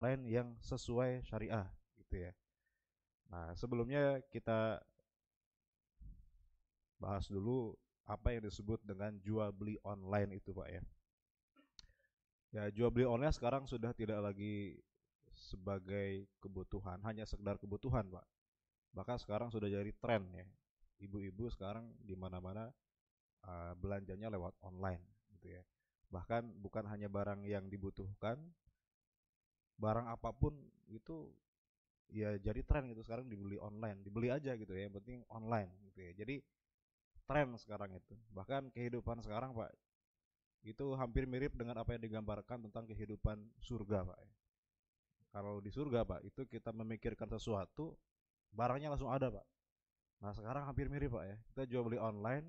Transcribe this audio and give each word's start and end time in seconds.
lain 0.00 0.20
yang 0.28 0.48
sesuai 0.60 1.24
syariah 1.24 1.66
gitu 1.96 2.28
ya. 2.28 2.32
Nah, 3.32 3.52
sebelumnya 3.58 4.22
kita 4.30 4.78
bahas 6.96 7.26
dulu 7.28 7.74
apa 8.06 8.32
yang 8.32 8.46
disebut 8.46 8.80
dengan 8.86 9.18
jual 9.20 9.50
beli 9.50 9.76
online 9.82 10.38
itu, 10.38 10.54
Pak 10.54 10.68
ya. 10.70 10.82
Ya, 12.54 12.64
jual 12.70 12.88
beli 12.94 13.04
online 13.04 13.34
sekarang 13.34 13.66
sudah 13.66 13.90
tidak 13.92 14.22
lagi 14.22 14.78
sebagai 15.34 16.24
kebutuhan, 16.40 17.02
hanya 17.04 17.26
sekedar 17.26 17.58
kebutuhan, 17.58 18.06
Pak. 18.08 18.24
Bahkan 18.96 19.18
sekarang 19.20 19.52
sudah 19.52 19.68
jadi 19.68 19.92
tren 20.00 20.24
ya. 20.32 20.46
Ibu-ibu 20.96 21.52
sekarang 21.52 21.92
di 22.00 22.16
mana-mana 22.16 22.72
uh, 23.44 23.76
belanjanya 23.76 24.32
lewat 24.32 24.56
online 24.64 25.04
gitu 25.36 25.52
ya. 25.52 25.62
Bahkan 26.08 26.62
bukan 26.64 26.88
hanya 26.88 27.12
barang 27.12 27.44
yang 27.44 27.68
dibutuhkan, 27.68 28.40
barang 29.76 30.06
apa 30.08 30.32
pun 30.32 30.56
itu 30.88 31.28
ya 32.08 32.38
jadi 32.38 32.62
tren 32.62 32.86
gitu 32.88 33.02
sekarang 33.02 33.26
dibeli 33.26 33.58
online, 33.58 34.00
dibeli 34.02 34.30
aja 34.30 34.54
gitu 34.54 34.72
ya, 34.72 34.88
yang 34.88 34.94
penting 34.96 35.20
online 35.30 35.70
gitu 35.90 36.00
ya. 36.06 36.12
Jadi 36.16 36.42
tren 37.26 37.58
sekarang 37.58 37.90
itu. 37.98 38.14
Bahkan 38.30 38.70
kehidupan 38.70 39.18
sekarang, 39.20 39.52
Pak, 39.52 39.74
itu 40.62 40.86
hampir 40.94 41.26
mirip 41.26 41.54
dengan 41.58 41.82
apa 41.82 41.94
yang 41.98 42.02
digambarkan 42.06 42.70
tentang 42.70 42.86
kehidupan 42.86 43.42
surga, 43.58 44.06
Pak. 44.06 44.18
Kalau 45.34 45.60
di 45.60 45.68
surga, 45.68 46.06
Pak, 46.06 46.20
itu 46.24 46.46
kita 46.46 46.70
memikirkan 46.72 47.28
sesuatu, 47.28 47.98
barangnya 48.54 48.94
langsung 48.94 49.10
ada, 49.10 49.28
Pak. 49.28 49.46
Nah, 50.22 50.32
sekarang 50.32 50.64
hampir 50.64 50.88
mirip, 50.88 51.12
Pak 51.12 51.24
ya. 51.26 51.36
Kita 51.52 51.62
jual 51.68 51.82
beli 51.84 51.98
online, 52.00 52.46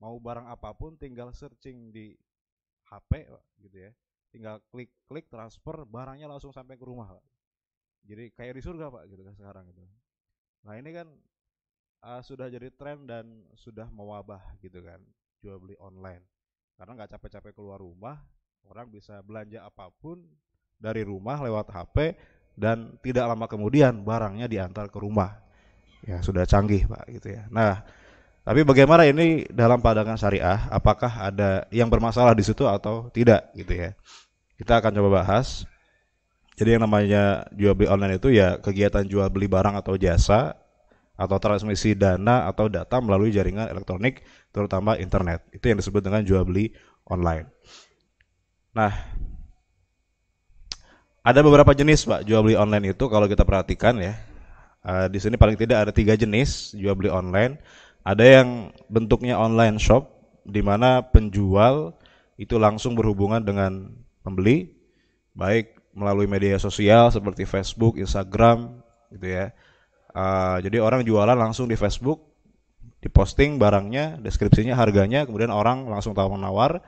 mau 0.00 0.16
barang 0.16 0.48
apa 0.48 0.72
pun 0.72 0.96
tinggal 0.96 1.34
searching 1.34 1.92
di 1.92 2.16
HP, 2.88 3.28
Pak, 3.28 3.44
gitu 3.60 3.76
ya. 3.90 3.92
Tinggal 4.32 4.64
klik-klik 4.72 5.28
transfer, 5.28 5.84
barangnya 5.84 6.26
langsung 6.26 6.50
sampai 6.50 6.80
ke 6.80 6.84
rumah, 6.88 7.12
Pak. 7.12 7.24
Jadi 8.08 8.24
kayak 8.32 8.58
di 8.58 8.62
surga, 8.64 8.88
Pak, 8.88 9.02
gitu 9.12 9.22
kan 9.22 9.34
sekarang 9.36 9.64
itu. 9.68 9.84
Nah, 10.64 10.74
ini 10.80 10.90
kan 10.90 11.06
uh, 12.02 12.22
sudah 12.22 12.50
jadi 12.50 12.68
tren 12.74 13.06
dan 13.06 13.46
sudah 13.54 13.86
mewabah 13.88 14.42
gitu 14.60 14.82
kan 14.82 14.98
jual 15.42 15.58
beli 15.58 15.78
online 15.78 16.22
karena 16.78 16.98
nggak 16.98 17.10
capek-capek 17.18 17.52
keluar 17.54 17.78
rumah 17.78 18.18
orang 18.66 18.90
bisa 18.90 19.18
belanja 19.22 19.62
apa 19.62 19.90
pun 19.90 20.22
dari 20.78 21.06
rumah 21.06 21.38
lewat 21.42 21.70
HP 21.70 21.96
dan 22.58 22.98
tidak 23.00 23.26
lama 23.26 23.46
kemudian 23.46 24.02
barangnya 24.02 24.46
diantar 24.50 24.90
ke 24.90 24.98
rumah 24.98 25.38
ya 26.02 26.18
sudah 26.18 26.42
canggih 26.46 26.86
pak 26.90 27.06
gitu 27.10 27.38
ya 27.38 27.46
nah 27.50 27.82
tapi 28.42 28.66
bagaimana 28.66 29.06
ini 29.06 29.46
dalam 29.50 29.78
pandangan 29.78 30.18
syariah 30.18 30.66
apakah 30.70 31.10
ada 31.10 31.66
yang 31.70 31.86
bermasalah 31.86 32.34
di 32.34 32.42
situ 32.42 32.66
atau 32.66 33.10
tidak 33.14 33.50
gitu 33.54 33.74
ya 33.74 33.90
kita 34.58 34.82
akan 34.82 34.90
coba 34.98 35.22
bahas 35.22 35.66
jadi 36.58 36.76
yang 36.76 36.84
namanya 36.84 37.48
jual 37.56 37.72
beli 37.72 37.88
online 37.88 38.20
itu 38.20 38.28
ya 38.34 38.60
kegiatan 38.60 39.08
jual 39.08 39.26
beli 39.32 39.48
barang 39.48 39.72
atau 39.78 39.96
jasa 39.96 40.62
atau 41.16 41.36
transmisi 41.38 41.94
dana 41.94 42.48
atau 42.48 42.66
data 42.66 42.98
melalui 42.98 43.32
jaringan 43.32 43.68
elektronik 43.68 44.24
terutama 44.50 44.98
internet. 44.98 45.44
Itu 45.54 45.72
yang 45.72 45.80
disebut 45.80 46.02
dengan 46.04 46.20
jual 46.24 46.44
beli 46.44 46.72
online. 47.08 47.48
Nah, 48.72 48.92
ada 51.22 51.40
beberapa 51.44 51.70
jenis 51.76 52.08
Pak 52.08 52.26
jual 52.26 52.42
beli 52.42 52.56
online 52.58 52.92
itu 52.92 53.04
kalau 53.06 53.24
kita 53.28 53.46
perhatikan 53.46 53.96
ya. 54.00 54.16
Uh, 54.82 55.06
di 55.06 55.22
sini 55.22 55.38
paling 55.38 55.54
tidak 55.54 55.86
ada 55.86 55.92
tiga 55.94 56.18
jenis 56.18 56.74
jual 56.74 56.98
beli 56.98 57.08
online. 57.08 57.56
Ada 58.02 58.42
yang 58.42 58.48
bentuknya 58.90 59.38
online 59.38 59.78
shop 59.78 60.10
di 60.42 60.58
mana 60.58 61.06
penjual 61.06 61.94
itu 62.34 62.58
langsung 62.58 62.98
berhubungan 62.98 63.42
dengan 63.42 63.94
pembeli 64.26 64.74
baik 65.38 65.78
melalui 65.94 66.26
media 66.26 66.58
sosial 66.58 67.14
seperti 67.14 67.46
Facebook, 67.46 68.00
Instagram 68.00 68.82
gitu 69.14 69.28
ya 69.28 69.54
Uh, 70.12 70.60
jadi 70.60 70.76
orang 70.84 71.08
jualan 71.08 71.32
langsung 71.32 71.64
di 71.64 71.76
Facebook, 71.76 72.20
diposting 73.00 73.56
barangnya, 73.56 74.20
deskripsinya, 74.20 74.76
harganya, 74.76 75.24
kemudian 75.24 75.48
orang 75.48 75.88
langsung 75.88 76.12
tahu 76.12 76.36
menawar, 76.36 76.84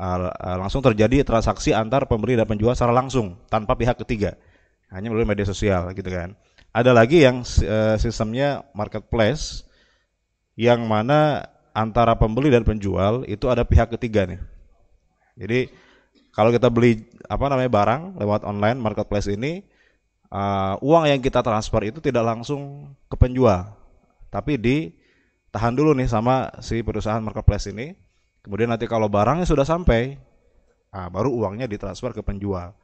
uh, 0.00 0.32
uh, 0.32 0.56
langsung 0.56 0.80
terjadi 0.80 1.20
transaksi 1.20 1.76
antar 1.76 2.08
pembeli 2.08 2.32
dan 2.32 2.48
penjual 2.48 2.72
secara 2.72 2.96
langsung 2.96 3.36
tanpa 3.52 3.76
pihak 3.76 4.00
ketiga, 4.00 4.40
hanya 4.88 5.12
melalui 5.12 5.28
media 5.28 5.44
sosial 5.44 5.92
gitu 5.92 6.08
kan. 6.08 6.32
Ada 6.72 6.96
lagi 6.96 7.20
yang 7.20 7.44
uh, 7.44 8.00
sistemnya 8.00 8.64
marketplace, 8.72 9.68
yang 10.58 10.84
mana 10.84 11.48
antara 11.72 12.12
pembeli 12.16 12.52
dan 12.52 12.62
penjual 12.62 13.24
itu 13.24 13.48
ada 13.48 13.64
pihak 13.64 13.92
ketiga 13.96 14.28
nih. 14.28 14.40
Jadi 15.36 15.60
kalau 16.32 16.52
kita 16.52 16.68
beli 16.68 17.08
apa 17.28 17.48
namanya 17.48 17.70
barang 17.72 18.02
lewat 18.20 18.44
online 18.44 18.76
marketplace 18.80 19.28
ini 19.28 19.64
uh, 20.32 20.76
uang 20.80 21.08
yang 21.08 21.20
kita 21.20 21.44
transfer 21.44 21.80
itu 21.84 22.00
tidak 22.00 22.24
langsung 22.24 22.92
ke 23.08 23.16
penjual, 23.16 23.72
tapi 24.32 24.56
ditahan 24.56 25.76
dulu 25.76 25.92
nih 25.96 26.08
sama 26.08 26.48
si 26.64 26.80
perusahaan 26.80 27.20
marketplace 27.20 27.68
ini. 27.68 27.92
Kemudian 28.42 28.74
nanti 28.74 28.90
kalau 28.90 29.06
barangnya 29.06 29.46
sudah 29.46 29.62
sampai, 29.62 30.18
uh, 30.90 31.08
baru 31.12 31.30
uangnya 31.30 31.70
ditransfer 31.70 32.10
ke 32.10 32.26
penjual. 32.26 32.74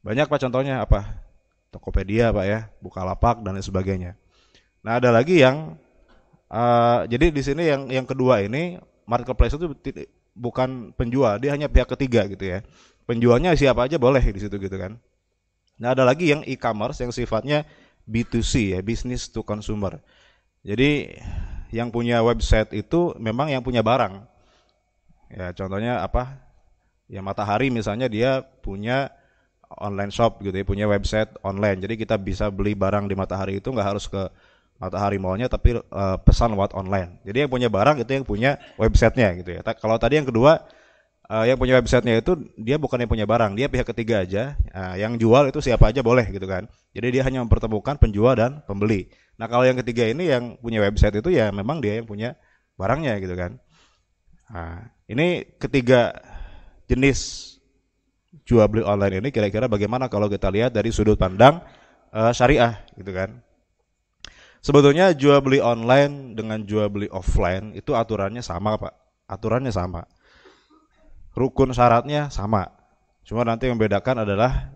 Banyak 0.00 0.26
pak 0.26 0.40
contohnya 0.48 0.80
apa? 0.80 1.22
Tokopedia 1.68 2.32
pak 2.32 2.44
ya, 2.48 2.60
Bukalapak 2.80 3.44
dan 3.44 3.58
lain 3.58 3.66
sebagainya. 3.66 4.16
Nah 4.80 4.96
ada 4.96 5.12
lagi 5.12 5.44
yang 5.44 5.76
uh, 6.52 7.08
jadi 7.08 7.32
di 7.32 7.42
sini 7.42 7.64
yang 7.66 7.88
yang 7.88 8.04
kedua 8.04 8.44
ini 8.44 8.76
marketplace 9.08 9.56
itu 9.56 9.66
bukan 10.32 10.92
penjual, 10.96 11.36
dia 11.40 11.52
hanya 11.52 11.68
pihak 11.68 11.88
ketiga 11.96 12.28
gitu 12.28 12.44
ya. 12.44 12.58
Penjualnya 13.04 13.52
siapa 13.58 13.88
aja 13.88 13.98
boleh 13.98 14.22
di 14.22 14.40
situ 14.40 14.56
gitu 14.56 14.76
kan. 14.78 14.96
Nah, 15.82 15.92
ada 15.92 16.06
lagi 16.06 16.30
yang 16.30 16.46
e-commerce 16.46 17.02
yang 17.02 17.10
sifatnya 17.10 17.66
B2C 18.06 18.76
ya, 18.76 18.80
business 18.80 19.28
to 19.28 19.42
consumer. 19.42 19.98
Jadi 20.62 21.18
yang 21.74 21.90
punya 21.90 22.22
website 22.22 22.70
itu 22.76 23.16
memang 23.18 23.50
yang 23.50 23.64
punya 23.64 23.82
barang. 23.82 24.22
Ya, 25.32 25.50
contohnya 25.56 26.04
apa? 26.04 26.38
Ya 27.10 27.20
Matahari 27.20 27.68
misalnya 27.68 28.06
dia 28.06 28.44
punya 28.62 29.10
online 29.80 30.12
shop 30.12 30.40
gitu 30.44 30.54
ya, 30.54 30.64
punya 30.64 30.86
website 30.86 31.32
online. 31.42 31.82
Jadi 31.82 31.98
kita 31.98 32.14
bisa 32.20 32.48
beli 32.52 32.76
barang 32.78 33.08
di 33.10 33.16
Matahari 33.18 33.58
itu 33.58 33.72
nggak 33.72 33.88
harus 33.88 34.06
ke 34.06 34.22
Matahari 34.82 35.22
Mallnya 35.22 35.46
tapi 35.46 35.78
uh, 35.78 36.18
pesan 36.26 36.58
lewat 36.58 36.74
online. 36.74 37.22
Jadi 37.22 37.46
yang 37.46 37.50
punya 37.54 37.70
barang 37.70 38.02
itu 38.02 38.10
yang 38.10 38.26
punya 38.26 38.58
websitenya 38.74 39.28
gitu 39.38 39.50
ya. 39.54 39.60
Kalau 39.78 39.94
tadi 40.02 40.18
yang 40.18 40.26
kedua 40.26 40.58
uh, 41.30 41.46
yang 41.46 41.54
punya 41.54 41.78
websitenya 41.78 42.18
itu 42.18 42.34
dia 42.58 42.82
bukan 42.82 42.98
yang 42.98 43.06
punya 43.06 43.22
barang, 43.22 43.54
dia 43.54 43.70
pihak 43.70 43.86
ketiga 43.94 44.26
aja. 44.26 44.58
Uh, 44.74 44.98
yang 44.98 45.14
jual 45.14 45.46
itu 45.46 45.62
siapa 45.62 45.94
aja 45.94 46.02
boleh 46.02 46.26
gitu 46.34 46.50
kan. 46.50 46.66
Jadi 46.90 47.14
dia 47.14 47.22
hanya 47.22 47.46
mempertemukan 47.46 47.94
penjual 47.94 48.34
dan 48.34 48.58
pembeli. 48.66 49.06
Nah 49.38 49.46
kalau 49.46 49.62
yang 49.62 49.78
ketiga 49.78 50.10
ini 50.10 50.26
yang 50.26 50.58
punya 50.58 50.82
website 50.82 51.14
itu 51.14 51.30
ya 51.30 51.54
memang 51.54 51.78
dia 51.78 52.02
yang 52.02 52.06
punya 52.10 52.34
barangnya 52.74 53.22
gitu 53.22 53.38
kan. 53.38 53.62
Nah, 54.52 54.84
ini 55.08 55.46
ketiga 55.56 56.12
jenis 56.90 57.48
jual 58.44 58.66
beli 58.68 58.84
online 58.84 59.22
ini 59.24 59.28
kira-kira 59.32 59.70
bagaimana 59.70 60.10
kalau 60.10 60.28
kita 60.28 60.52
lihat 60.52 60.74
dari 60.74 60.92
sudut 60.92 61.16
pandang 61.16 61.62
uh, 62.12 62.34
syariah 62.34 62.82
gitu 62.98 63.14
kan. 63.14 63.38
Sebetulnya 64.62 65.10
jual 65.10 65.42
beli 65.42 65.58
online 65.58 66.38
dengan 66.38 66.62
jual 66.62 66.86
beli 66.86 67.10
offline 67.10 67.74
itu 67.74 67.98
aturannya 67.98 68.40
sama 68.40 68.78
Pak. 68.78 68.94
Aturannya 69.26 69.74
sama 69.74 70.06
rukun 71.36 71.72
syaratnya 71.72 72.28
sama. 72.28 72.68
Cuma 73.24 73.44
nanti 73.46 73.68
yang 73.68 73.76
membedakan 73.78 74.24
adalah 74.24 74.72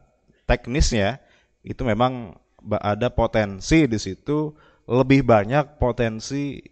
teknisnya 0.48 1.20
itu 1.66 1.82
memang 1.82 2.36
ada 2.82 3.10
potensi 3.10 3.86
di 3.86 3.98
situ 3.98 4.54
lebih 4.86 5.26
banyak 5.26 5.78
potensi 5.82 6.62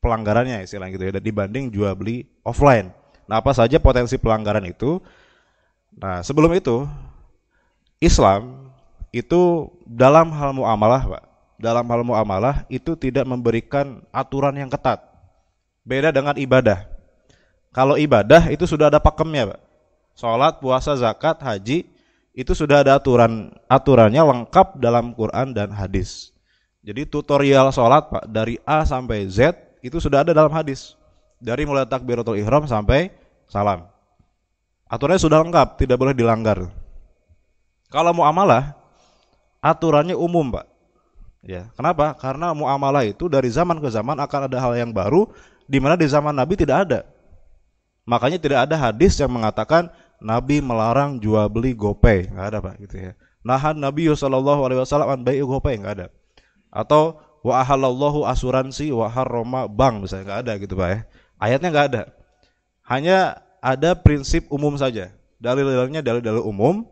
pelanggarannya 0.00 0.64
istilah 0.64 0.88
gitu 0.88 1.08
ya 1.08 1.20
dibanding 1.20 1.68
jual 1.68 1.92
beli 1.96 2.24
offline. 2.46 2.92
Nah, 3.26 3.42
apa 3.42 3.52
saja 3.52 3.82
potensi 3.82 4.16
pelanggaran 4.16 4.64
itu? 4.64 5.02
Nah, 5.98 6.22
sebelum 6.22 6.54
itu 6.54 6.86
Islam 7.98 8.70
itu 9.10 9.72
dalam 9.82 10.30
hal 10.30 10.54
muamalah, 10.54 11.02
Pak. 11.08 11.24
Dalam 11.56 11.88
hal 11.88 12.04
muamalah 12.04 12.68
itu 12.68 12.92
tidak 12.96 13.24
memberikan 13.24 14.04
aturan 14.12 14.52
yang 14.56 14.68
ketat. 14.68 15.00
Beda 15.82 16.12
dengan 16.12 16.36
ibadah. 16.36 16.84
Kalau 17.72 17.96
ibadah 17.96 18.52
itu 18.52 18.68
sudah 18.68 18.92
ada 18.92 19.00
pakemnya, 19.00 19.56
Pak. 19.56 19.60
Salat, 20.16 20.60
puasa, 20.60 20.96
zakat, 20.96 21.40
haji 21.40 21.88
itu 22.36 22.52
sudah 22.52 22.84
ada 22.84 23.00
aturan 23.00 23.48
aturannya 23.64 24.20
lengkap 24.20 24.76
dalam 24.76 25.16
Quran 25.16 25.56
dan 25.56 25.72
hadis. 25.72 26.36
Jadi 26.84 27.08
tutorial 27.08 27.72
sholat 27.72 28.12
Pak 28.12 28.24
dari 28.28 28.60
A 28.62 28.84
sampai 28.86 29.26
Z 29.26 29.56
itu 29.80 29.96
sudah 29.98 30.22
ada 30.22 30.36
dalam 30.36 30.52
hadis. 30.52 30.94
Dari 31.40 31.64
mulai 31.64 31.88
takbiratul 31.88 32.36
ihram 32.38 32.68
sampai 32.68 33.08
salam. 33.48 33.88
Aturannya 34.86 35.18
sudah 35.18 35.42
lengkap, 35.42 35.82
tidak 35.82 35.98
boleh 35.98 36.14
dilanggar. 36.14 36.70
Kalau 37.90 38.12
muamalah 38.14 38.76
aturannya 39.58 40.14
umum, 40.14 40.54
Pak. 40.54 40.75
Ya, 41.46 41.70
kenapa? 41.78 42.10
Karena 42.18 42.50
muamalah 42.50 43.06
itu 43.06 43.30
dari 43.30 43.46
zaman 43.48 43.78
ke 43.78 43.86
zaman 43.86 44.18
akan 44.18 44.50
ada 44.50 44.58
hal 44.58 44.74
yang 44.74 44.90
baru 44.90 45.30
di 45.70 45.78
mana 45.78 45.94
di 45.94 46.10
zaman 46.10 46.34
Nabi 46.34 46.58
tidak 46.58 46.90
ada. 46.90 47.00
Makanya 48.02 48.38
tidak 48.42 48.66
ada 48.66 48.74
hadis 48.74 49.18
yang 49.22 49.30
mengatakan 49.30 49.86
Nabi 50.18 50.58
melarang 50.58 51.22
jual 51.22 51.46
beli 51.46 51.70
gopay, 51.70 52.26
nggak 52.26 52.46
ada 52.50 52.58
pak 52.58 52.74
gitu 52.82 52.96
ya. 52.98 53.12
Nahan 53.46 53.78
Nabi 53.78 54.10
Shallallahu 54.10 54.66
alaihi 54.66 54.82
wasallam 54.82 55.06
an 55.14 55.20
bai'i 55.22 55.46
gopay 55.46 55.78
enggak 55.78 55.94
ada. 56.02 56.06
Atau 56.74 57.22
wa 57.46 57.62
ahallallahu 57.62 58.26
asuransi 58.26 58.90
wa 58.90 59.06
harrama 59.06 59.70
bank 59.70 60.02
misalnya 60.02 60.24
enggak 60.26 60.40
ada 60.42 60.52
gitu 60.58 60.74
Pak 60.74 60.88
ya. 60.90 60.98
Ayatnya 61.38 61.68
enggak 61.70 61.86
ada. 61.94 62.02
Hanya 62.90 63.18
ada 63.62 63.94
prinsip 63.94 64.50
umum 64.50 64.74
saja. 64.74 65.14
Dalil-dalilnya 65.38 66.02
dalil-dalil 66.02 66.42
umum 66.42 66.90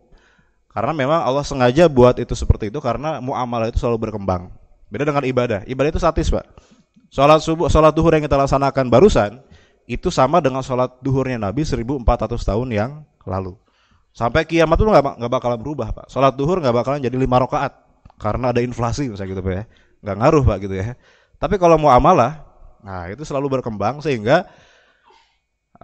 karena 0.75 0.91
memang 0.91 1.23
Allah 1.23 1.47
sengaja 1.47 1.87
buat 1.87 2.19
itu 2.19 2.35
seperti 2.35 2.69
itu 2.69 2.83
karena 2.83 3.23
muamalah 3.23 3.71
itu 3.71 3.79
selalu 3.79 4.11
berkembang. 4.11 4.51
Beda 4.91 5.07
dengan 5.07 5.23
ibadah. 5.23 5.63
Ibadah 5.65 5.91
itu 5.95 6.01
statis, 6.03 6.29
Pak. 6.35 6.45
Sholat 7.15 7.39
subuh, 7.47 7.71
sholat 7.71 7.95
duhur 7.95 8.11
yang 8.11 8.27
kita 8.27 8.35
laksanakan 8.35 8.91
barusan 8.91 9.39
itu 9.87 10.11
sama 10.11 10.43
dengan 10.43 10.67
sholat 10.67 10.99
duhurnya 10.99 11.39
Nabi 11.39 11.63
1400 11.63 12.03
tahun 12.43 12.69
yang 12.75 12.91
lalu. 13.23 13.55
Sampai 14.11 14.43
kiamat 14.43 14.79
itu 14.79 14.87
nggak 14.91 15.23
nggak 15.23 15.33
bakalan 15.33 15.59
berubah 15.63 15.95
pak. 15.95 16.07
Sholat 16.11 16.35
duhur 16.35 16.59
nggak 16.59 16.75
bakalan 16.75 16.99
jadi 16.99 17.15
lima 17.15 17.39
rakaat 17.43 17.71
karena 18.19 18.51
ada 18.51 18.59
inflasi 18.63 19.11
misalnya 19.11 19.31
gitu 19.31 19.43
pak 19.47 19.55
ya. 19.55 19.65
Nggak 20.03 20.17
ngaruh 20.23 20.43
pak 20.43 20.57
gitu 20.67 20.75
ya. 20.75 20.99
Tapi 21.39 21.55
kalau 21.59 21.79
mau 21.79 21.95
amalah, 21.95 22.43
nah 22.83 23.07
itu 23.07 23.23
selalu 23.23 23.59
berkembang 23.59 24.03
sehingga 24.03 24.51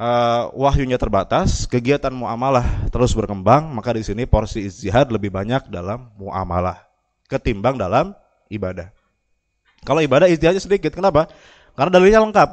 uh, 0.00 0.48
wahyunya 0.56 0.96
terbatas, 0.96 1.68
kegiatan 1.68 2.08
muamalah 2.08 2.88
terus 2.88 3.12
berkembang, 3.12 3.68
maka 3.68 3.92
di 3.92 4.00
sini 4.00 4.24
porsi 4.24 4.64
istihad 4.64 5.12
lebih 5.12 5.28
banyak 5.28 5.68
dalam 5.68 6.08
muamalah 6.16 6.88
ketimbang 7.28 7.76
dalam 7.76 8.16
ibadah. 8.48 8.88
Kalau 9.84 10.00
ibadah 10.00 10.24
istihadnya 10.32 10.64
sedikit, 10.64 10.96
kenapa? 10.96 11.28
Karena 11.76 11.92
dalilnya 11.92 12.20
lengkap. 12.24 12.50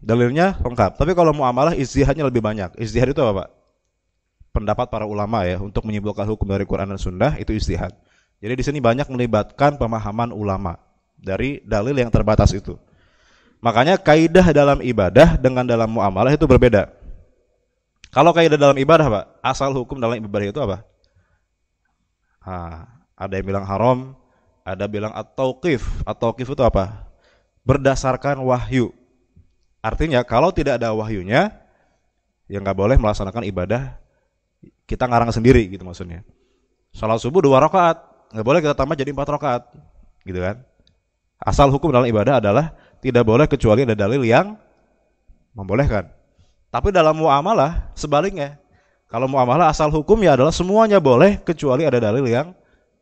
Dalilnya 0.00 0.46
lengkap. 0.62 0.96
Tapi 0.96 1.12
kalau 1.18 1.34
muamalah 1.34 1.74
istihadnya 1.74 2.24
lebih 2.24 2.40
banyak. 2.40 2.78
Istihad 2.78 3.10
itu 3.10 3.20
apa, 3.20 3.34
Pak? 3.44 3.48
pendapat 4.50 4.90
para 4.90 5.06
ulama 5.06 5.46
ya 5.46 5.62
untuk 5.62 5.86
menyimpulkan 5.86 6.26
hukum 6.26 6.46
dari 6.50 6.66
Quran 6.66 6.90
dan 6.90 7.00
Sunnah 7.00 7.38
itu 7.38 7.54
istihad. 7.54 7.94
Jadi 8.42 8.54
di 8.56 8.64
sini 8.66 8.78
banyak 8.82 9.06
melibatkan 9.08 9.78
pemahaman 9.78 10.34
ulama 10.34 10.76
dari 11.14 11.62
dalil 11.62 11.94
yang 11.94 12.10
terbatas 12.10 12.50
itu. 12.56 12.76
Makanya 13.60 14.00
kaidah 14.00 14.56
dalam 14.56 14.80
ibadah 14.80 15.36
dengan 15.36 15.68
dalam 15.68 15.88
muamalah 15.92 16.32
itu 16.32 16.48
berbeda. 16.48 16.88
Kalau 18.10 18.32
kaidah 18.32 18.56
dalam 18.56 18.74
ibadah, 18.80 19.06
Pak, 19.06 19.24
asal 19.44 19.70
hukum 19.76 20.00
dalam 20.00 20.16
ibadah 20.18 20.48
itu 20.48 20.60
apa? 20.60 20.82
Ah, 22.40 22.88
ada 23.14 23.36
yang 23.36 23.46
bilang 23.52 23.64
haram, 23.68 24.16
ada 24.64 24.88
bilang 24.88 25.12
at-tauqif. 25.12 25.84
At-tauqif 26.08 26.48
itu 26.48 26.62
apa? 26.64 27.06
Berdasarkan 27.62 28.40
wahyu. 28.40 28.96
Artinya 29.84 30.24
kalau 30.24 30.50
tidak 30.50 30.80
ada 30.80 30.96
wahyunya, 30.96 31.52
ya 32.48 32.58
nggak 32.58 32.76
boleh 32.76 32.96
melaksanakan 32.96 33.44
ibadah 33.46 34.00
kita 34.88 35.06
ngarang 35.06 35.30
sendiri 35.30 35.68
gitu 35.70 35.86
maksudnya. 35.86 36.26
Salat 36.90 37.22
subuh 37.22 37.44
dua 37.44 37.62
rakaat, 37.62 38.00
nggak 38.34 38.46
boleh 38.46 38.60
kita 38.64 38.74
tambah 38.74 38.98
jadi 38.98 39.14
empat 39.14 39.28
rakaat, 39.38 39.62
gitu 40.26 40.40
kan? 40.42 40.64
Asal 41.38 41.70
hukum 41.70 41.94
dalam 41.94 42.10
ibadah 42.10 42.42
adalah 42.42 42.74
tidak 43.00 43.24
boleh 43.24 43.48
kecuali 43.48 43.84
ada 43.84 43.96
dalil 43.96 44.22
yang 44.24 44.56
membolehkan. 45.56 46.08
Tapi 46.70 46.94
dalam 46.94 47.18
muamalah 47.18 47.90
sebaliknya. 47.98 48.60
Kalau 49.10 49.26
muamalah 49.26 49.74
asal 49.74 49.90
hukum 49.90 50.22
ya 50.22 50.38
adalah 50.38 50.54
semuanya 50.54 51.02
boleh 51.02 51.42
kecuali 51.42 51.82
ada 51.82 51.98
dalil 51.98 52.22
yang 52.30 52.54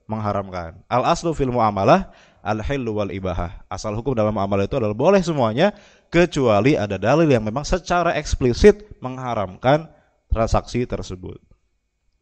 mengharamkan. 0.08 0.80
Al 0.88 1.04
aslu 1.04 1.36
fil 1.36 1.52
muamalah 1.52 2.08
al 2.40 2.64
hillu 2.64 2.96
wal 2.96 3.12
ibahah. 3.12 3.60
Asal 3.68 3.92
hukum 3.92 4.16
dalam 4.16 4.32
muamalah 4.32 4.64
itu 4.64 4.80
adalah 4.80 4.96
boleh 4.96 5.20
semuanya 5.20 5.76
kecuali 6.08 6.80
ada 6.80 6.96
dalil 6.96 7.28
yang 7.28 7.44
memang 7.44 7.60
secara 7.66 8.16
eksplisit 8.16 8.88
mengharamkan 9.04 9.84
transaksi 10.32 10.88
tersebut. 10.88 11.36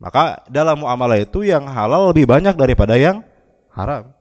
Maka 0.03 0.43
dalam 0.51 0.83
muamalah 0.83 1.23
itu 1.23 1.47
yang 1.47 1.71
halal 1.71 2.11
lebih 2.11 2.27
banyak 2.27 2.59
daripada 2.59 2.99
yang 2.99 3.23
haram. 3.71 4.16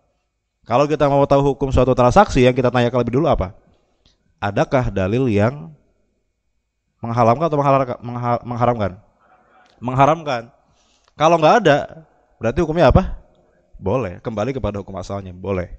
Kalau 0.66 0.90
kita 0.90 1.06
mau 1.06 1.22
tahu 1.30 1.54
hukum 1.54 1.70
suatu 1.70 1.94
transaksi 1.94 2.42
yang 2.42 2.58
kita 2.58 2.74
tanyakan 2.74 3.06
lebih 3.06 3.22
dulu 3.22 3.30
apa? 3.30 3.54
Adakah 4.42 4.90
dalil 4.90 5.30
yang 5.30 5.70
mengharamkan 7.06 7.46
atau 7.46 7.58
mengharamkan? 8.42 8.98
Mengharamkan. 9.80 10.42
Kalau 11.14 11.38
nggak 11.38 11.56
ada, 11.64 12.06
berarti 12.42 12.60
hukumnya 12.66 12.90
apa? 12.90 13.14
Boleh. 13.78 14.18
Kembali 14.26 14.58
kepada 14.58 14.82
hukum 14.82 14.98
asalnya, 14.98 15.32
boleh. 15.32 15.70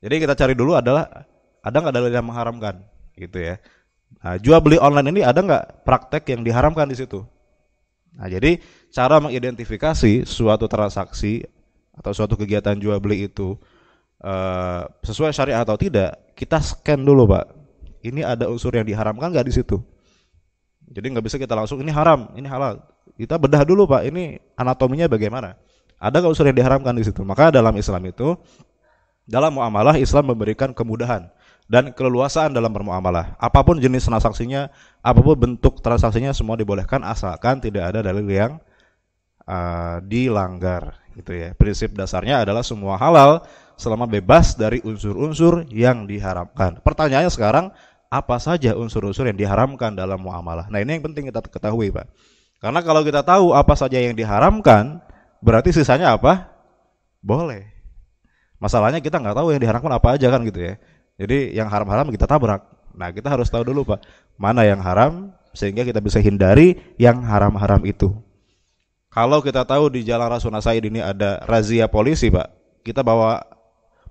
Jadi 0.00 0.24
kita 0.24 0.32
cari 0.32 0.56
dulu 0.56 0.72
adalah 0.72 1.28
ada 1.60 1.76
nggak 1.76 1.94
dalil 1.94 2.08
yang 2.08 2.24
mengharamkan, 2.24 2.80
gitu 3.20 3.36
ya. 3.36 3.60
Nah, 4.24 4.40
jual 4.40 4.58
beli 4.64 4.80
online 4.80 5.12
ini 5.12 5.20
ada 5.20 5.44
nggak 5.44 5.84
praktek 5.84 6.32
yang 6.32 6.40
diharamkan 6.40 6.88
di 6.88 6.96
situ? 6.96 7.22
Nah, 8.16 8.26
jadi 8.26 8.58
cara 8.90 9.20
mengidentifikasi 9.20 10.24
suatu 10.24 10.66
transaksi 10.66 11.44
atau 11.94 12.10
suatu 12.16 12.34
kegiatan 12.34 12.74
jual 12.80 12.96
beli 12.98 13.28
itu 13.28 13.60
uh, 14.24 14.88
sesuai 15.04 15.32
syariat 15.32 15.64
atau 15.64 15.76
tidak, 15.76 16.32
kita 16.36 16.60
scan 16.60 17.00
dulu, 17.00 17.28
Pak. 17.28 17.46
Ini 18.00 18.24
ada 18.24 18.48
unsur 18.48 18.72
yang 18.72 18.88
diharamkan 18.88 19.28
nggak 19.28 19.46
di 19.48 19.54
situ? 19.54 19.76
Jadi 20.90 21.06
nggak 21.12 21.24
bisa 21.24 21.36
kita 21.36 21.52
langsung 21.52 21.78
ini 21.84 21.92
haram, 21.92 22.32
ini 22.34 22.48
halal. 22.48 22.80
Kita 23.14 23.36
bedah 23.36 23.62
dulu, 23.64 23.84
Pak. 23.84 24.08
Ini 24.08 24.40
anatominya 24.56 25.06
bagaimana? 25.06 25.56
Ada 26.00 26.24
nggak 26.24 26.32
unsur 26.32 26.48
yang 26.48 26.56
diharamkan 26.56 26.96
di 26.96 27.04
situ? 27.04 27.20
Maka 27.20 27.52
dalam 27.52 27.76
Islam 27.76 28.00
itu 28.08 28.32
dalam 29.28 29.52
muamalah 29.52 30.00
Islam 30.00 30.32
memberikan 30.32 30.72
kemudahan 30.72 31.28
dan 31.70 31.94
keleluasaan 31.94 32.50
dalam 32.50 32.72
bermuamalah. 32.74 33.38
Apa 33.38 33.62
pun 33.62 33.78
jenis 33.78 34.02
transaksinya, 34.02 34.72
apa 35.04 35.20
pun 35.22 35.38
bentuk 35.38 35.78
transaksinya 35.78 36.34
semua 36.34 36.58
dibolehkan 36.58 37.04
asalkan 37.06 37.62
tidak 37.62 37.94
ada 37.94 38.02
dalil 38.02 38.26
yang 38.26 38.58
uh, 39.46 40.02
dilanggar 40.02 40.98
gitu 41.14 41.30
ya. 41.30 41.54
Prinsip 41.54 41.94
dasarnya 41.94 42.42
adalah 42.42 42.66
semua 42.66 42.98
halal 42.98 43.46
selama 43.80 44.04
bebas 44.04 44.52
dari 44.60 44.84
unsur-unsur 44.84 45.64
yang 45.72 46.04
diharamkan. 46.04 46.84
Pertanyaannya 46.84 47.32
sekarang 47.32 47.72
apa 48.12 48.36
saja 48.36 48.76
unsur-unsur 48.76 49.24
yang 49.24 49.40
diharamkan 49.40 49.96
dalam 49.96 50.20
muamalah? 50.20 50.68
Nah, 50.68 50.84
ini 50.84 51.00
yang 51.00 51.04
penting 51.08 51.32
kita 51.32 51.40
ketahui, 51.48 51.88
Pak. 51.88 52.04
Karena 52.60 52.84
kalau 52.84 53.00
kita 53.00 53.24
tahu 53.24 53.56
apa 53.56 53.72
saja 53.72 53.96
yang 53.96 54.12
diharamkan, 54.12 55.00
berarti 55.40 55.72
sisanya 55.72 56.12
apa? 56.12 56.52
Boleh. 57.24 57.72
Masalahnya 58.60 59.00
kita 59.00 59.16
nggak 59.16 59.32
tahu 59.32 59.56
yang 59.56 59.64
diharamkan 59.64 59.96
apa 59.96 60.20
aja 60.20 60.28
kan 60.28 60.44
gitu 60.44 60.60
ya. 60.60 60.76
Jadi 61.16 61.56
yang 61.56 61.72
haram-haram 61.72 62.12
kita 62.12 62.28
tabrak. 62.28 62.60
Nah, 62.92 63.08
kita 63.08 63.32
harus 63.32 63.48
tahu 63.48 63.64
dulu, 63.64 63.96
Pak, 63.96 64.04
mana 64.36 64.68
yang 64.68 64.84
haram 64.84 65.32
sehingga 65.56 65.88
kita 65.88 66.04
bisa 66.04 66.20
hindari 66.20 66.76
yang 67.00 67.24
haram-haram 67.24 67.80
itu. 67.88 68.12
Kalau 69.10 69.42
kita 69.42 69.66
tahu 69.66 69.90
di 69.90 70.06
Jalan 70.06 70.30
Rasuna 70.30 70.62
Said 70.62 70.86
ini 70.86 71.02
ada 71.02 71.42
razia 71.42 71.90
polisi, 71.90 72.30
Pak, 72.30 72.46
kita 72.86 73.02
bawa 73.02 73.42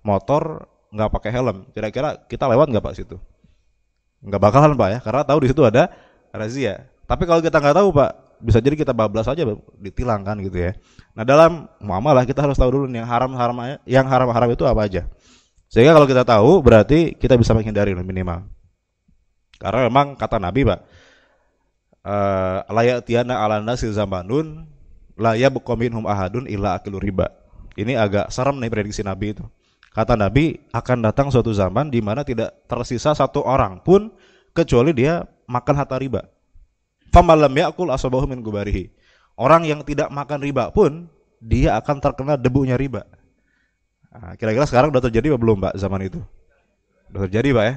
motor 0.02 0.68
nggak 0.90 1.10
pakai 1.14 1.32
helm, 1.34 1.70
kira-kira 1.72 2.18
kita 2.26 2.50
lewat 2.50 2.72
nggak 2.72 2.84
Pak 2.84 2.94
situ? 2.98 3.18
Nggak 4.26 4.42
bakalan 4.42 4.74
Pak 4.74 4.90
ya, 4.90 5.00
karena 5.00 5.22
tahu 5.24 5.40
di 5.46 5.48
situ 5.52 5.62
ada 5.64 5.94
razia. 6.34 6.90
Tapi 7.06 7.24
kalau 7.30 7.42
kita 7.42 7.58
nggak 7.62 7.78
tahu 7.78 7.90
Pak, 7.94 8.12
bisa 8.40 8.60
jadi 8.64 8.76
kita 8.80 8.96
bablas 8.96 9.28
aja 9.28 9.44
ditilang 9.78 10.24
kan 10.24 10.40
gitu 10.40 10.58
ya. 10.58 10.72
Nah 11.14 11.28
dalam 11.28 11.68
muamalah 11.84 12.24
kita 12.24 12.40
harus 12.40 12.56
tahu 12.56 12.72
dulu 12.72 12.86
yang 12.90 13.08
haram-haram 13.08 13.80
yang 13.84 14.06
haram-haram 14.08 14.50
itu 14.50 14.64
apa 14.64 14.82
aja. 14.88 15.04
Sehingga 15.70 15.94
kalau 15.94 16.08
kita 16.10 16.24
tahu 16.26 16.66
berarti 16.66 17.14
kita 17.14 17.38
bisa 17.38 17.54
menghindari 17.54 17.94
minimal. 17.94 18.50
Karena 19.60 19.86
memang 19.92 20.16
kata 20.16 20.40
Nabi 20.40 20.64
pak, 20.66 20.80
uh, 22.08 22.64
layak 22.72 23.04
tiana 23.06 23.44
ala 23.44 23.60
nasi 23.60 23.92
zamanun 23.92 24.66
layak 25.20 25.52
hum 25.54 26.08
ahadun 26.08 26.48
illa 26.48 26.80
akilu 26.80 26.98
riba. 26.98 27.28
Ini 27.76 28.00
agak 28.00 28.32
serem 28.32 28.58
nih 28.60 28.72
prediksi 28.72 29.04
Nabi 29.04 29.36
itu. 29.36 29.46
Kata 30.00 30.16
Nabi 30.16 30.56
akan 30.72 31.04
datang 31.04 31.28
suatu 31.28 31.52
zaman 31.52 31.92
di 31.92 32.00
mana 32.00 32.24
tidak 32.24 32.56
tersisa 32.72 33.12
satu 33.12 33.44
orang 33.44 33.84
pun 33.84 34.08
kecuali 34.56 34.96
dia 34.96 35.28
makan 35.44 35.76
harta 35.76 36.00
riba. 36.00 36.24
Famalam 37.12 37.52
yakul 37.52 37.92
asabahu 37.92 38.24
min 38.24 38.40
gubarihi. 38.40 38.96
Orang 39.36 39.68
yang 39.68 39.84
tidak 39.84 40.08
makan 40.08 40.40
riba 40.40 40.72
pun 40.72 41.12
dia 41.44 41.76
akan 41.76 42.00
terkena 42.00 42.40
debunya 42.40 42.80
riba. 42.80 43.04
Nah, 44.16 44.40
kira-kira 44.40 44.64
sekarang 44.64 44.88
udah 44.96 45.04
terjadi 45.04 45.36
belum 45.36 45.68
Pak 45.68 45.76
zaman 45.76 46.08
itu? 46.08 46.24
Udah 47.12 47.28
terjadi 47.28 47.52
Pak 47.52 47.66
ya. 47.68 47.76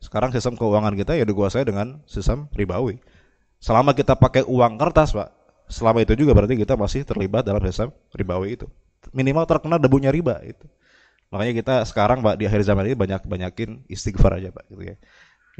Sekarang 0.00 0.32
sistem 0.32 0.56
keuangan 0.56 0.96
kita 0.96 1.20
ya 1.20 1.28
dikuasai 1.28 1.68
dengan 1.68 2.00
sistem 2.08 2.48
ribawi. 2.56 2.96
Selama 3.60 3.92
kita 3.92 4.16
pakai 4.16 4.40
uang 4.40 4.80
kertas 4.80 5.12
Pak, 5.12 5.28
selama 5.68 6.00
itu 6.00 6.16
juga 6.16 6.32
berarti 6.32 6.56
kita 6.56 6.80
masih 6.80 7.04
terlibat 7.04 7.44
dalam 7.44 7.60
sistem 7.60 7.92
ribawi 8.16 8.56
itu. 8.56 8.64
Minimal 9.12 9.44
terkena 9.44 9.76
debunya 9.76 10.08
riba 10.08 10.40
itu. 10.48 10.64
Makanya 11.28 11.52
kita 11.60 11.74
sekarang 11.84 12.24
Pak 12.24 12.40
di 12.40 12.48
akhir 12.48 12.64
zaman 12.64 12.88
ini 12.88 12.96
banyak 12.96 13.20
banyakin 13.28 13.84
istighfar 13.88 14.40
aja 14.40 14.48
Pak 14.48 14.64
gitu 14.72 14.82
ya. 14.82 14.96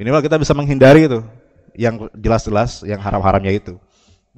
Minimal 0.01 0.21
kita 0.25 0.37
bisa 0.41 0.57
menghindari 0.57 1.05
itu 1.11 1.21
yang 1.77 2.09
jelas-jelas 2.17 2.87
yang 2.89 3.03
haram-haramnya 3.03 3.53
itu. 3.53 3.77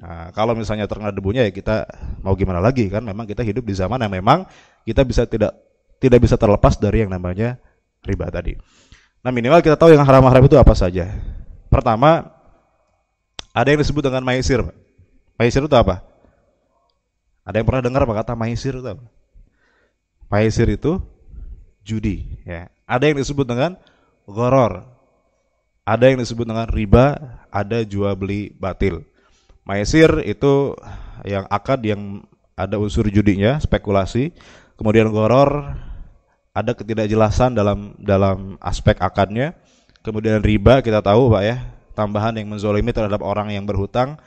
Nah, 0.01 0.33
kalau 0.33 0.57
misalnya 0.57 0.89
terkena 0.89 1.13
debunya 1.13 1.45
ya 1.45 1.51
kita 1.53 1.85
mau 2.25 2.33
gimana 2.33 2.57
lagi 2.57 2.89
kan 2.89 3.05
memang 3.05 3.29
kita 3.29 3.45
hidup 3.45 3.63
di 3.63 3.77
zaman 3.77 4.01
yang 4.01 4.11
memang 4.11 4.49
kita 4.83 5.05
bisa 5.05 5.29
tidak 5.29 5.53
tidak 6.01 6.19
bisa 6.25 6.35
terlepas 6.35 6.75
dari 6.81 7.05
yang 7.05 7.11
namanya 7.13 7.61
riba 8.01 8.27
tadi. 8.33 8.57
Nah 9.21 9.29
minimal 9.29 9.61
kita 9.61 9.77
tahu 9.77 9.93
yang 9.93 10.01
haram-haram 10.01 10.41
itu 10.41 10.57
apa 10.57 10.73
saja. 10.73 11.13
Pertama, 11.69 12.33
ada 13.53 13.67
yang 13.69 13.79
disebut 13.79 14.01
dengan 14.01 14.25
maisir. 14.25 14.65
Maisir 15.37 15.61
itu 15.61 15.77
apa? 15.77 16.01
Ada 17.45 17.61
yang 17.61 17.67
pernah 17.69 17.83
dengar 17.85 18.01
apa 18.03 18.13
kata 18.25 18.33
maisir 18.33 18.73
itu 18.81 18.87
apa? 18.89 19.05
Maisir 20.33 20.65
itu 20.73 20.97
judi, 21.91 22.39
ya. 22.47 22.71
Ada 22.87 23.11
yang 23.11 23.19
disebut 23.19 23.43
dengan 23.43 23.75
goror. 24.23 24.87
Ada 25.83 26.13
yang 26.13 26.23
disebut 26.23 26.47
dengan 26.47 26.71
riba, 26.71 27.19
ada 27.51 27.83
jual 27.83 28.15
beli 28.15 28.55
batil. 28.55 29.03
Maisir 29.67 30.23
itu 30.23 30.77
yang 31.27 31.43
akad 31.51 31.83
yang 31.83 32.23
ada 32.55 32.79
unsur 32.79 33.09
judinya, 33.11 33.59
spekulasi. 33.59 34.31
Kemudian 34.79 35.11
goror 35.11 35.75
ada 36.51 36.71
ketidakjelasan 36.75 37.55
dalam 37.57 37.97
dalam 37.99 38.55
aspek 38.63 38.99
akadnya. 38.99 39.57
Kemudian 40.01 40.41
riba 40.41 40.81
kita 40.81 41.01
tahu 41.03 41.29
Pak 41.29 41.43
ya, 41.45 41.57
tambahan 41.93 42.33
yang 42.37 42.49
menzolimi 42.49 42.89
terhadap 42.89 43.21
orang 43.21 43.53
yang 43.53 43.65
berhutang. 43.65 44.17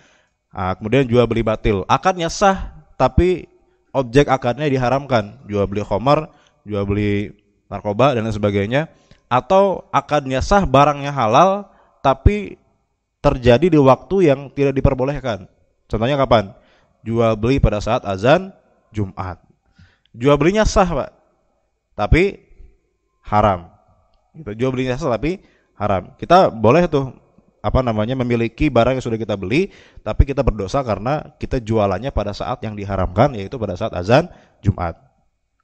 Nah, 0.55 0.79
kemudian 0.79 1.07
jual 1.11 1.27
beli 1.27 1.43
batil. 1.43 1.83
Akadnya 1.91 2.31
sah, 2.31 2.87
tapi 2.95 3.51
objek 3.91 4.31
akadnya 4.31 4.71
diharamkan. 4.71 5.43
Jual 5.51 5.67
beli 5.67 5.83
khamar, 5.83 6.31
jual 6.63 6.87
beli 6.87 7.35
narkoba 7.75 8.15
dan 8.15 8.23
lain 8.23 8.35
sebagainya. 8.35 8.87
Atau 9.27 9.91
akadnya 9.91 10.39
sah, 10.39 10.63
barangnya 10.63 11.11
halal, 11.11 11.67
tapi 11.99 12.55
terjadi 13.19 13.67
di 13.67 13.81
waktu 13.81 14.31
yang 14.31 14.53
tidak 14.55 14.79
diperbolehkan. 14.79 15.51
Contohnya 15.91 16.15
kapan? 16.15 16.55
Jual 17.03 17.35
beli 17.35 17.59
pada 17.59 17.83
saat 17.83 18.07
azan 18.07 18.55
Jumat. 18.95 19.43
Jual 20.15 20.39
belinya 20.39 20.63
sah, 20.63 20.87
Pak 20.87 21.25
tapi 21.95 22.43
haram. 23.25 23.71
Gitu. 24.35 24.51
Jual 24.59 24.71
belinya 24.75 24.99
tapi 24.99 25.41
haram. 25.79 26.13
Kita 26.19 26.51
boleh 26.51 26.91
tuh 26.91 27.15
apa 27.65 27.81
namanya 27.81 28.13
memiliki 28.13 28.69
barang 28.69 29.01
yang 29.01 29.05
sudah 29.05 29.17
kita 29.17 29.41
beli 29.41 29.73
tapi 30.05 30.29
kita 30.29 30.45
berdosa 30.45 30.85
karena 30.85 31.33
kita 31.41 31.65
jualannya 31.65 32.13
pada 32.13 32.37
saat 32.37 32.61
yang 32.61 32.77
diharamkan 32.77 33.33
yaitu 33.33 33.57
pada 33.57 33.79
saat 33.79 33.95
azan 33.97 34.29
Jumat. 34.61 35.01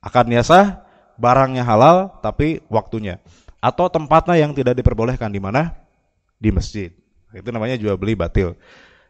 Akadnya 0.01 0.41
sah, 0.41 0.81
barangnya 1.21 1.61
halal 1.61 2.17
tapi 2.25 2.65
waktunya 2.73 3.21
atau 3.61 3.93
tempatnya 3.93 4.41
yang 4.41 4.57
tidak 4.57 4.73
diperbolehkan 4.73 5.29
di 5.29 5.37
mana? 5.37 5.77
Di 6.41 6.49
masjid. 6.49 6.89
Itu 7.31 7.53
namanya 7.53 7.77
jual 7.77 7.95
beli 8.01 8.17
batil. 8.17 8.57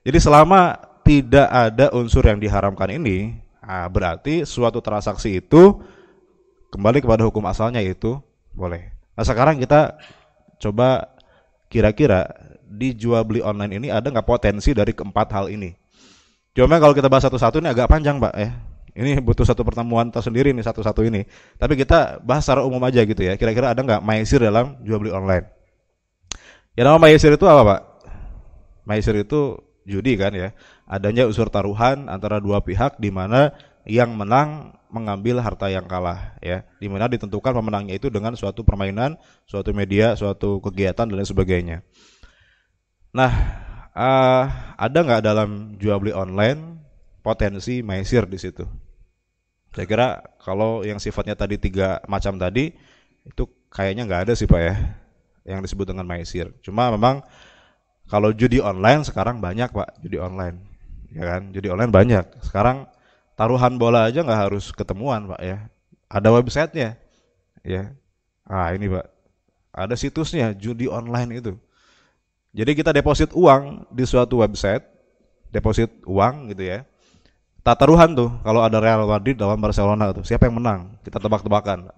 Jadi 0.02 0.18
selama 0.18 0.74
tidak 1.06 1.46
ada 1.46 1.86
unsur 1.94 2.26
yang 2.26 2.42
diharamkan 2.42 2.90
ini, 2.90 3.38
nah 3.62 3.86
berarti 3.86 4.42
suatu 4.42 4.82
transaksi 4.82 5.38
itu 5.38 5.78
kembali 6.74 6.98
kepada 6.98 7.22
hukum 7.24 7.46
asalnya 7.46 7.78
itu 7.80 8.18
boleh. 8.52 8.90
Nah 9.14 9.24
sekarang 9.24 9.62
kita 9.62 9.96
coba 10.60 11.14
kira-kira 11.70 12.26
dijual 12.66 13.22
beli 13.22 13.40
online 13.40 13.78
ini 13.78 13.88
ada 13.88 14.10
nggak 14.10 14.26
potensi 14.26 14.74
dari 14.74 14.90
keempat 14.90 15.28
hal 15.30 15.46
ini? 15.48 15.70
Cuma 16.50 16.82
kalau 16.82 16.92
kita 16.92 17.06
bahas 17.06 17.24
satu-satu 17.30 17.62
ini 17.62 17.70
agak 17.70 17.86
panjang 17.86 18.18
pak 18.18 18.34
ya. 18.34 18.50
Ini 18.94 19.22
butuh 19.22 19.46
satu 19.46 19.62
pertemuan 19.62 20.10
tersendiri 20.10 20.50
nih 20.50 20.66
satu-satu 20.66 21.06
ini. 21.06 21.26
Tapi 21.56 21.78
kita 21.78 22.20
bahas 22.22 22.46
secara 22.46 22.66
umum 22.66 22.82
aja 22.82 23.02
gitu 23.06 23.22
ya. 23.22 23.38
Kira-kira 23.38 23.72
ada 23.74 23.80
nggak 23.80 24.02
maisir 24.02 24.42
dalam 24.42 24.78
jual 24.82 24.98
beli 24.98 25.14
online? 25.14 25.46
Ya 26.74 26.86
nama 26.86 26.98
maisir 26.98 27.34
itu 27.34 27.46
apa 27.46 27.62
pak? 27.62 27.80
Maisir 28.86 29.14
itu 29.18 29.58
judi 29.86 30.18
kan 30.18 30.34
ya. 30.34 30.54
Adanya 30.90 31.26
unsur 31.30 31.46
taruhan 31.50 32.10
antara 32.10 32.42
dua 32.42 32.62
pihak 32.62 32.98
di 32.98 33.14
mana 33.14 33.54
yang 33.88 34.12
menang 34.12 34.76
mengambil 34.90 35.38
harta 35.38 35.70
yang 35.70 35.86
kalah 35.86 36.34
ya 36.42 36.66
di 36.82 36.90
mana 36.90 37.06
ditentukan 37.06 37.54
pemenangnya 37.54 37.94
itu 37.94 38.10
dengan 38.10 38.34
suatu 38.34 38.66
permainan 38.66 39.14
suatu 39.46 39.70
media 39.70 40.18
suatu 40.18 40.58
kegiatan 40.58 41.06
dan 41.06 41.14
lain 41.14 41.30
sebagainya 41.30 41.86
nah 43.14 43.30
uh, 43.94 44.44
ada 44.74 44.98
nggak 44.98 45.22
dalam 45.22 45.78
jual 45.78 46.02
beli 46.02 46.12
online 46.12 46.79
potensi 47.20 47.84
maisir 47.84 48.24
di 48.26 48.36
situ. 48.40 48.64
Saya 49.70 49.86
kira 49.86 50.08
kalau 50.42 50.82
yang 50.82 50.98
sifatnya 50.98 51.38
tadi 51.38 51.60
tiga 51.60 52.02
macam 52.10 52.34
tadi 52.40 52.74
itu 53.22 53.44
kayaknya 53.70 54.08
nggak 54.08 54.22
ada 54.26 54.32
sih 54.34 54.50
pak 54.50 54.60
ya 54.60 54.74
yang 55.46 55.60
disebut 55.62 55.86
dengan 55.94 56.02
maisir 56.08 56.50
cuma 56.64 56.90
memang 56.90 57.22
kalau 58.10 58.34
judi 58.34 58.58
online 58.58 59.06
sekarang 59.06 59.38
banyak 59.38 59.70
pak 59.70 60.02
judi 60.02 60.18
online 60.18 60.70
ya 61.14 61.24
kan? 61.26 61.42
Judi 61.50 61.68
online 61.70 61.92
banyak. 61.92 62.24
Sekarang 62.42 62.86
taruhan 63.34 63.76
bola 63.76 64.06
aja 64.06 64.22
nggak 64.22 64.40
harus 64.50 64.70
ketemuan 64.74 65.30
pak 65.30 65.40
ya. 65.42 65.58
Ada 66.10 66.28
websitenya 66.34 66.98
ya. 67.62 67.94
Ah 68.46 68.74
ini 68.74 68.90
pak. 68.90 69.06
Ada 69.70 69.94
situsnya 69.94 70.54
judi 70.54 70.90
online 70.90 71.30
itu. 71.38 71.52
Jadi 72.50 72.74
kita 72.74 72.90
deposit 72.90 73.30
uang 73.30 73.86
di 73.94 74.02
suatu 74.02 74.42
website 74.42 74.82
deposit 75.54 75.90
uang 76.06 76.50
gitu 76.50 76.66
ya 76.66 76.86
tak 77.60 77.76
taruhan 77.80 78.12
tuh 78.16 78.30
kalau 78.42 78.64
ada 78.64 78.80
Real 78.80 79.04
Madrid 79.04 79.36
lawan 79.36 79.60
Barcelona 79.60 80.12
tuh 80.16 80.24
siapa 80.24 80.48
yang 80.48 80.60
menang 80.60 80.96
kita 81.04 81.20
tebak-tebakan 81.20 81.92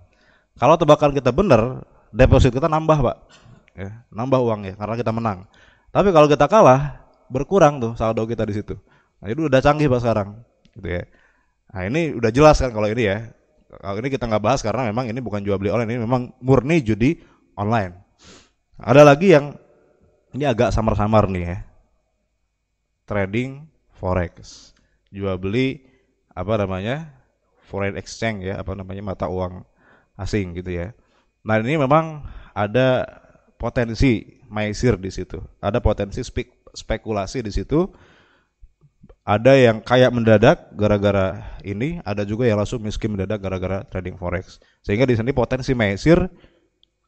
kalau 0.59 0.75
tebakan 0.77 1.11
kita 1.15 1.31
benar 1.31 1.87
deposit 2.11 2.51
kita 2.53 2.67
nambah 2.67 2.99
pak 3.01 3.17
ya 3.79 3.91
nambah 4.13 4.41
uang 4.43 4.61
ya 4.69 4.75
karena 4.77 4.95
kita 4.99 5.13
menang 5.15 5.47
tapi 5.95 6.11
kalau 6.11 6.27
kita 6.27 6.45
kalah 6.51 7.03
berkurang 7.31 7.79
tuh 7.81 7.93
saldo 7.97 8.27
kita 8.29 8.45
di 8.45 8.55
situ 8.59 8.75
nah 9.23 9.31
itu 9.31 9.47
udah 9.47 9.61
canggih 9.63 9.87
pak 9.87 10.01
sekarang 10.03 10.29
gitu 10.77 10.89
ya 11.01 11.05
Nah 11.73 11.89
ini 11.89 12.13
udah 12.13 12.31
jelas 12.31 12.61
kan 12.61 12.71
kalau 12.71 12.87
ini 12.87 13.09
ya. 13.09 13.33
Kalau 13.73 13.97
ini 14.05 14.13
kita 14.13 14.29
nggak 14.29 14.45
bahas 14.45 14.61
karena 14.61 14.85
memang 14.85 15.09
ini 15.09 15.25
bukan 15.25 15.41
jual 15.41 15.57
beli 15.57 15.73
online, 15.73 15.97
ini 15.97 16.01
memang 16.05 16.29
murni 16.45 16.85
judi 16.85 17.17
online. 17.57 17.97
Ada 18.77 19.01
lagi 19.01 19.33
yang 19.33 19.57
ini 20.37 20.45
agak 20.45 20.77
samar-samar 20.77 21.25
nih 21.33 21.45
ya. 21.49 21.59
Trading 23.09 23.65
forex. 23.97 24.72
Jual 25.13 25.37
beli 25.37 25.85
apa 26.33 26.57
namanya? 26.57 27.13
Foreign 27.69 27.97
exchange 27.97 28.49
ya, 28.49 28.61
apa 28.61 28.73
namanya 28.75 29.01
mata 29.05 29.29
uang 29.29 29.65
asing 30.19 30.57
gitu 30.59 30.73
ya. 30.73 30.97
Nah, 31.47 31.61
ini 31.61 31.79
memang 31.81 32.27
ada 32.53 33.07
potensi 33.57 34.43
maisir 34.51 34.99
di 34.99 35.09
situ. 35.09 35.41
Ada 35.63 35.79
potensi 35.79 36.21
spek 36.21 36.73
spekulasi 36.73 37.45
di 37.45 37.53
situ 37.53 37.85
ada 39.23 39.55
yang 39.55 39.79
kayak 39.79 40.11
mendadak 40.11 40.75
gara-gara 40.75 41.39
ini, 41.63 42.03
ada 42.03 42.27
juga 42.27 42.43
yang 42.43 42.59
langsung 42.59 42.83
miskin 42.83 43.15
mendadak 43.15 43.39
gara-gara 43.39 43.87
trading 43.87 44.19
forex. 44.19 44.59
Sehingga 44.83 45.07
di 45.07 45.15
sini 45.15 45.31
potensi 45.31 45.79
mesir 45.79 46.19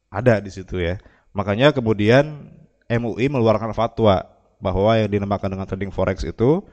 ada 0.07 0.39
di 0.39 0.47
situ 0.47 0.79
ya. 0.79 0.95
Makanya 1.35 1.75
kemudian 1.75 2.55
MUI 2.87 3.27
mengeluarkan 3.27 3.75
fatwa 3.75 4.23
bahwa 4.63 4.95
yang 4.95 5.11
dinamakan 5.11 5.59
dengan 5.59 5.67
trading 5.67 5.91
forex 5.91 6.23
itu 6.23 6.63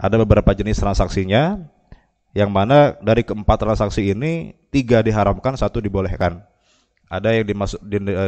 ada 0.00 0.16
beberapa 0.16 0.56
jenis 0.56 0.80
transaksinya 0.80 1.60
yang 2.32 2.48
mana 2.48 2.96
dari 3.04 3.20
keempat 3.20 3.60
transaksi 3.60 4.16
ini 4.16 4.56
tiga 4.72 5.04
diharamkan, 5.04 5.60
satu 5.60 5.78
dibolehkan. 5.84 6.40
Ada 7.10 7.36
yang 7.36 7.44
dimasuk 7.44 7.82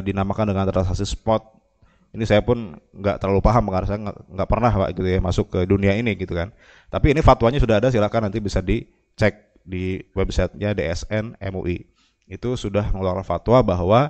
dinamakan 0.05 0.53
dengan 0.53 0.69
transaksi 0.69 1.07
spot 1.07 1.63
ini 2.13 2.29
saya 2.29 2.45
pun 2.45 2.77
nggak 2.93 3.17
terlalu 3.25 3.41
paham 3.41 3.73
karena 3.73 3.87
saya 3.89 4.01
nggak 4.05 4.49
pernah 4.49 4.69
pak 4.69 4.89
gitu 4.93 5.09
ya 5.09 5.19
masuk 5.25 5.47
ke 5.49 5.61
dunia 5.65 5.97
ini 5.97 6.13
gitu 6.13 6.37
kan 6.37 6.53
tapi 6.93 7.17
ini 7.17 7.25
fatwanya 7.25 7.57
sudah 7.57 7.81
ada 7.81 7.89
silakan 7.89 8.29
nanti 8.29 8.39
bisa 8.39 8.61
dicek 8.61 9.57
di 9.65 10.05
websitenya 10.13 10.77
DSN 10.77 11.41
MUI 11.41 11.89
itu 12.29 12.49
sudah 12.57 12.85
mengeluarkan 12.93 13.25
fatwa 13.25 13.65
bahwa 13.65 14.01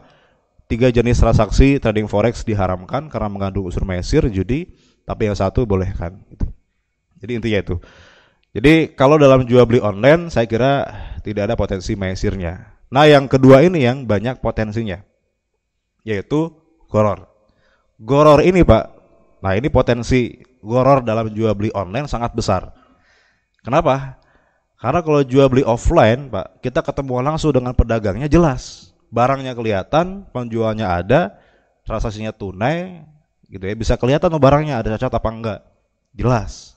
tiga 0.66 0.90
jenis 0.90 1.22
transaksi 1.22 1.78
trading 1.78 2.10
forex 2.10 2.42
diharamkan 2.42 3.06
karena 3.06 3.30
mengandung 3.30 3.70
unsur 3.70 3.86
mesir 3.86 4.26
judi 4.26 4.74
tapi 5.06 5.30
yang 5.30 5.38
satu 5.38 5.62
bolehkan 5.62 6.18
gitu. 6.30 6.46
Jadi 7.22 7.32
intinya 7.38 7.60
itu 7.62 7.76
jadi 8.52 8.92
kalau 8.92 9.16
dalam 9.16 9.46
jual 9.46 9.64
beli 9.64 9.78
online 9.78 10.28
saya 10.28 10.50
kira 10.50 10.90
tidak 11.22 11.48
ada 11.48 11.54
potensi 11.54 11.94
mesirnya 11.94 12.74
nah 12.90 13.06
yang 13.06 13.30
kedua 13.30 13.62
ini 13.62 13.86
yang 13.86 14.04
banyak 14.04 14.42
potensinya 14.42 15.00
yaitu 16.02 16.50
goror 16.90 17.32
goror 18.02 18.42
ini 18.42 18.66
Pak, 18.66 18.84
nah 19.40 19.54
ini 19.54 19.70
potensi 19.70 20.34
goror 20.58 21.06
dalam 21.06 21.30
jual 21.30 21.54
beli 21.54 21.70
online 21.72 22.10
sangat 22.10 22.34
besar. 22.34 22.74
Kenapa? 23.62 24.18
Karena 24.82 24.98
kalau 25.06 25.22
jual 25.22 25.46
beli 25.46 25.62
offline 25.62 26.26
Pak, 26.26 26.58
kita 26.58 26.82
ketemu 26.82 27.22
langsung 27.22 27.54
dengan 27.54 27.70
pedagangnya 27.72 28.26
jelas. 28.26 28.90
Barangnya 29.12 29.54
kelihatan, 29.54 30.26
penjualnya 30.34 30.90
ada, 30.90 31.38
transaksinya 31.86 32.34
tunai, 32.34 33.06
gitu 33.46 33.62
ya. 33.62 33.74
Bisa 33.78 33.94
kelihatan 33.94 34.34
barangnya 34.34 34.82
ada 34.82 34.98
cacat 34.98 35.12
apa 35.14 35.28
enggak. 35.30 35.60
Jelas. 36.16 36.74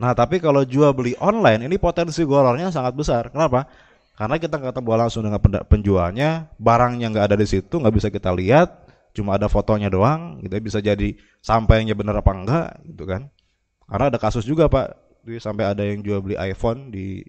Nah, 0.00 0.16
tapi 0.16 0.40
kalau 0.40 0.64
jual 0.64 0.96
beli 0.96 1.12
online 1.20 1.68
ini 1.68 1.76
potensi 1.76 2.24
gorornya 2.24 2.72
sangat 2.72 2.96
besar. 2.96 3.28
Kenapa? 3.28 3.68
Karena 4.16 4.40
kita 4.40 4.56
ketemu 4.56 4.96
langsung 4.96 5.22
dengan 5.28 5.40
penjualnya, 5.68 6.48
barangnya 6.56 7.12
nggak 7.12 7.24
ada 7.32 7.36
di 7.36 7.44
situ, 7.44 7.76
nggak 7.76 7.94
bisa 7.94 8.08
kita 8.08 8.32
lihat, 8.32 8.88
cuma 9.12 9.36
ada 9.36 9.48
fotonya 9.52 9.92
doang 9.92 10.40
gitu 10.40 10.52
ya, 10.56 10.62
bisa 10.64 10.78
jadi 10.80 11.08
sampainya 11.44 11.92
bener 11.92 12.16
apa 12.16 12.32
enggak 12.32 12.68
gitu 12.88 13.04
kan. 13.04 13.28
Karena 13.84 14.04
ada 14.08 14.16
kasus 14.16 14.48
juga 14.48 14.72
pak. 14.72 14.96
Sampai 15.36 15.68
ada 15.68 15.84
yang 15.84 16.00
jual 16.00 16.24
beli 16.24 16.36
iPhone 16.40 16.88
di 16.88 17.20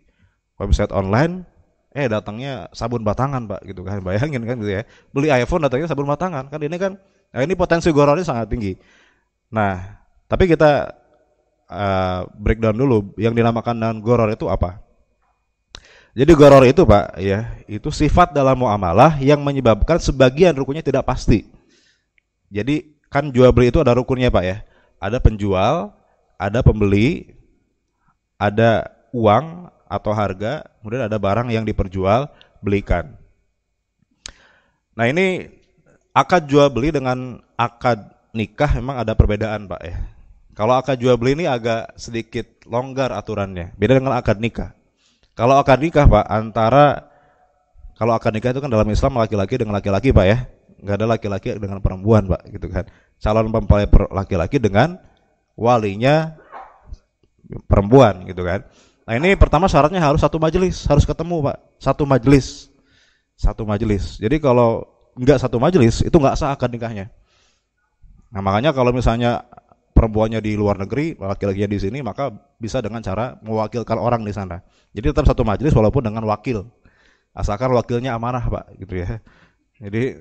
website 0.55 0.95
online 0.95 1.43
eh 1.91 2.07
datangnya 2.07 2.71
sabun 2.71 3.03
batangan 3.03 3.51
pak 3.51 3.67
gitu 3.67 3.83
kan. 3.83 3.99
Bayangin 4.07 4.47
kan 4.47 4.55
gitu 4.63 4.79
ya. 4.79 4.87
Beli 5.11 5.27
iPhone 5.27 5.67
datangnya 5.67 5.91
sabun 5.91 6.07
batangan. 6.07 6.47
Kan 6.47 6.61
ini 6.63 6.77
kan 6.79 6.95
nah 7.31 7.43
ini 7.43 7.55
potensi 7.55 7.91
gorornya 7.91 8.23
sangat 8.23 8.47
tinggi. 8.47 8.77
Nah 9.51 9.99
tapi 10.31 10.47
kita 10.47 11.00
uh, 11.71 12.27
breakdown 12.35 12.75
dulu 12.75 13.15
yang 13.15 13.31
dinamakan 13.31 13.79
dengan 13.79 13.97
goror 14.03 14.27
itu 14.29 14.51
apa 14.51 14.83
Jadi 16.11 16.31
goror 16.35 16.67
itu 16.67 16.83
Pak, 16.83 17.23
ya, 17.23 17.55
itu 17.71 17.87
sifat 17.87 18.35
dalam 18.35 18.59
muamalah 18.59 19.15
yang 19.23 19.39
menyebabkan 19.39 19.95
sebagian 19.95 20.51
rukunnya 20.51 20.83
tidak 20.83 21.07
pasti. 21.07 21.47
Jadi 22.51 22.99
kan 23.07 23.31
jual 23.31 23.47
beli 23.55 23.71
itu 23.71 23.79
ada 23.79 23.95
rukunnya 23.95 24.27
Pak 24.27 24.43
ya. 24.43 24.59
Ada 24.99 25.23
penjual, 25.23 25.95
ada 26.35 26.59
pembeli, 26.59 27.31
ada 28.35 28.91
uang 29.15 29.71
atau 29.87 30.11
harga, 30.11 30.67
kemudian 30.83 31.07
ada 31.07 31.15
barang 31.15 31.47
yang 31.47 31.63
diperjual 31.63 32.27
belikan. 32.59 33.15
Nah 34.99 35.07
ini 35.07 35.47
akad 36.11 36.43
jual 36.43 36.67
beli 36.67 36.91
dengan 36.91 37.39
akad 37.55 38.03
nikah 38.35 38.75
memang 38.75 38.99
ada 38.99 39.15
perbedaan 39.15 39.63
Pak 39.63 39.81
ya. 39.87 40.10
Kalau 40.51 40.75
akad 40.75 40.99
jual 40.99 41.15
beli 41.15 41.39
ini 41.39 41.45
agak 41.47 41.95
sedikit 41.95 42.43
longgar 42.67 43.15
aturannya, 43.15 43.71
beda 43.79 44.03
dengan 44.03 44.19
akad 44.19 44.37
nikah. 44.43 44.75
Kalau 45.31 45.55
akad 45.55 45.79
nikah 45.79 46.05
Pak, 46.05 46.25
antara 46.27 47.07
kalau 47.95 48.17
akad 48.17 48.35
nikah 48.35 48.51
itu 48.51 48.59
kan 48.59 48.67
dalam 48.67 48.89
Islam 48.91 49.15
laki-laki 49.15 49.55
dengan 49.55 49.79
laki-laki 49.79 50.11
Pak 50.11 50.25
ya. 50.27 50.37
Nggak 50.81 50.95
ada 50.97 51.07
laki-laki 51.07 51.47
dengan 51.55 51.79
perempuan 51.79 52.27
Pak 52.27 52.41
gitu 52.51 52.67
kan. 52.67 52.83
Calon 53.21 53.47
mempelai 53.47 53.87
laki-laki 54.11 54.57
dengan 54.59 54.99
walinya 55.55 56.35
perempuan 57.69 58.27
gitu 58.27 58.43
kan. 58.43 58.67
Nah 59.07 59.13
ini 59.15 59.37
pertama 59.39 59.71
syaratnya 59.71 60.03
harus 60.03 60.19
satu 60.19 60.41
majelis, 60.41 60.83
harus 60.89 61.07
ketemu 61.07 61.51
Pak. 61.51 61.57
Satu 61.79 62.03
majelis. 62.03 62.67
Satu 63.39 63.63
majelis. 63.63 64.19
Jadi 64.19 64.41
kalau 64.41 64.83
nggak 65.15 65.37
satu 65.41 65.61
majelis 65.61 66.03
itu 66.03 66.15
nggak 66.15 66.35
sah 66.35 66.51
akad 66.51 66.73
nikahnya. 66.73 67.07
Nah 68.31 68.41
makanya 68.43 68.71
kalau 68.71 68.89
misalnya 68.95 69.45
perempuannya 70.01 70.41
di 70.41 70.57
luar 70.57 70.81
negeri, 70.81 71.13
laki-lakinya 71.13 71.69
di 71.69 71.77
sini, 71.77 72.01
maka 72.01 72.33
bisa 72.57 72.81
dengan 72.81 73.05
cara 73.05 73.37
mewakilkan 73.45 74.01
orang 74.01 74.25
di 74.25 74.33
sana. 74.33 74.65
Jadi 74.97 75.13
tetap 75.13 75.29
satu 75.29 75.45
majelis 75.45 75.77
walaupun 75.77 76.01
dengan 76.01 76.25
wakil. 76.25 76.65
Asalkan 77.37 77.69
wakilnya 77.77 78.17
amanah, 78.17 78.41
Pak, 78.41 78.81
gitu 78.81 79.05
ya. 79.05 79.21
Jadi 79.77 80.17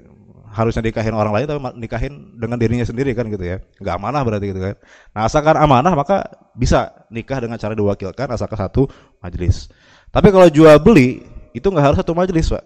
harusnya 0.51 0.83
nikahin 0.83 1.15
orang 1.15 1.31
lain 1.31 1.47
tapi 1.47 1.61
nikahin 1.79 2.13
dengan 2.37 2.59
dirinya 2.59 2.85
sendiri 2.85 3.15
kan 3.17 3.31
gitu 3.33 3.41
ya. 3.41 3.63
Enggak 3.81 3.95
amanah 3.97 4.21
berarti 4.27 4.47
gitu 4.53 4.61
kan. 4.61 4.77
Nah, 5.17 5.23
asalkan 5.25 5.57
amanah 5.57 5.93
maka 5.95 6.29
bisa 6.59 7.07
nikah 7.09 7.41
dengan 7.41 7.57
cara 7.57 7.73
diwakilkan 7.73 8.29
asalkan 8.35 8.59
satu 8.59 8.91
majelis. 9.23 9.71
Tapi 10.11 10.29
kalau 10.35 10.51
jual 10.51 10.77
beli 10.83 11.23
itu 11.57 11.67
nggak 11.67 11.85
harus 11.93 11.99
satu 12.03 12.13
majelis, 12.13 12.51
Pak. 12.51 12.65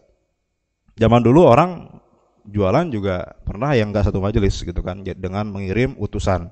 Zaman 0.97 1.21
dulu 1.21 1.45
orang 1.45 2.01
jualan 2.49 2.89
juga 2.93 3.37
pernah 3.45 3.73
yang 3.73 3.93
nggak 3.93 4.13
satu 4.13 4.21
majelis 4.21 4.57
gitu 4.61 4.81
kan 4.81 5.05
dengan 5.05 5.49
mengirim 5.49 5.97
utusan. 6.01 6.49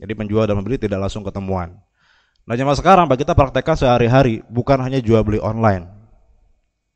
Jadi 0.00 0.12
penjual 0.16 0.48
dan 0.48 0.56
pembeli 0.56 0.80
tidak 0.80 0.96
langsung 0.96 1.20
ketemuan. 1.20 1.76
Nah 2.48 2.56
zaman 2.56 2.72
sekarang 2.72 3.04
Pak 3.04 3.20
kita 3.20 3.32
praktekkan 3.36 3.76
sehari-hari 3.76 4.40
bukan 4.48 4.80
hanya 4.80 4.96
jual 4.98 5.20
beli 5.20 5.36
online. 5.38 5.84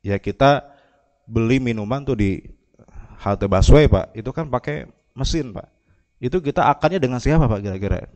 Ya 0.01 0.17
kita 0.17 0.65
beli 1.29 1.61
minuman 1.61 2.01
tuh 2.01 2.17
di 2.17 2.41
halte 3.21 3.45
busway 3.45 3.85
Pak, 3.85 4.17
itu 4.17 4.29
kan 4.33 4.49
pakai 4.49 4.89
mesin 5.13 5.53
Pak. 5.53 5.69
Itu 6.17 6.41
kita 6.41 6.65
akannya 6.65 6.97
dengan 6.97 7.21
siapa 7.21 7.45
Pak 7.45 7.61
kira-kira? 7.61 8.09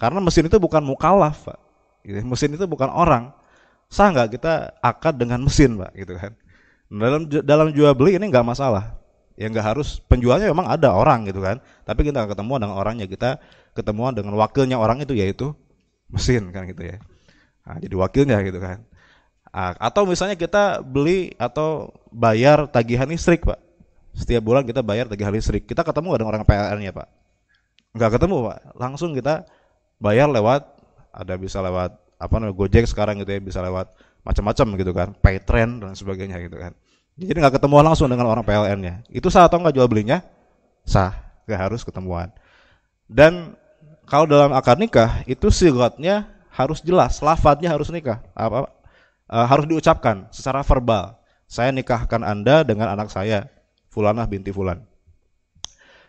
Karena 0.00 0.18
mesin 0.24 0.48
itu 0.48 0.56
bukan 0.56 0.80
mukalaf 0.80 1.44
Pak. 1.44 1.60
Gitu. 2.08 2.24
Mesin 2.24 2.56
itu 2.56 2.64
bukan 2.64 2.88
orang. 2.88 3.36
Sah 3.92 4.08
nggak 4.08 4.40
kita 4.40 4.80
akad 4.80 5.20
dengan 5.20 5.44
mesin 5.44 5.76
Pak 5.76 5.92
gitu 5.92 6.16
kan? 6.16 6.32
Dalam 6.88 7.28
dalam 7.28 7.68
jual 7.76 7.92
beli 7.92 8.16
ini 8.16 8.32
nggak 8.32 8.48
masalah 8.48 8.99
ya 9.40 9.48
nggak 9.48 9.66
harus 9.72 10.04
penjualnya 10.04 10.52
memang 10.52 10.68
ada 10.68 10.92
orang 10.92 11.24
gitu 11.24 11.40
kan. 11.40 11.64
Tapi 11.88 12.04
kita 12.04 12.28
ketemu 12.28 12.60
dengan 12.60 12.76
orangnya. 12.76 13.08
Kita 13.08 13.40
ketemuan 13.72 14.12
dengan 14.12 14.36
wakilnya 14.36 14.76
orang 14.76 15.00
itu 15.00 15.16
yaitu 15.16 15.56
mesin 16.12 16.52
kan 16.52 16.68
gitu 16.68 16.84
ya. 16.84 17.00
Nah, 17.64 17.80
jadi 17.80 17.94
wakilnya 17.96 18.36
gitu 18.44 18.60
kan. 18.60 18.84
Nah, 19.48 19.72
atau 19.80 20.04
misalnya 20.04 20.36
kita 20.36 20.84
beli 20.84 21.32
atau 21.40 21.88
bayar 22.12 22.68
tagihan 22.68 23.08
listrik 23.08 23.48
pak. 23.48 23.56
Setiap 24.12 24.44
bulan 24.44 24.68
kita 24.68 24.84
bayar 24.84 25.08
tagihan 25.08 25.32
listrik. 25.32 25.64
Kita 25.64 25.80
ketemu 25.88 26.20
dengan 26.20 26.36
orang 26.36 26.44
PLN-nya 26.44 26.92
pak? 26.92 27.08
Nggak 27.96 28.20
ketemu 28.20 28.36
pak. 28.44 28.58
Langsung 28.76 29.16
kita 29.16 29.48
bayar 29.96 30.28
lewat 30.28 30.68
ada 31.16 31.34
bisa 31.40 31.64
lewat 31.64 31.96
apa 32.20 32.34
namanya 32.36 32.60
Gojek 32.60 32.84
sekarang 32.84 33.24
gitu 33.24 33.32
ya 33.32 33.40
bisa 33.40 33.64
lewat 33.64 33.88
macam-macam 34.20 34.66
gitu 34.76 34.92
kan. 34.92 35.08
Paytrend 35.16 35.80
dan 35.80 35.96
sebagainya 35.96 36.36
gitu 36.44 36.60
kan 36.60 36.76
jadi 37.18 37.36
nggak 37.42 37.60
ketemu 37.60 37.74
langsung 37.82 38.08
dengan 38.08 38.30
orang 38.30 38.44
PLN-nya. 38.46 39.04
Itu 39.10 39.28
sah 39.28 39.44
atau 39.44 39.60
nggak 39.60 39.74
jual 39.76 39.88
belinya? 39.90 40.22
Sah, 40.86 41.12
nggak 41.44 41.60
harus 41.60 41.80
ketemuan. 41.84 42.32
Dan 43.10 43.58
kalau 44.06 44.24
dalam 44.24 44.54
akad 44.54 44.78
nikah 44.78 45.26
itu 45.26 45.50
sigotnya 45.50 46.30
harus 46.50 46.80
jelas, 46.80 47.18
lafadznya 47.18 47.70
harus 47.70 47.90
nikah, 47.90 48.22
apa, 48.32 48.70
uh, 49.30 49.46
harus 49.46 49.66
diucapkan 49.66 50.30
secara 50.30 50.62
verbal. 50.62 51.18
Saya 51.50 51.74
nikahkan 51.74 52.22
anda 52.22 52.62
dengan 52.62 52.94
anak 52.94 53.10
saya, 53.10 53.50
Fulanah 53.90 54.24
binti 54.30 54.54
Fulan. 54.54 54.86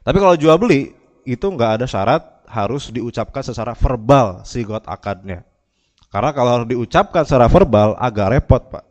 Tapi 0.05 0.17
kalau 0.21 0.37
jual 0.37 0.53
beli 0.57 0.93
itu 1.25 1.45
nggak 1.45 1.81
ada 1.81 1.85
syarat 1.89 2.21
harus 2.45 2.89
diucapkan 2.93 3.41
secara 3.41 3.73
verbal 3.73 4.45
sigot 4.45 4.85
akadnya. 4.85 5.45
Karena 6.11 6.29
kalau 6.35 6.51
harus 6.61 6.67
diucapkan 6.69 7.25
secara 7.25 7.47
verbal 7.49 7.97
agak 7.97 8.27
repot 8.37 8.61
pak 8.67 8.90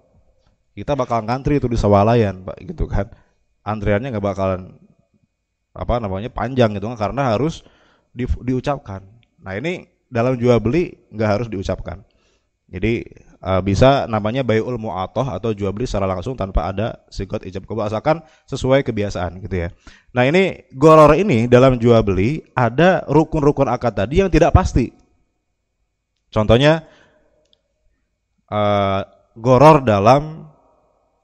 kita 0.81 0.97
bakal 0.97 1.21
ngantri 1.21 1.61
itu 1.61 1.69
di 1.69 1.77
sawalayan 1.77 2.41
pak 2.41 2.57
gitu 2.65 2.89
kan 2.89 3.13
antriannya 3.61 4.17
nggak 4.17 4.25
bakalan 4.25 4.81
apa 5.77 5.95
namanya 6.01 6.33
panjang 6.33 6.73
gitu 6.73 6.89
kan 6.97 6.99
karena 6.99 7.37
harus 7.37 7.61
di, 8.17 8.25
diucapkan 8.25 9.05
nah 9.45 9.53
ini 9.53 9.85
dalam 10.09 10.41
jual 10.41 10.57
beli 10.59 10.97
nggak 11.13 11.31
harus 11.31 11.47
diucapkan 11.53 12.01
jadi 12.71 13.05
uh, 13.43 13.61
bisa 13.65 14.07
namanya 14.07 14.45
bayul 14.45 14.77
mu'atoh 14.77 15.27
atau 15.27 15.51
jual 15.51 15.73
beli 15.73 15.89
secara 15.89 16.07
langsung 16.07 16.37
tanpa 16.37 16.71
ada 16.71 17.03
sikot 17.11 17.43
ijab 17.43 17.65
kabul 17.67 17.85
asalkan 17.85 18.23
sesuai 18.47 18.87
kebiasaan 18.87 19.43
gitu 19.43 19.67
ya. 19.67 19.69
Nah 20.15 20.29
ini 20.29 20.71
goror 20.77 21.17
ini 21.17 21.51
dalam 21.51 21.81
jual 21.81 21.99
beli 22.07 22.45
ada 22.55 23.03
rukun-rukun 23.09 23.67
akad 23.67 23.99
tadi 23.99 24.23
yang 24.23 24.31
tidak 24.31 24.55
pasti. 24.55 24.93
Contohnya 26.31 26.87
uh, 28.47 29.03
goror 29.35 29.83
dalam 29.83 30.50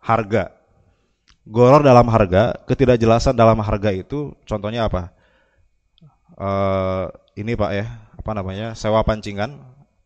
harga. 0.06 0.54
Goror 1.46 1.82
dalam 1.82 2.06
harga, 2.10 2.54
ketidakjelasan 2.66 3.34
dalam 3.34 3.58
harga 3.62 3.90
itu 3.90 4.34
contohnya 4.46 4.86
apa? 4.86 5.14
Uh, 6.38 7.06
ini 7.38 7.54
Pak 7.54 7.70
ya, 7.74 7.86
apa 8.18 8.30
namanya? 8.34 8.74
sewa 8.74 9.02
pancingan, 9.06 9.54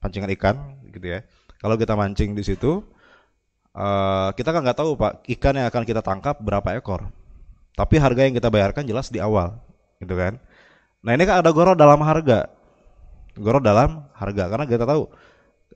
pancingan 0.01 0.29
ikan 0.37 0.57
gitu 0.93 1.17
ya. 1.17 1.25
Kalau 1.61 1.77
kita 1.81 1.97
mancing 1.97 2.33
di 2.37 2.45
situ, 2.45 2.85
uh, 3.77 4.29
kita 4.37 4.53
kan 4.53 4.61
nggak 4.65 4.79
tahu 4.81 4.97
Pak, 5.01 5.25
ikan 5.37 5.57
yang 5.57 5.69
akan 5.69 5.83
kita 5.85 6.05
tangkap 6.05 6.37
berapa 6.41 6.77
ekor. 6.77 7.09
Tapi 7.73 7.97
harga 7.97 8.29
yang 8.29 8.37
kita 8.37 8.53
bayarkan 8.53 8.85
jelas 8.85 9.09
di 9.09 9.21
awal, 9.21 9.57
gitu 9.97 10.13
kan. 10.13 10.37
Nah 11.01 11.17
ini 11.17 11.25
kan 11.25 11.41
ada 11.41 11.49
goror 11.57 11.73
dalam 11.73 12.05
harga, 12.05 12.53
goror 13.33 13.65
dalam 13.65 14.05
harga 14.13 14.45
karena 14.53 14.69
kita 14.69 14.85
tahu 14.85 15.09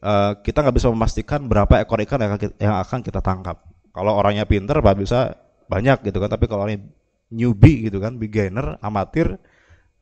uh, 0.04 0.32
kita 0.44 0.60
nggak 0.60 0.76
bisa 0.76 0.92
memastikan 0.92 1.40
berapa 1.48 1.80
ekor 1.80 2.04
ikan 2.04 2.20
yang 2.20 2.36
akan 2.36 2.40
kita, 2.44 2.54
yang 2.60 2.76
akan 2.76 3.00
kita 3.00 3.20
tangkap. 3.24 3.56
Kalau 3.94 4.12
orangnya 4.18 4.42
pinter 4.42 4.82
bisa 4.98 5.38
banyak 5.70 6.02
gitu 6.02 6.18
kan, 6.18 6.26
tapi 6.26 6.50
kalau 6.50 6.66
orangnya 6.66 6.90
newbie 7.30 7.86
gitu 7.86 8.02
kan, 8.02 8.18
beginner, 8.18 8.74
amatir, 8.82 9.38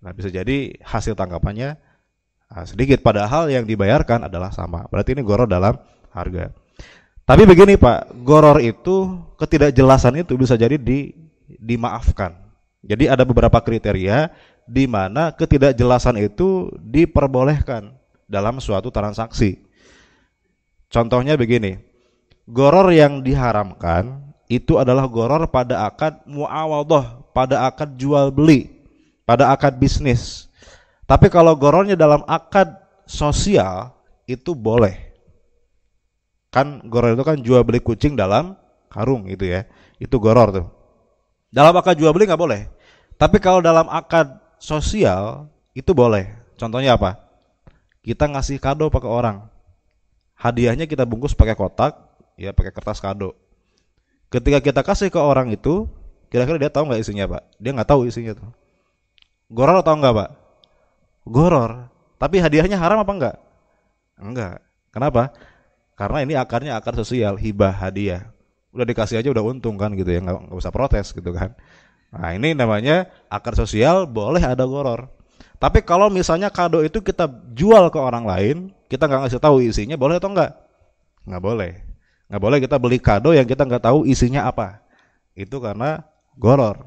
nah 0.00 0.16
bisa 0.16 0.33
jadi 0.33 0.74
hasil 0.81 1.12
tangkapannya 1.12 1.76
nah, 2.48 2.64
sedikit 2.64 3.05
padahal 3.05 3.52
yang 3.52 3.68
dibayarkan 3.68 4.33
adalah 4.33 4.48
sama. 4.48 4.88
Berarti 4.88 5.12
ini 5.12 5.22
goror 5.22 5.44
dalam 5.44 5.76
harga. 6.16 6.48
Tapi 7.22 7.42
begini 7.46 7.78
Pak, 7.78 8.24
goror 8.26 8.59
itu 8.59 9.22
ketidakjelasan 9.38 10.24
itu 10.24 10.35
bisa 10.35 10.59
jadi 10.59 10.74
di 10.81 11.14
dimaafkan. 11.61 12.35
Jadi 12.83 13.07
ada 13.07 13.22
beberapa 13.22 13.62
kriteria 13.62 14.33
di 14.66 14.90
mana 14.90 15.31
ketidakjelasan 15.31 16.18
itu 16.18 16.72
diperbolehkan 16.83 17.94
dalam 18.26 18.59
suatu 18.59 18.90
transaksi. 18.90 19.61
Contohnya 20.90 21.38
begini, 21.38 21.78
Goror 22.50 22.90
yang 22.90 23.22
diharamkan 23.22 24.35
itu 24.50 24.76
adalah 24.76 25.07
goror 25.07 25.46
pada 25.48 25.87
akad 25.87 26.26
muawadah, 26.26 27.22
pada 27.31 27.64
akad 27.70 27.94
jual 27.96 28.35
beli, 28.35 28.68
pada 29.22 29.55
akad 29.55 29.78
bisnis. 29.78 30.50
Tapi 31.07 31.31
kalau 31.31 31.55
gorornya 31.55 31.94
dalam 31.94 32.26
akad 32.26 32.68
sosial 33.07 33.94
itu 34.26 34.52
boleh. 34.52 35.12
Kan 36.52 36.85
goror 36.90 37.16
itu 37.16 37.24
kan 37.24 37.38
jual 37.40 37.62
beli 37.64 37.81
kucing 37.81 38.18
dalam 38.18 38.59
karung 38.92 39.24
gitu 39.31 39.48
ya. 39.48 39.64
Itu 39.96 40.18
goror 40.18 40.52
tuh. 40.52 40.66
Dalam 41.48 41.72
akad 41.78 41.96
jual 41.96 42.12
beli 42.12 42.28
nggak 42.28 42.42
boleh. 42.42 42.68
Tapi 43.16 43.38
kalau 43.38 43.62
dalam 43.62 43.87
akad 43.88 44.28
sosial 44.61 45.48
itu 45.72 45.94
boleh. 45.96 46.28
Contohnya 46.61 46.98
apa? 46.98 47.16
Kita 48.02 48.26
ngasih 48.28 48.59
kado 48.59 48.90
pakai 48.90 49.09
orang. 49.09 49.37
Hadiahnya 50.37 50.90
kita 50.90 51.07
bungkus 51.07 51.38
pakai 51.38 51.55
kotak, 51.55 52.12
ya 52.37 52.53
pakai 52.53 52.73
kertas 52.73 52.99
kado. 52.99 53.37
Ketika 54.33 54.64
kita 54.64 54.81
kasih 54.81 55.12
ke 55.12 55.21
orang 55.21 55.53
itu, 55.53 55.85
kira-kira 56.33 56.57
dia 56.57 56.73
tahu 56.73 56.88
nggak 56.88 57.01
isinya 57.05 57.25
pak? 57.29 57.42
Dia 57.61 57.71
nggak 57.77 57.88
tahu 57.88 58.09
isinya 58.09 58.33
tuh. 58.33 58.49
Goror 59.53 59.85
atau 59.85 59.92
enggak 59.92 60.14
pak? 60.16 60.31
Goror. 61.29 61.92
Tapi 62.16 62.40
hadiahnya 62.40 62.81
haram 62.81 63.05
apa 63.05 63.12
enggak? 63.12 63.37
Enggak. 64.16 64.57
Kenapa? 64.88 65.37
Karena 65.92 66.25
ini 66.25 66.33
akarnya 66.33 66.81
akar 66.81 66.97
sosial, 66.97 67.37
hibah, 67.37 67.77
hadiah. 67.77 68.33
Udah 68.73 68.88
dikasih 68.88 69.21
aja 69.21 69.29
udah 69.29 69.45
untung 69.45 69.77
kan 69.77 69.92
gitu 69.92 70.09
ya, 70.09 70.25
nggak, 70.25 70.49
nggak 70.49 70.57
usah 70.57 70.73
protes 70.73 71.12
gitu 71.12 71.29
kan. 71.37 71.53
Nah 72.12 72.33
ini 72.33 72.57
namanya 72.57 73.09
akar 73.29 73.53
sosial 73.53 74.09
boleh 74.09 74.40
ada 74.40 74.64
goror. 74.64 75.12
Tapi 75.61 75.85
kalau 75.85 76.09
misalnya 76.09 76.49
kado 76.49 76.81
itu 76.81 77.05
kita 77.05 77.29
jual 77.53 77.92
ke 77.92 78.01
orang 78.01 78.25
lain, 78.25 78.57
kita 78.88 79.05
nggak 79.05 79.29
ngasih 79.29 79.40
tahu 79.40 79.61
isinya, 79.61 80.01
boleh 80.01 80.16
atau 80.16 80.33
enggak? 80.33 80.57
Nggak 81.29 81.42
boleh. 81.45 81.73
Nggak 82.33 82.40
boleh 82.49 82.59
kita 82.64 82.81
beli 82.81 82.97
kado 82.97 83.37
yang 83.37 83.45
kita 83.45 83.68
nggak 83.68 83.92
tahu 83.92 84.09
isinya 84.09 84.49
apa. 84.49 84.81
Itu 85.37 85.61
karena 85.61 86.01
goror. 86.33 86.81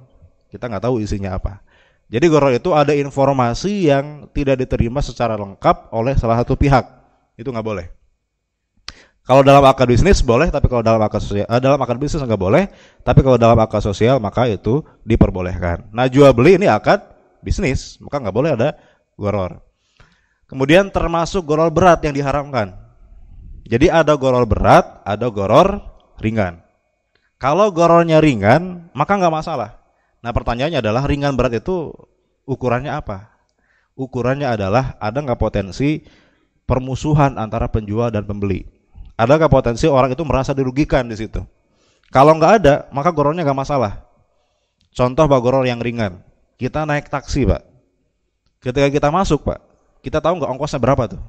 Kita 0.50 0.66
nggak 0.66 0.90
tahu 0.90 0.98
isinya 1.06 1.38
apa. 1.38 1.62
Jadi 2.10 2.26
goror 2.26 2.50
itu 2.50 2.74
ada 2.74 2.98
informasi 2.98 3.94
yang 3.94 4.26
tidak 4.34 4.66
diterima 4.66 5.06
secara 5.06 5.38
lengkap 5.38 5.94
oleh 5.94 6.18
salah 6.18 6.42
satu 6.42 6.58
pihak. 6.58 6.82
Itu 7.38 7.54
nggak 7.54 7.62
boleh. 7.62 7.86
Kalau 9.22 9.46
dalam 9.46 9.62
akad 9.70 9.86
bisnis 9.86 10.26
boleh, 10.26 10.50
tapi 10.50 10.66
kalau 10.66 10.82
dalam 10.82 11.02
akad 11.02 11.22
sosial, 11.22 11.46
eh, 11.46 11.62
dalam 11.62 11.78
akad 11.78 11.98
bisnis 12.02 12.26
nggak 12.26 12.42
boleh. 12.42 12.66
Tapi 13.06 13.22
kalau 13.22 13.38
dalam 13.38 13.58
akad 13.62 13.86
sosial 13.86 14.18
maka 14.18 14.50
itu 14.50 14.82
diperbolehkan. 15.06 15.94
Nah 15.94 16.10
jual 16.10 16.34
beli 16.34 16.58
ini 16.58 16.66
akad 16.66 17.06
bisnis, 17.46 18.02
maka 18.02 18.18
nggak 18.18 18.34
boleh 18.34 18.58
ada 18.58 18.74
goror. 19.14 19.62
Kemudian 20.50 20.90
termasuk 20.90 21.46
goror 21.46 21.70
berat 21.70 22.02
yang 22.02 22.18
diharamkan. 22.18 22.85
Jadi 23.66 23.90
ada 23.90 24.14
goror 24.14 24.46
berat, 24.46 25.02
ada 25.02 25.26
goror 25.34 25.82
ringan. 26.22 26.62
Kalau 27.42 27.74
gorornya 27.74 28.22
ringan, 28.22 28.94
maka 28.94 29.18
nggak 29.18 29.34
masalah. 29.34 29.82
Nah 30.22 30.30
pertanyaannya 30.30 30.80
adalah 30.82 31.04
ringan 31.10 31.34
berat 31.34 31.58
itu 31.58 31.90
ukurannya 32.46 32.94
apa? 32.94 33.34
Ukurannya 33.98 34.46
adalah 34.46 34.98
ada 35.02 35.18
nggak 35.18 35.42
potensi 35.42 36.06
permusuhan 36.70 37.42
antara 37.42 37.70
penjual 37.70 38.14
dan 38.14 38.26
pembeli? 38.26 38.66
Adakah 39.16 39.48
potensi 39.48 39.88
orang 39.88 40.14
itu 40.14 40.22
merasa 40.28 40.52
dirugikan 40.52 41.08
di 41.08 41.16
situ? 41.18 41.42
Kalau 42.14 42.36
nggak 42.38 42.54
ada, 42.62 42.76
maka 42.94 43.10
gorornya 43.10 43.42
nggak 43.48 43.60
masalah. 43.66 44.06
Contoh 44.96 45.28
pak 45.28 45.42
goror 45.42 45.68
yang 45.68 45.82
ringan, 45.82 46.24
kita 46.56 46.86
naik 46.88 47.12
taksi 47.12 47.44
pak. 47.48 47.64
Ketika 48.64 48.88
kita 48.88 49.10
masuk 49.12 49.44
pak, 49.44 49.60
kita 50.06 50.22
tahu 50.22 50.40
nggak 50.40 50.52
ongkosnya 50.56 50.80
berapa 50.80 51.04
tuh? 51.12 51.22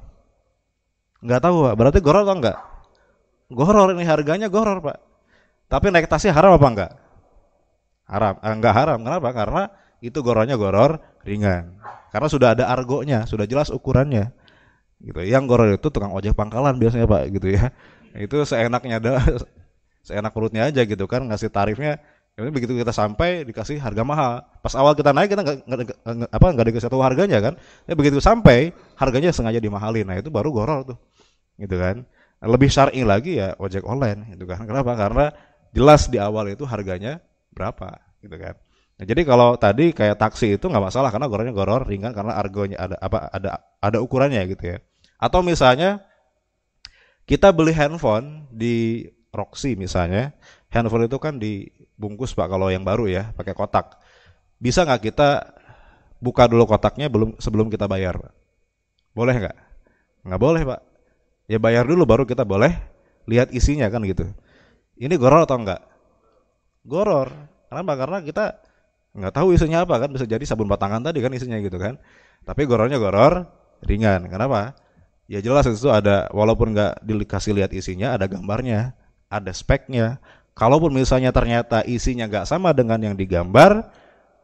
Nggak 1.26 1.40
tahu 1.42 1.56
pak. 1.66 1.74
Berarti 1.74 1.98
goror 1.98 2.22
atau 2.22 2.36
enggak? 2.38 2.58
Goror 3.50 3.90
ini 3.92 4.06
harganya 4.06 4.46
goror 4.46 4.78
pak. 4.78 4.96
Tapi 5.66 5.90
naik 5.90 6.06
taksi 6.06 6.30
haram 6.30 6.54
apa 6.54 6.66
enggak? 6.70 6.92
Haram. 8.06 8.34
Eh, 8.38 8.52
enggak 8.54 8.74
haram. 8.78 8.98
Kenapa? 9.02 9.28
Karena 9.34 9.62
itu 9.98 10.18
gorornya 10.22 10.54
goror 10.54 11.02
ringan. 11.26 11.82
Karena 12.14 12.30
sudah 12.30 12.54
ada 12.54 12.70
argonya, 12.70 13.26
sudah 13.26 13.44
jelas 13.44 13.74
ukurannya 13.74 14.30
gitu 15.02 15.20
yang 15.28 15.44
goror 15.44 15.68
itu 15.68 15.88
tukang 15.92 16.12
ojek 16.16 16.32
pangkalan 16.32 16.80
biasanya 16.80 17.04
pak 17.04 17.28
gitu 17.36 17.52
ya 17.52 17.68
itu 18.16 18.36
seenaknya 18.48 18.96
ada 18.96 19.12
seenak 20.06 20.32
perutnya 20.32 20.72
aja 20.72 20.80
gitu 20.88 21.04
kan 21.04 21.20
ngasih 21.28 21.52
tarifnya 21.52 22.00
ini 22.36 22.52
begitu 22.52 22.76
kita 22.76 22.92
sampai 22.92 23.44
dikasih 23.44 23.80
harga 23.80 24.04
mahal 24.04 24.44
pas 24.60 24.72
awal 24.76 24.96
kita 24.96 25.12
naik 25.12 25.32
kita 25.32 25.42
nggak 25.44 26.32
apa 26.32 26.46
nggak 26.52 26.66
dikasih 26.72 26.88
tahu 26.88 27.00
harganya 27.04 27.40
kan 27.44 27.54
ya 27.84 27.92
begitu 27.96 28.20
sampai 28.20 28.72
harganya 28.96 29.32
sengaja 29.32 29.60
dimahalin 29.60 30.04
nah 30.08 30.16
itu 30.16 30.32
baru 30.32 30.52
goror 30.52 30.84
tuh 30.84 30.96
gitu 31.56 31.76
kan 31.76 32.04
lebih 32.44 32.68
syar'i 32.68 33.02
lagi 33.02 33.40
ya 33.40 33.56
ojek 33.56 33.82
online 33.84 34.36
gitu 34.36 34.44
kan 34.44 34.64
kenapa 34.68 34.92
karena 34.94 35.26
jelas 35.72 36.08
di 36.08 36.20
awal 36.20 36.52
itu 36.52 36.68
harganya 36.68 37.20
berapa 37.52 37.96
gitu 38.20 38.36
kan 38.36 38.56
Nah, 38.96 39.04
jadi 39.04 39.28
kalau 39.28 39.60
tadi 39.60 39.92
kayak 39.92 40.16
taksi 40.16 40.56
itu 40.56 40.72
nggak 40.72 40.84
masalah 40.88 41.12
karena 41.12 41.28
gorornya 41.28 41.52
goror 41.52 41.84
ringan 41.84 42.16
karena 42.16 42.32
argonya 42.32 42.80
ada 42.80 42.96
apa 42.96 43.28
ada 43.28 43.60
ada 43.76 43.98
ukurannya 44.00 44.40
gitu 44.48 44.72
ya. 44.72 44.78
Atau 45.20 45.44
misalnya 45.44 46.00
kita 47.28 47.52
beli 47.52 47.76
handphone 47.76 48.48
di 48.48 49.04
Roxy 49.36 49.76
misalnya, 49.76 50.32
handphone 50.72 51.12
itu 51.12 51.20
kan 51.20 51.36
dibungkus 51.36 52.32
pak 52.32 52.48
kalau 52.48 52.72
yang 52.72 52.88
baru 52.88 53.04
ya 53.04 53.36
pakai 53.36 53.52
kotak. 53.52 54.00
Bisa 54.56 54.88
nggak 54.88 55.12
kita 55.12 55.44
buka 56.16 56.48
dulu 56.48 56.64
kotaknya 56.64 57.12
belum 57.12 57.36
sebelum 57.36 57.68
kita 57.68 57.84
bayar? 57.84 58.16
Boleh 59.12 59.36
nggak? 59.36 59.56
Nggak 60.24 60.40
boleh 60.40 60.62
pak. 60.64 60.80
Ya 61.46 61.62
bayar 61.62 61.86
dulu 61.86 62.02
baru 62.02 62.26
kita 62.26 62.42
boleh 62.42 62.74
lihat 63.30 63.54
isinya 63.54 63.86
kan 63.86 64.02
gitu. 64.02 64.26
Ini 64.98 65.14
goror 65.14 65.46
atau 65.46 65.62
enggak? 65.62 65.82
Goror. 66.82 67.30
Kenapa? 67.70 67.92
Karena 67.94 68.18
kita 68.22 68.44
nggak 69.14 69.34
tahu 69.34 69.54
isinya 69.54 69.86
apa 69.86 69.94
kan. 70.02 70.10
Bisa 70.10 70.26
jadi 70.26 70.42
sabun 70.42 70.66
batangan 70.66 71.06
tadi 71.06 71.22
kan 71.22 71.30
isinya 71.30 71.58
gitu 71.62 71.78
kan. 71.78 72.02
Tapi 72.42 72.66
gorornya 72.66 72.98
goror 72.98 73.46
ringan. 73.86 74.26
Kenapa? 74.26 74.74
Ya 75.30 75.38
jelas 75.38 75.66
itu 75.66 75.90
ada 75.90 76.30
walaupun 76.34 76.74
nggak 76.74 77.02
dikasih 77.02 77.54
lihat 77.54 77.70
isinya 77.74 78.14
ada 78.14 78.26
gambarnya 78.26 78.98
ada 79.30 79.50
speknya. 79.54 80.18
Kalaupun 80.56 80.90
misalnya 80.90 81.30
ternyata 81.30 81.86
isinya 81.86 82.26
nggak 82.26 82.46
sama 82.48 82.74
dengan 82.74 82.98
yang 82.98 83.14
digambar 83.14 83.86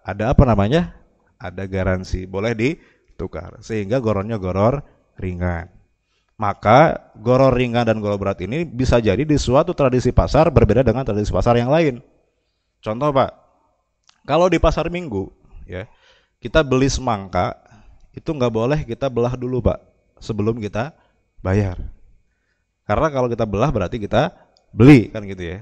ada 0.07 0.31
apa 0.31 0.47
namanya? 0.47 0.95
Ada 1.43 1.67
garansi. 1.67 2.31
Boleh 2.31 2.55
ditukar. 2.55 3.59
Sehingga 3.59 3.99
gorornya 3.99 4.39
goror 4.39 4.87
ringan 5.19 5.82
maka 6.43 6.99
goror 7.23 7.55
ringan 7.55 7.87
dan 7.87 8.03
goror 8.03 8.19
berat 8.19 8.43
ini 8.43 8.67
bisa 8.67 8.99
jadi 8.99 9.23
di 9.23 9.39
suatu 9.39 9.71
tradisi 9.71 10.11
pasar 10.11 10.51
berbeda 10.51 10.83
dengan 10.83 11.07
tradisi 11.07 11.31
pasar 11.31 11.55
yang 11.55 11.71
lain 11.71 12.03
contoh 12.83 13.15
pak 13.15 13.43
kalau 14.23 14.47
di 14.47 14.59
pasar 14.63 14.87
minggu, 14.87 15.35
ya 15.67 15.91
kita 16.39 16.63
beli 16.63 16.87
semangka 16.87 17.59
itu 18.15 18.31
nggak 18.31 18.53
boleh 18.55 18.81
kita 18.87 19.11
belah 19.11 19.35
dulu 19.35 19.63
pak 19.63 19.83
sebelum 20.23 20.63
kita 20.63 20.95
bayar. 21.43 21.79
Karena 22.87 23.11
kalau 23.11 23.27
kita 23.27 23.43
belah 23.47 23.71
berarti 23.75 23.99
kita 23.99 24.31
beli 24.71 25.11
kan 25.11 25.27
gitu 25.27 25.43
ya. 25.43 25.59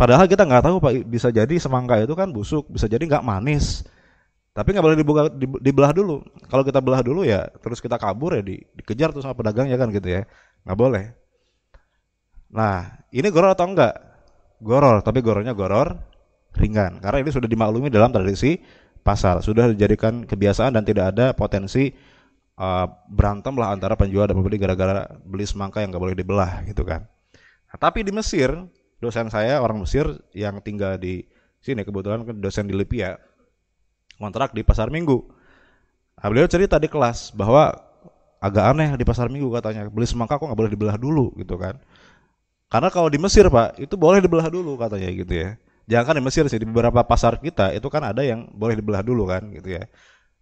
Padahal 0.00 0.24
kita 0.24 0.48
nggak 0.48 0.64
tahu 0.64 0.76
pak 0.80 0.92
bisa 1.04 1.28
jadi 1.28 1.52
semangka 1.60 2.00
itu 2.00 2.16
kan 2.16 2.32
busuk, 2.32 2.64
bisa 2.72 2.88
jadi 2.88 3.04
nggak 3.04 3.24
manis. 3.24 3.84
Tapi 4.50 4.68
nggak 4.74 4.84
boleh 4.84 4.98
dibuka 4.98 5.22
dibelah 5.62 5.92
dulu. 5.94 6.22
Kalau 6.50 6.66
kita 6.66 6.82
belah 6.82 7.02
dulu 7.06 7.22
ya 7.22 7.46
terus 7.62 7.78
kita 7.78 7.96
kabur 7.96 8.34
ya 8.34 8.42
di, 8.42 8.58
dikejar 8.74 9.14
tuh 9.14 9.22
sama 9.22 9.38
pedagangnya 9.38 9.78
kan 9.78 9.88
gitu 9.94 10.10
ya. 10.10 10.22
Nggak 10.66 10.78
boleh. 10.78 11.04
Nah 12.50 13.06
ini 13.14 13.28
goror 13.30 13.54
atau 13.54 13.66
enggak? 13.70 13.94
Goror, 14.60 15.00
tapi 15.00 15.24
gorornya 15.24 15.56
goror 15.56 16.10
ringan 16.56 16.98
karena 16.98 17.22
ini 17.22 17.30
sudah 17.30 17.46
dimaklumi 17.46 17.92
dalam 17.92 18.10
tradisi 18.10 18.58
pasar 19.00 19.38
sudah 19.40 19.70
dijadikan 19.70 20.26
kebiasaan 20.26 20.74
dan 20.74 20.82
tidak 20.82 21.14
ada 21.14 21.32
potensi 21.32 21.94
uh, 22.58 22.86
berantem 23.06 23.54
lah 23.56 23.72
antara 23.72 23.94
penjual 23.94 24.26
dan 24.26 24.34
pembeli 24.34 24.58
gara-gara 24.58 25.06
beli 25.22 25.46
semangka 25.46 25.80
yang 25.80 25.94
nggak 25.94 26.02
boleh 26.02 26.16
dibelah 26.18 26.60
gitu 26.66 26.82
kan 26.82 27.06
nah, 27.70 27.78
tapi 27.78 28.02
di 28.02 28.12
Mesir 28.12 28.50
dosen 29.00 29.30
saya 29.30 29.62
orang 29.62 29.80
Mesir 29.80 30.10
yang 30.34 30.58
tinggal 30.60 30.98
di 30.98 31.24
sini 31.62 31.86
kebetulan 31.86 32.26
kan 32.26 32.36
dosen 32.42 32.68
di 32.68 32.74
Libya 32.74 33.16
kontrak 34.20 34.52
di 34.52 34.60
pasar 34.60 34.92
minggu 34.92 35.24
nah, 36.20 36.28
beliau 36.28 36.44
cerita 36.44 36.76
di 36.76 36.92
kelas 36.92 37.32
bahwa 37.32 37.72
agak 38.36 38.64
aneh 38.76 38.88
di 39.00 39.04
pasar 39.08 39.32
minggu 39.32 39.48
katanya 39.48 39.88
beli 39.88 40.04
semangka 40.04 40.36
kok 40.36 40.44
nggak 40.44 40.60
boleh 40.60 40.72
dibelah 40.76 40.96
dulu 41.00 41.32
gitu 41.40 41.56
kan 41.56 41.80
karena 42.68 42.92
kalau 42.92 43.08
di 43.08 43.16
Mesir 43.16 43.48
pak 43.48 43.80
itu 43.80 43.96
boleh 43.96 44.20
dibelah 44.20 44.52
dulu 44.52 44.76
katanya 44.76 45.08
gitu 45.08 45.32
ya 45.32 45.56
Jangan 45.90 46.06
kan 46.06 46.14
di 46.14 46.22
Mesir 46.22 46.44
sih 46.46 46.62
di 46.62 46.66
beberapa 46.70 47.02
pasar 47.02 47.42
kita 47.42 47.74
itu 47.74 47.90
kan 47.90 48.06
ada 48.06 48.22
yang 48.22 48.46
boleh 48.54 48.78
dibelah 48.78 49.02
dulu 49.02 49.26
kan 49.26 49.50
gitu 49.50 49.74
ya. 49.74 49.90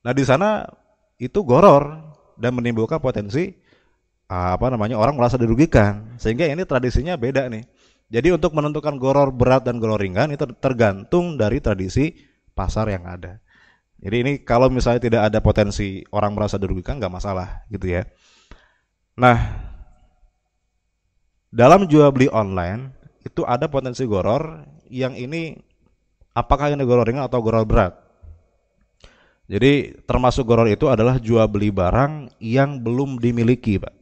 Nah 0.04 0.12
di 0.12 0.20
sana 0.20 0.68
itu 1.16 1.40
goror 1.40 1.88
dan 2.36 2.52
menimbulkan 2.52 3.00
potensi 3.00 3.56
apa 4.28 4.68
namanya 4.68 5.00
orang 5.00 5.16
merasa 5.16 5.40
dirugikan 5.40 6.20
sehingga 6.20 6.44
ini 6.44 6.68
tradisinya 6.68 7.16
beda 7.16 7.48
nih. 7.48 7.64
Jadi 8.12 8.28
untuk 8.36 8.52
menentukan 8.52 9.00
goror 9.00 9.32
berat 9.32 9.64
dan 9.64 9.80
goror 9.80 9.96
ringan 9.96 10.36
itu 10.36 10.44
tergantung 10.60 11.40
dari 11.40 11.64
tradisi 11.64 12.12
pasar 12.52 12.92
yang 12.92 13.08
ada. 13.08 13.40
Jadi 13.98 14.16
ini 14.22 14.32
kalau 14.46 14.70
misalnya 14.70 15.02
tidak 15.02 15.22
ada 15.26 15.38
potensi 15.42 16.06
orang 16.14 16.34
merasa 16.38 16.54
dirugikan 16.54 17.02
nggak 17.02 17.14
masalah 17.14 17.66
gitu 17.66 17.90
ya. 17.90 18.06
Nah 19.18 19.38
dalam 21.50 21.90
jual 21.90 22.06
beli 22.14 22.30
online 22.30 22.94
itu 23.26 23.42
ada 23.42 23.66
potensi 23.66 24.06
goror 24.06 24.62
yang 24.86 25.18
ini 25.18 25.58
apakah 26.32 26.70
ini 26.70 26.84
goror 26.86 27.02
ringan 27.02 27.26
atau 27.26 27.42
goror 27.42 27.66
berat? 27.66 27.98
Jadi 29.48 29.96
termasuk 30.04 30.44
goror 30.44 30.68
itu 30.68 30.86
adalah 30.92 31.16
jual 31.16 31.48
beli 31.48 31.72
barang 31.72 32.36
yang 32.36 32.84
belum 32.84 33.16
dimiliki, 33.16 33.80
Pak. 33.80 33.96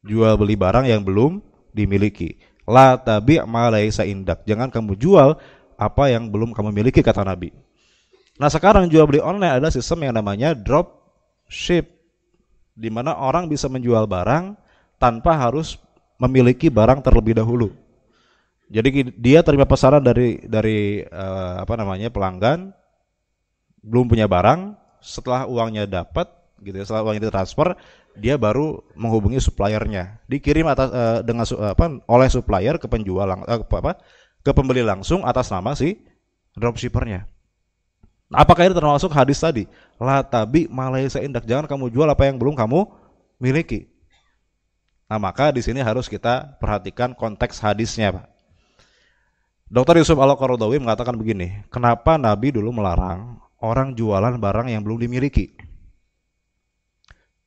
Jual 0.00 0.34
beli 0.40 0.56
barang 0.56 0.88
yang 0.88 1.04
belum 1.04 1.44
dimiliki. 1.76 2.40
La 2.64 2.96
tabi' 2.96 3.44
ma 3.44 3.68
laisa 3.68 4.08
indak. 4.08 4.48
Jangan 4.48 4.72
kamu 4.72 4.96
jual 4.96 5.36
apa 5.76 6.04
yang 6.08 6.32
belum 6.32 6.56
kamu 6.56 6.72
miliki 6.72 7.04
kata 7.04 7.20
Nabi. 7.20 7.52
Nah, 8.40 8.48
sekarang 8.48 8.88
jual 8.88 9.04
beli 9.04 9.20
online 9.20 9.60
adalah 9.60 9.72
sistem 9.72 10.08
yang 10.08 10.14
namanya 10.16 10.56
drop 10.56 11.02
ship 11.52 11.84
di 12.72 12.88
mana 12.88 13.12
orang 13.12 13.48
bisa 13.48 13.68
menjual 13.68 14.08
barang 14.08 14.56
tanpa 14.96 15.36
harus 15.36 15.76
memiliki 16.16 16.72
barang 16.72 17.04
terlebih 17.04 17.36
dahulu. 17.36 17.68
Jadi 18.72 19.12
dia 19.20 19.44
terima 19.44 19.68
pesanan 19.68 20.00
dari 20.00 20.40
dari 20.48 21.04
uh, 21.04 21.60
apa 21.60 21.76
namanya 21.76 22.08
pelanggan, 22.08 22.72
belum 23.84 24.08
punya 24.08 24.24
barang, 24.24 24.72
setelah 25.04 25.44
uangnya 25.44 25.84
dapat, 25.84 26.30
gitu 26.64 26.80
ya, 26.80 26.84
setelah 26.88 27.04
uangnya 27.10 27.28
ditransfer, 27.28 27.76
dia 28.16 28.40
baru 28.40 28.80
menghubungi 28.96 29.44
suppliernya. 29.44 30.24
Dikirim 30.24 30.64
atas 30.72 30.88
uh, 30.88 31.20
dengan 31.20 31.44
uh, 31.44 31.76
apa 31.76 32.00
oleh 32.08 32.28
supplier 32.32 32.80
ke 32.80 32.88
penjual 32.88 33.28
uh, 33.28 33.60
apa 33.60 34.00
ke 34.40 34.50
pembeli 34.56 34.80
langsung 34.80 35.20
atas 35.20 35.52
nama 35.52 35.76
si 35.76 36.00
dropshippernya. 36.56 37.28
Apakah 38.32 38.64
ini 38.64 38.74
termasuk 38.74 39.12
hadis 39.12 39.36
tadi? 39.38 39.68
La 40.00 40.24
tabi 40.24 40.64
Malaysia 40.66 41.20
indak. 41.20 41.44
Jangan 41.44 41.68
kamu 41.68 41.92
jual 41.92 42.08
apa 42.08 42.24
yang 42.24 42.40
belum 42.40 42.56
kamu 42.56 42.88
miliki. 43.36 43.92
Nah, 45.12 45.20
maka 45.20 45.52
di 45.52 45.60
sini 45.60 45.84
harus 45.84 46.08
kita 46.08 46.56
perhatikan 46.56 47.12
konteks 47.12 47.60
hadisnya, 47.60 48.16
Pak. 48.16 48.26
Dr. 49.68 50.00
Yusuf 50.00 50.16
Al-Qaradawi 50.16 50.80
mengatakan 50.80 51.16
begini, 51.16 51.64
kenapa 51.68 52.16
Nabi 52.16 52.52
dulu 52.52 52.72
melarang 52.72 53.40
orang 53.60 53.92
jualan 53.92 54.36
barang 54.36 54.68
yang 54.72 54.80
belum 54.84 55.04
dimiliki? 55.04 55.52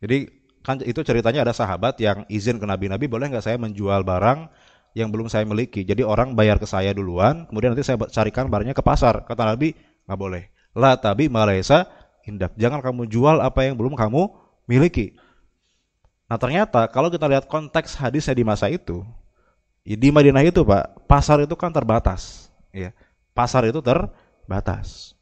Jadi 0.01 0.29
kan 0.65 0.81
itu 0.81 1.01
ceritanya 1.05 1.45
ada 1.45 1.53
sahabat 1.53 1.97
yang 2.01 2.25
izin 2.29 2.57
ke 2.57 2.65
Nabi, 2.65 2.89
Nabi 2.89 3.05
boleh 3.05 3.29
nggak 3.29 3.45
saya 3.45 3.57
menjual 3.61 4.01
barang 4.01 4.49
yang 4.97 5.13
belum 5.13 5.29
saya 5.29 5.45
miliki? 5.45 5.85
Jadi 5.85 6.01
orang 6.01 6.33
bayar 6.33 6.57
ke 6.57 6.65
saya 6.65 6.93
duluan, 6.93 7.45
kemudian 7.49 7.73
nanti 7.73 7.85
saya 7.85 7.97
carikan 8.09 8.49
barangnya 8.49 8.73
ke 8.73 8.81
pasar. 8.81 9.25
Kata 9.25 9.45
Nabi, 9.53 9.73
nggak 10.05 10.17
boleh. 10.17 10.54
La 10.75 10.99
tabi 10.99 11.31
malaysa 11.31 11.87
indak. 12.27 12.51
Jangan 12.59 12.83
kamu 12.83 13.07
jual 13.07 13.39
apa 13.39 13.63
yang 13.63 13.79
belum 13.79 13.95
kamu 13.95 14.27
miliki. 14.67 15.15
Nah 16.27 16.35
ternyata 16.35 16.85
kalau 16.91 17.07
kita 17.07 17.25
lihat 17.31 17.47
konteks 17.47 17.95
hadisnya 17.95 18.35
di 18.35 18.43
masa 18.43 18.67
itu, 18.67 19.07
di 19.85 20.09
Madinah 20.11 20.43
itu 20.43 20.65
pak, 20.65 21.07
pasar 21.07 21.39
itu 21.45 21.55
kan 21.55 21.71
terbatas. 21.71 22.51
Ya. 22.75 22.91
Pasar 23.31 23.63
itu 23.69 23.79
terbatas. 23.79 25.15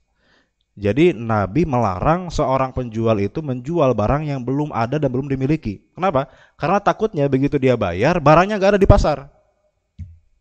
Jadi 0.73 1.13
Nabi 1.13 1.69
melarang 1.69 2.33
seorang 2.33 2.73
penjual 2.73 3.13
itu 3.21 3.45
menjual 3.45 3.93
barang 3.93 4.25
yang 4.25 4.41
belum 4.41 4.73
ada 4.73 4.97
dan 4.97 5.05
belum 5.13 5.29
dimiliki. 5.29 5.85
Kenapa? 5.93 6.25
Karena 6.57 6.81
takutnya 6.81 7.29
begitu 7.29 7.61
dia 7.61 7.77
bayar, 7.77 8.17
barangnya 8.17 8.57
nggak 8.57 8.71
ada 8.73 8.81
di 8.81 8.89
pasar. 8.89 9.29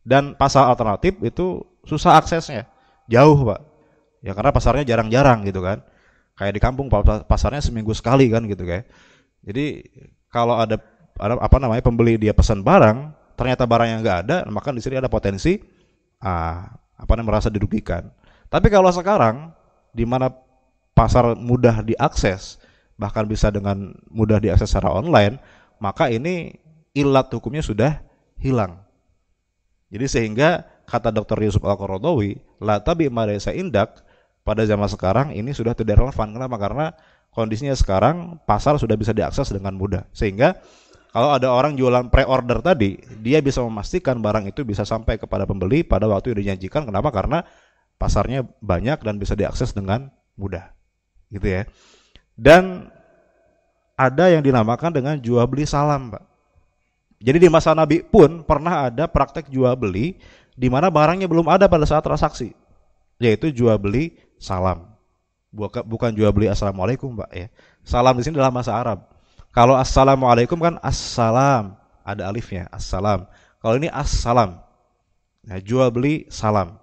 Dan 0.01 0.33
pasar 0.33 0.72
alternatif 0.72 1.20
itu 1.20 1.61
susah 1.85 2.16
aksesnya, 2.16 2.64
jauh 3.12 3.44
pak. 3.44 3.61
Ya 4.22 4.32
karena 4.32 4.54
pasarnya 4.54 4.87
jarang-jarang 4.87 5.42
gitu 5.44 5.61
kan. 5.61 5.82
Kayak 6.38 6.52
di 6.56 6.61
kampung 6.62 6.87
pasarnya 7.28 7.61
seminggu 7.61 7.92
sekali 7.92 8.30
kan 8.30 8.46
gitu 8.46 8.64
kayak. 8.64 8.88
Jadi 9.42 9.82
kalau 10.30 10.56
ada, 10.56 10.78
ada 11.18 11.35
apa 11.42 11.56
namanya 11.58 11.82
pembeli 11.85 12.16
dia 12.16 12.32
pesan 12.32 12.62
barang, 12.62 13.12
ternyata 13.35 13.66
barangnya 13.66 13.98
nggak 14.00 14.18
ada, 14.26 14.37
maka 14.48 14.70
di 14.70 14.80
sini 14.80 14.96
ada 14.96 15.11
potensi 15.11 15.58
ah, 16.22 16.70
apa 16.96 17.12
namanya 17.18 17.37
merasa 17.37 17.48
dirugikan. 17.50 18.08
Tapi 18.46 18.70
kalau 18.70 18.88
sekarang 18.94 19.50
di 19.92 20.06
mana 20.06 20.30
pasar 20.94 21.35
mudah 21.37 21.82
diakses, 21.82 22.62
bahkan 22.96 23.26
bisa 23.26 23.50
dengan 23.50 23.92
mudah 24.08 24.38
diakses 24.38 24.70
secara 24.70 24.94
online, 24.94 25.37
maka 25.82 26.08
ini 26.08 26.54
ilat 26.94 27.28
hukumnya 27.35 27.61
sudah 27.64 27.98
hilang. 28.38 28.78
Jadi 29.92 30.06
sehingga 30.08 30.64
kata 30.88 31.12
Dr. 31.12 31.37
Yusuf 31.44 31.61
Al-Qaradawi, 31.66 32.40
la 32.62 32.80
tabi 32.80 33.12
madesa 33.12 33.52
indak 33.52 34.00
pada 34.42 34.66
zaman 34.66 34.90
sekarang 34.90 35.26
ini 35.35 35.55
sudah 35.55 35.74
tidak 35.74 36.02
relevan. 36.02 36.35
Kenapa? 36.35 36.57
Karena 36.59 36.87
kondisinya 37.31 37.74
sekarang 37.74 38.42
pasar 38.44 38.76
sudah 38.76 38.94
bisa 38.98 39.14
diakses 39.14 39.50
dengan 39.50 39.74
mudah. 39.78 40.07
Sehingga 40.11 40.59
kalau 41.12 41.37
ada 41.37 41.52
orang 41.52 41.76
jualan 41.76 42.09
pre-order 42.09 42.64
tadi, 42.64 42.96
dia 43.20 43.44
bisa 43.44 43.61
memastikan 43.61 44.18
barang 44.18 44.48
itu 44.48 44.64
bisa 44.64 44.83
sampai 44.83 45.20
kepada 45.20 45.44
pembeli 45.44 45.85
pada 45.85 46.09
waktu 46.09 46.33
yang 46.33 46.57
dijanjikan. 46.57 46.88
Kenapa? 46.88 47.12
Karena 47.12 47.44
pasarnya 48.00 48.48
banyak 48.64 48.98
dan 49.05 49.20
bisa 49.20 49.37
diakses 49.37 49.76
dengan 49.76 50.09
mudah. 50.40 50.72
Gitu 51.28 51.46
ya. 51.46 51.62
Dan 52.33 52.88
ada 53.92 54.33
yang 54.33 54.40
dinamakan 54.40 54.90
dengan 54.90 55.14
jual 55.20 55.44
beli 55.46 55.68
salam, 55.68 56.11
Pak. 56.11 56.24
Jadi 57.22 57.38
di 57.44 57.48
masa 57.52 57.70
Nabi 57.70 58.02
pun 58.02 58.42
pernah 58.42 58.90
ada 58.90 59.07
praktek 59.07 59.46
jual 59.46 59.78
beli 59.78 60.18
di 60.59 60.66
mana 60.66 60.90
barangnya 60.90 61.31
belum 61.31 61.46
ada 61.46 61.70
pada 61.70 61.87
saat 61.87 62.02
transaksi, 62.02 62.50
yaitu 63.22 63.55
jual 63.55 63.78
beli 63.78 64.18
salam. 64.42 64.90
Bukan 65.87 66.11
jual 66.18 66.35
beli 66.35 66.50
assalamualaikum, 66.50 67.14
Pak 67.14 67.31
ya. 67.31 67.46
Salam 67.87 68.18
di 68.18 68.26
sini 68.26 68.35
dalam 68.35 68.50
bahasa 68.50 68.74
Arab. 68.74 69.07
Kalau 69.55 69.76
assalamualaikum 69.76 70.57
kan 70.59 70.81
assalam, 70.83 71.76
ada 72.02 72.26
alifnya, 72.26 72.66
assalam. 72.72 73.28
Kalau 73.61 73.78
ini 73.78 73.87
assalam. 73.92 74.59
Nah, 75.44 75.61
jual 75.61 75.92
beli 75.92 76.26
salam. 76.33 76.81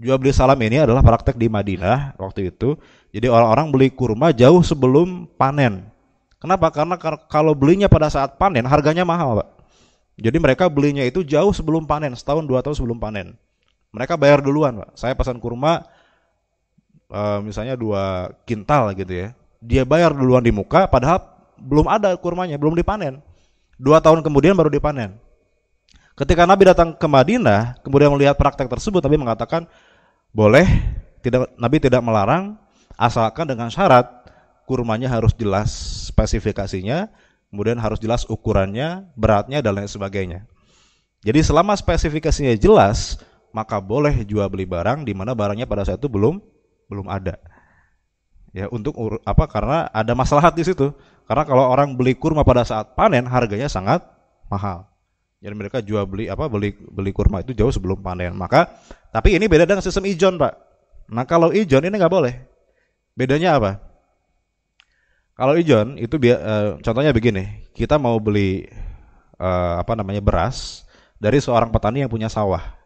Jual 0.00 0.16
beli 0.16 0.32
salam 0.32 0.56
ini 0.62 0.80
adalah 0.80 1.04
praktek 1.04 1.36
di 1.36 1.52
Madinah 1.52 2.16
waktu 2.16 2.48
itu. 2.48 2.80
Jadi 3.12 3.28
orang-orang 3.28 3.68
beli 3.68 3.88
kurma 3.92 4.32
jauh 4.32 4.64
sebelum 4.64 5.28
panen. 5.36 5.84
Kenapa? 6.38 6.70
Karena 6.72 6.96
kalau 7.28 7.52
belinya 7.52 7.90
pada 7.90 8.08
saat 8.08 8.40
panen 8.40 8.64
harganya 8.64 9.04
mahal, 9.04 9.42
Pak. 9.42 9.48
Jadi 10.16 10.38
mereka 10.40 10.70
belinya 10.70 11.02
itu 11.02 11.26
jauh 11.26 11.50
sebelum 11.52 11.84
panen, 11.84 12.14
setahun 12.16 12.46
dua 12.46 12.62
tahun 12.64 12.78
sebelum 12.78 12.98
panen. 13.02 13.36
Mereka 13.90 14.16
bayar 14.16 14.40
duluan, 14.40 14.80
Pak. 14.80 14.96
Saya 14.96 15.12
pesan 15.18 15.42
kurma 15.42 15.84
uh, 17.12 17.40
misalnya 17.42 17.74
dua 17.74 18.32
kintal 18.44 18.92
gitu 18.96 19.12
ya. 19.12 19.28
Dia 19.58 19.82
bayar 19.82 20.14
duluan 20.14 20.44
di 20.44 20.54
muka, 20.54 20.86
padahal 20.86 21.18
belum 21.58 21.90
ada 21.90 22.14
kurmanya, 22.14 22.54
belum 22.54 22.78
dipanen. 22.78 23.18
Dua 23.74 23.98
tahun 23.98 24.22
kemudian 24.22 24.54
baru 24.54 24.70
dipanen. 24.70 25.18
Ketika 26.14 26.46
Nabi 26.46 26.66
datang 26.66 26.94
ke 26.94 27.06
Madinah, 27.06 27.78
kemudian 27.82 28.10
melihat 28.10 28.34
praktek 28.34 28.66
tersebut, 28.66 29.02
Nabi 29.02 29.18
mengatakan, 29.18 29.66
boleh, 30.34 30.66
tidak 31.22 31.50
Nabi 31.58 31.78
tidak 31.78 32.02
melarang 32.02 32.58
asalkan 32.98 33.46
dengan 33.46 33.70
syarat 33.70 34.06
kurmanya 34.66 35.06
harus 35.10 35.30
jelas 35.34 35.70
spesifikasinya, 36.10 37.10
kemudian 37.50 37.78
harus 37.78 38.02
jelas 38.02 38.26
ukurannya, 38.26 39.06
beratnya 39.14 39.62
dan 39.62 39.78
lain 39.78 39.90
sebagainya. 39.90 40.44
Jadi 41.22 41.42
selama 41.42 41.74
spesifikasinya 41.74 42.54
jelas, 42.58 43.18
maka 43.50 43.78
boleh 43.82 44.22
jual 44.22 44.46
beli 44.50 44.66
barang 44.68 45.02
di 45.02 45.14
mana 45.14 45.34
barangnya 45.34 45.66
pada 45.66 45.82
saat 45.86 45.98
itu 45.98 46.10
belum 46.10 46.38
belum 46.88 47.06
ada. 47.06 47.36
Ya, 48.56 48.66
untuk 48.72 48.96
apa? 49.22 49.44
Karena 49.46 49.86
ada 49.92 50.12
masalah 50.16 50.48
di 50.50 50.64
situ. 50.64 50.90
Karena 51.28 51.44
kalau 51.44 51.68
orang 51.68 51.92
beli 51.92 52.16
kurma 52.16 52.40
pada 52.42 52.64
saat 52.64 52.96
panen 52.96 53.28
harganya 53.28 53.68
sangat 53.68 54.00
mahal. 54.48 54.88
Jadi 55.38 55.54
mereka 55.54 55.78
jual 55.84 56.02
beli 56.08 56.26
apa 56.26 56.50
beli 56.50 56.74
beli 56.74 57.14
kurma 57.14 57.44
itu 57.44 57.52
jauh 57.52 57.70
sebelum 57.70 58.00
panen. 58.00 58.32
Maka 58.32 58.80
tapi 59.12 59.36
ini 59.36 59.44
beda 59.46 59.68
dengan 59.68 59.84
sistem 59.84 60.08
ijon, 60.08 60.40
Pak. 60.40 60.52
Nah, 61.12 61.28
kalau 61.28 61.52
ijon 61.52 61.84
ini 61.84 61.92
nggak 61.94 62.10
boleh. 62.10 62.34
Bedanya 63.12 63.60
apa? 63.60 63.78
Kalau 65.38 65.54
ijon 65.54 65.94
itu 66.00 66.18
uh, 66.34 66.80
contohnya 66.82 67.14
begini, 67.14 67.70
kita 67.76 67.94
mau 67.94 68.18
beli 68.18 68.66
uh, 69.38 69.78
apa 69.78 69.94
namanya 69.94 70.18
beras 70.18 70.82
dari 71.18 71.38
seorang 71.38 71.70
petani 71.70 72.02
yang 72.02 72.10
punya 72.10 72.26
sawah. 72.26 72.77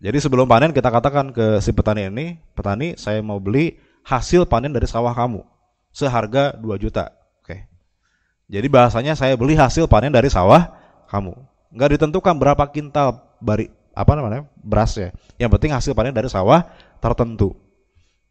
Jadi 0.00 0.16
sebelum 0.16 0.48
panen 0.48 0.72
kita 0.72 0.88
katakan 0.88 1.28
ke 1.28 1.60
si 1.60 1.76
petani 1.76 2.08
ini, 2.08 2.40
petani 2.56 2.96
saya 2.96 3.20
mau 3.20 3.36
beli 3.36 3.76
hasil 4.00 4.48
panen 4.48 4.72
dari 4.72 4.88
sawah 4.88 5.12
kamu 5.12 5.44
seharga 5.92 6.56
2 6.56 6.80
juta. 6.80 7.12
Oke. 7.44 7.68
Jadi 8.48 8.66
bahasanya 8.72 9.12
saya 9.12 9.36
beli 9.36 9.60
hasil 9.60 9.84
panen 9.92 10.08
dari 10.08 10.32
sawah 10.32 10.72
kamu 11.12 11.36
nggak 11.70 11.90
ditentukan 11.98 12.34
berapa 12.34 12.64
kintal 12.72 13.22
bari 13.38 13.70
apa 13.92 14.12
namanya 14.16 14.48
beras 14.56 14.96
ya. 14.96 15.12
Yang 15.36 15.50
penting 15.58 15.70
hasil 15.76 15.92
panen 15.92 16.16
dari 16.16 16.32
sawah 16.32 16.64
tertentu. 16.98 17.52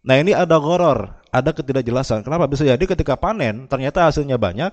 Nah 0.01 0.17
ini 0.17 0.31
ada 0.31 0.57
goror, 0.57 1.21
ada 1.29 1.51
ketidakjelasan. 1.51 2.23
Kenapa 2.23 2.47
bisa 2.47 2.63
jadi 2.63 2.81
ketika 2.81 3.13
panen 3.13 3.69
ternyata 3.69 4.07
hasilnya 4.07 4.41
banyak 4.41 4.71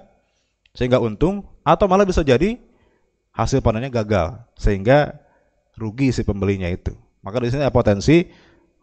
sehingga 0.72 0.96
untung 0.96 1.44
atau 1.60 1.84
malah 1.88 2.08
bisa 2.08 2.24
jadi 2.24 2.56
hasil 3.36 3.60
panennya 3.60 3.92
gagal 3.92 4.40
sehingga 4.56 5.25
rugi 5.76 6.10
si 6.10 6.24
pembelinya 6.24 6.66
itu. 6.66 6.92
Maka 7.22 7.40
di 7.44 7.52
sini 7.52 7.62
ada 7.62 7.74
potensi 7.74 8.26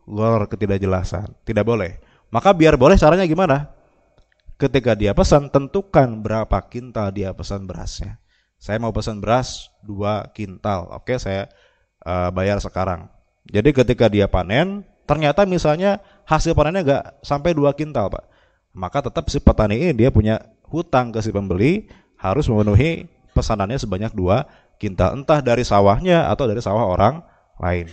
luar 0.08 0.46
ketidakjelasan. 0.48 1.46
Tidak 1.46 1.66
boleh. 1.66 2.00
Maka 2.34 2.54
biar 2.54 2.78
boleh 2.78 2.98
caranya 2.98 3.26
gimana? 3.30 3.70
Ketika 4.58 4.94
dia 4.94 5.12
pesan, 5.12 5.50
tentukan 5.50 6.22
berapa 6.22 6.58
kintal 6.70 7.12
dia 7.14 7.34
pesan 7.34 7.66
berasnya. 7.66 8.22
Saya 8.62 8.80
mau 8.80 8.96
pesan 8.96 9.20
beras 9.20 9.68
2 9.84 10.32
kintal. 10.32 10.88
Oke, 10.96 11.20
saya 11.20 11.52
uh, 12.08 12.32
bayar 12.32 12.64
sekarang. 12.64 13.12
Jadi 13.44 13.76
ketika 13.76 14.08
dia 14.08 14.32
panen, 14.32 14.88
ternyata 15.04 15.44
misalnya 15.44 16.00
hasil 16.24 16.56
panennya 16.56 16.82
nggak 16.86 17.04
sampai 17.28 17.52
2 17.52 17.68
kintal, 17.76 18.08
Pak. 18.08 18.24
Maka 18.74 19.04
tetap 19.12 19.28
si 19.28 19.38
petani 19.44 19.78
ini 19.78 19.92
dia 19.94 20.10
punya 20.10 20.40
hutang 20.72 21.12
ke 21.12 21.20
si 21.22 21.30
pembeli 21.30 21.92
harus 22.18 22.48
memenuhi 22.48 23.06
pesanannya 23.36 23.78
sebanyak 23.78 24.16
2 24.16 24.63
kita 24.78 25.14
entah 25.14 25.40
dari 25.40 25.64
sawahnya 25.64 26.30
atau 26.30 26.50
dari 26.50 26.60
sawah 26.60 26.90
orang 26.90 27.24
lain. 27.62 27.88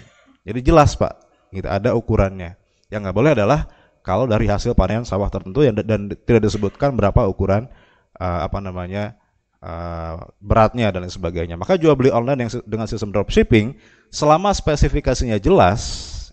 Jadi 0.45 0.61
jelas 0.65 0.97
pak, 0.97 1.17
kita 1.53 1.81
ada 1.81 1.95
ukurannya. 1.95 2.57
Yang 2.91 3.01
nggak 3.07 3.17
boleh 3.17 3.33
adalah 3.37 3.61
kalau 4.01 4.25
dari 4.25 4.49
hasil 4.49 4.73
panen 4.73 5.05
sawah 5.05 5.29
tertentu 5.29 5.63
yang 5.63 5.77
dan 5.77 6.09
tidak 6.11 6.49
disebutkan 6.49 6.97
berapa 6.97 7.29
ukuran 7.29 7.69
uh, 8.17 8.41
apa 8.49 8.59
namanya 8.59 9.15
uh, 9.61 10.19
beratnya 10.41 10.91
dan 10.91 11.07
lain 11.07 11.13
sebagainya. 11.13 11.57
Maka 11.61 11.77
jual 11.77 11.95
beli 11.95 12.11
online 12.11 12.49
yang 12.49 12.51
dengan 12.65 12.89
sistem 12.89 13.13
dropshipping 13.13 13.77
selama 14.11 14.51
spesifikasinya 14.51 15.39
jelas, 15.39 15.81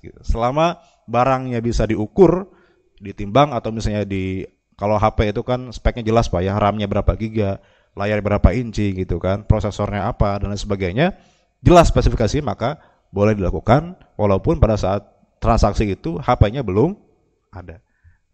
gitu, 0.01 0.17
selama 0.25 0.81
barangnya 1.05 1.61
bisa 1.61 1.85
diukur, 1.85 2.49
ditimbang 2.97 3.53
atau 3.53 3.69
misalnya 3.69 4.07
di 4.07 4.43
kalau 4.77 4.97
HP 4.97 5.33
itu 5.33 5.41
kan 5.41 5.73
speknya 5.73 6.05
jelas 6.05 6.29
pak 6.29 6.45
ya 6.45 6.57
RAM-nya 6.57 6.85
berapa 6.85 7.13
giga, 7.17 7.61
layar 7.97 8.21
berapa 8.21 8.53
inci 8.53 8.93
gitu 8.93 9.17
kan, 9.17 9.41
prosesornya 9.43 10.05
apa 10.05 10.37
dan 10.37 10.53
lain 10.53 10.61
sebagainya, 10.61 11.17
jelas 11.65 11.89
spesifikasi 11.89 12.45
maka 12.45 12.77
boleh 13.09 13.33
dilakukan 13.33 13.97
walaupun 14.15 14.61
pada 14.61 14.77
saat 14.77 15.01
transaksi 15.41 15.97
itu 15.97 16.21
HP-nya 16.21 16.61
belum 16.61 16.93
ada. 17.49 17.81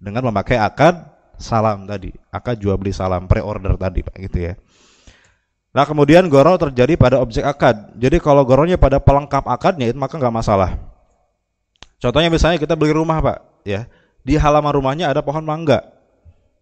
Dengan 0.03 0.27
memakai 0.27 0.59
akad 0.59 0.99
salam 1.39 1.87
tadi, 1.87 2.11
akad 2.27 2.59
jual 2.59 2.75
beli 2.75 2.91
salam 2.91 3.23
pre-order 3.31 3.79
tadi 3.79 4.03
Pak 4.03 4.15
gitu 4.19 4.51
ya. 4.51 4.53
Nah 5.73 5.89
kemudian 5.89 6.29
goro 6.29 6.53
terjadi 6.59 6.93
pada 6.99 7.17
objek 7.17 7.41
akad. 7.41 7.97
Jadi 7.97 8.21
kalau 8.21 8.45
goronya 8.45 8.77
pada 8.77 9.01
pelengkap 9.01 9.49
akadnya 9.49 9.89
itu 9.89 9.97
maka 9.97 10.21
nggak 10.21 10.35
masalah. 10.35 10.77
Contohnya 11.97 12.29
misalnya 12.29 12.61
kita 12.61 12.77
beli 12.77 12.93
rumah 12.93 13.23
pak, 13.23 13.63
ya 13.65 13.89
di 14.21 14.37
halaman 14.37 14.69
rumahnya 14.75 15.09
ada 15.09 15.25
pohon 15.25 15.41
mangga. 15.41 15.81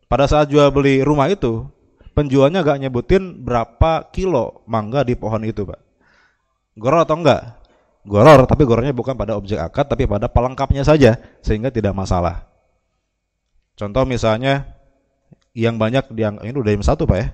Pada 0.08 0.30
saat 0.30 0.48
jual 0.48 0.70
beli 0.72 1.04
rumah 1.04 1.28
itu, 1.28 1.68
penjualnya 2.14 2.64
nggak 2.64 2.80
nyebutin 2.88 3.44
berapa 3.44 4.12
kilo 4.12 4.64
mangga 4.68 5.04
di 5.04 5.16
pohon 5.16 5.44
itu 5.44 5.68
pak. 5.68 5.80
Goror 6.76 7.04
atau 7.04 7.20
enggak? 7.20 7.42
Goror, 8.08 8.50
tapi 8.50 8.66
gorornya 8.66 8.96
bukan 8.96 9.14
pada 9.14 9.38
objek 9.38 9.62
akad, 9.62 9.86
tapi 9.86 10.10
pada 10.10 10.26
pelengkapnya 10.26 10.82
saja, 10.82 11.22
sehingga 11.46 11.70
tidak 11.70 11.94
masalah. 11.94 12.50
Contoh 13.78 14.08
misalnya 14.10 14.66
yang 15.54 15.78
banyak 15.78 16.10
yang 16.18 16.42
ini 16.42 16.58
udah 16.58 16.72
jam 16.74 16.86
satu 16.86 17.04
pak 17.06 17.18
ya, 17.22 17.28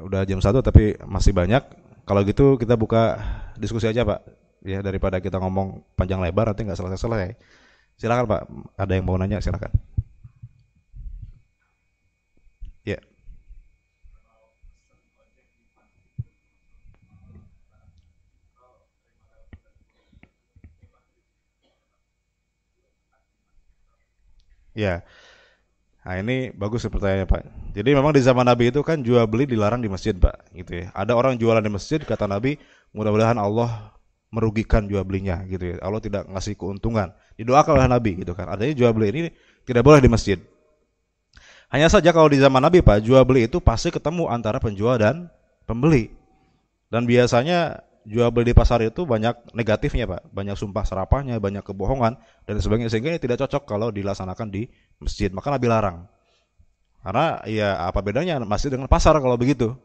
udah 0.00 0.22
jam 0.24 0.40
satu 0.40 0.62
tapi 0.62 0.94
masih 1.04 1.34
banyak. 1.34 1.62
Kalau 2.08 2.24
gitu 2.24 2.56
kita 2.56 2.72
buka 2.78 3.20
diskusi 3.60 3.84
aja 3.84 4.00
Pak. 4.06 4.20
Ya 4.64 4.80
daripada 4.82 5.20
kita 5.20 5.38
ngomong 5.38 5.84
panjang 5.92 6.24
lebar 6.24 6.50
nanti 6.50 6.64
nggak 6.64 6.78
selesai-selesai. 6.78 7.36
Silakan 8.00 8.26
Pak, 8.30 8.42
ada 8.78 8.92
yang 8.96 9.04
mau 9.04 9.18
nanya 9.20 9.42
silakan. 9.42 9.70
Ya. 12.86 12.98
Ya. 24.78 25.02
Nah 26.06 26.22
ini 26.22 26.54
bagus 26.54 26.86
pertanyaannya 26.86 27.26
Pak. 27.26 27.74
Jadi 27.74 27.90
memang 27.90 28.14
di 28.14 28.22
zaman 28.22 28.46
Nabi 28.46 28.70
itu 28.70 28.80
kan 28.86 29.02
jual 29.02 29.26
beli 29.26 29.50
dilarang 29.50 29.82
di 29.82 29.90
masjid 29.90 30.14
Pak. 30.14 30.54
Gitu 30.54 30.86
ya. 30.86 30.94
Ada 30.94 31.18
orang 31.18 31.34
jualan 31.34 31.58
di 31.58 31.68
masjid 31.68 31.98
kata 31.98 32.30
Nabi 32.30 32.62
mudah-mudahan 32.94 33.36
Allah 33.36 33.92
merugikan 34.30 34.86
jual 34.86 35.02
belinya 35.02 35.42
gitu 35.50 35.74
ya. 35.74 35.82
Allah 35.82 35.98
tidak 35.98 36.30
ngasih 36.30 36.54
keuntungan. 36.54 37.10
Didoakan 37.34 37.82
oleh 37.82 37.88
Nabi 37.90 38.22
gitu 38.22 38.32
kan. 38.38 38.46
Artinya 38.46 38.72
jual 38.78 38.94
beli 38.94 39.06
ini 39.10 39.30
tidak 39.66 39.82
boleh 39.82 39.98
di 39.98 40.08
masjid. 40.08 40.38
Hanya 41.68 41.92
saja 41.92 42.16
kalau 42.16 42.32
di 42.32 42.40
zaman 42.40 42.64
Nabi 42.64 42.80
Pak, 42.80 43.04
jual 43.04 43.20
beli 43.28 43.44
itu 43.44 43.60
pasti 43.60 43.92
ketemu 43.92 44.24
antara 44.32 44.56
penjual 44.56 44.96
dan 44.96 45.28
pembeli. 45.68 46.08
Dan 46.88 47.04
biasanya 47.04 47.84
jual 48.08 48.32
beli 48.32 48.50
di 48.50 48.54
pasar 48.56 48.80
itu 48.80 49.04
banyak 49.04 49.52
negatifnya 49.52 50.08
Pak, 50.08 50.32
banyak 50.32 50.56
sumpah 50.56 50.82
serapahnya, 50.88 51.36
banyak 51.36 51.60
kebohongan 51.60 52.16
dan 52.48 52.56
sebagainya 52.56 52.88
sehingga 52.88 53.12
ini 53.12 53.20
tidak 53.20 53.44
cocok 53.44 53.68
kalau 53.68 53.92
dilaksanakan 53.92 54.48
di 54.48 54.64
masjid. 54.96 55.28
Maka 55.28 55.52
Nabi 55.52 55.66
larang. 55.68 56.08
Karena 57.04 57.44
ya 57.44 57.76
apa 57.84 58.00
bedanya 58.00 58.40
masjid 58.42 58.72
dengan 58.72 58.88
pasar 58.88 59.20
kalau 59.20 59.36
begitu. 59.36 59.76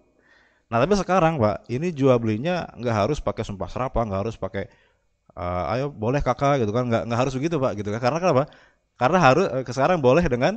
Nah 0.71 0.79
tapi 0.79 0.95
sekarang 0.95 1.38
Pak, 1.38 1.67
ini 1.67 1.91
jual 1.91 2.15
belinya 2.17 2.65
nggak 2.79 2.95
harus 2.95 3.19
pakai 3.19 3.43
sumpah 3.43 3.67
serapah, 3.67 4.07
nggak 4.07 4.21
harus 4.23 4.36
pakai 4.39 4.71
uh, 5.36 5.73
ayo 5.75 5.91
boleh 5.91 6.23
kakak 6.23 6.63
gitu 6.63 6.71
kan, 6.71 6.88
nggak 6.88 7.03
nggak 7.05 7.19
harus 7.19 7.33
begitu 7.36 7.59
Pak 7.59 7.75
gitu 7.75 7.91
kan. 7.91 8.01
Karena 8.01 8.19
kenapa? 8.23 8.43
Karena 8.95 9.17
harus 9.19 9.45
eh, 9.51 9.67
sekarang 9.67 9.99
boleh 9.99 10.23
dengan 10.31 10.55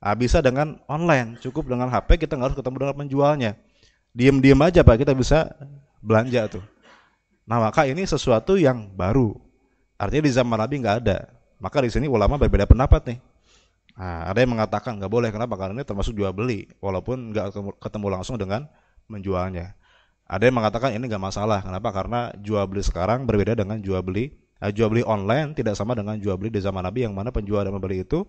uh, 0.00 0.16
bisa 0.16 0.38
dengan 0.38 0.78
online, 0.86 1.36
cukup 1.42 1.66
dengan 1.66 1.90
HP 1.90 2.22
kita 2.22 2.38
nggak 2.38 2.54
harus 2.54 2.58
ketemu 2.62 2.76
dengan 2.78 2.96
penjualnya. 2.96 3.50
Diem-diem 4.14 4.58
aja 4.62 4.80
Pak, 4.86 4.96
kita 5.02 5.12
bisa 5.18 5.50
belanja 6.00 6.58
tuh. 6.58 6.64
Nah 7.46 7.60
maka 7.60 7.86
ini 7.86 8.04
sesuatu 8.04 8.56
yang 8.56 8.90
baru. 8.92 9.36
Artinya 10.00 10.24
di 10.26 10.32
zaman 10.32 10.56
Nabi 10.56 10.74
nggak 10.80 10.96
ada. 11.04 11.28
Maka 11.60 11.84
di 11.84 11.92
sini 11.92 12.08
ulama 12.08 12.40
berbeda 12.40 12.64
pendapat 12.64 13.04
nih. 13.04 13.18
Nah, 14.00 14.32
ada 14.32 14.38
yang 14.40 14.56
mengatakan 14.56 14.96
nggak 14.96 15.12
boleh 15.12 15.28
kenapa? 15.28 15.60
Karena 15.60 15.76
ini 15.76 15.84
termasuk 15.84 16.16
jual 16.16 16.32
beli, 16.32 16.64
walaupun 16.80 17.36
nggak 17.36 17.52
ketemu 17.84 18.06
langsung 18.08 18.40
dengan 18.40 18.64
menjualnya. 19.12 19.76
Ada 20.24 20.48
yang 20.48 20.56
mengatakan 20.56 20.96
ini 20.96 21.04
nggak 21.04 21.20
masalah. 21.20 21.60
Kenapa? 21.60 21.92
Karena 21.92 22.32
jual 22.40 22.64
beli 22.64 22.80
sekarang 22.80 23.28
berbeda 23.28 23.52
dengan 23.52 23.76
jual 23.76 24.00
beli. 24.00 24.32
Nah, 24.56 24.72
jual 24.72 24.88
beli 24.88 25.04
online 25.04 25.52
tidak 25.52 25.76
sama 25.76 25.92
dengan 25.92 26.16
jual 26.16 26.32
beli 26.40 26.48
di 26.48 26.64
zaman 26.64 26.80
Nabi 26.80 27.04
yang 27.04 27.12
mana 27.12 27.28
penjual 27.28 27.60
dan 27.60 27.76
pembeli 27.76 28.00
itu 28.08 28.24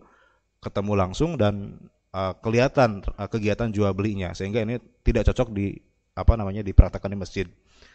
ketemu 0.59 0.93
langsung 0.99 1.39
dan 1.39 1.79
uh, 2.11 2.35
kelihatan 2.39 3.03
uh, 3.15 3.27
kegiatan 3.31 3.71
jual 3.71 3.91
belinya 3.95 4.31
sehingga 4.31 4.63
ini 4.63 4.77
tidak 5.03 5.31
cocok 5.31 5.51
di 5.51 5.75
apa 6.21 6.37
namanya 6.37 6.61
dipraktekkan 6.61 7.09
di 7.09 7.19
masjid. 7.19 7.47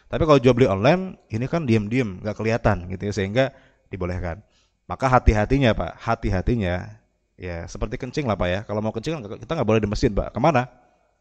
Tapi 0.07 0.23
kalau 0.23 0.39
jual 0.39 0.55
beli 0.55 0.67
online 0.67 1.19
ini 1.31 1.47
kan 1.47 1.63
diam-diam 1.63 2.19
nggak 2.23 2.35
kelihatan 2.35 2.87
gitu 2.91 3.07
ya 3.07 3.13
sehingga 3.15 3.45
dibolehkan. 3.87 4.43
Maka 4.87 5.07
hati-hatinya 5.11 5.75
pak, 5.75 5.99
hati-hatinya 5.99 6.99
ya 7.35 7.67
seperti 7.67 7.99
kencing 7.99 8.27
lah 8.27 8.39
pak 8.39 8.47
ya. 8.47 8.59
Kalau 8.63 8.79
mau 8.79 8.95
kencing 8.95 9.19
kita 9.19 9.51
nggak 9.51 9.67
boleh 9.67 9.81
di 9.83 9.89
masjid 9.89 10.11
pak. 10.11 10.31
Ke 10.31 10.39
mana? 10.39 10.67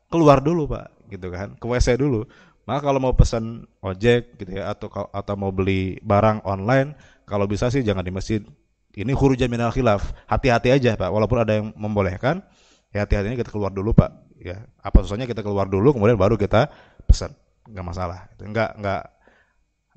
Keluar 0.07 0.39
dulu 0.39 0.71
pak, 0.71 0.87
gitu 1.11 1.35
kan, 1.35 1.59
ke 1.59 1.67
WC 1.67 1.99
dulu. 1.99 2.23
Maka 2.63 2.87
kalau 2.87 3.03
mau 3.03 3.15
pesan 3.15 3.67
ojek 3.83 4.39
gitu 4.39 4.55
ya 4.55 4.71
atau 4.71 4.87
atau 5.11 5.35
mau 5.35 5.51
beli 5.51 5.99
barang 5.99 6.47
online, 6.47 6.95
kalau 7.27 7.51
bisa 7.51 7.71
sih 7.75 7.83
jangan 7.83 8.07
di 8.07 8.15
masjid. 8.15 8.39
Ini 8.95 9.11
hurujan 9.19 9.51
minal 9.51 9.75
khilaf. 9.75 10.15
Hati-hati 10.31 10.71
aja 10.71 10.95
pak, 10.95 11.11
walaupun 11.11 11.43
ada 11.43 11.59
yang 11.59 11.75
membolehkan, 11.75 12.39
ya 12.95 13.03
hati-hatinya 13.03 13.35
kita 13.35 13.51
keluar 13.51 13.75
dulu 13.75 13.91
pak 13.93 14.15
ya 14.41 14.63
apa 14.81 14.97
susahnya 15.03 15.27
kita 15.27 15.41
keluar 15.41 15.67
dulu 15.67 15.97
kemudian 15.97 16.17
baru 16.17 16.37
kita 16.37 16.69
pesan 17.07 17.33
nggak 17.67 17.87
masalah 17.87 18.29
nggak 18.39 18.71
nggak 18.79 19.03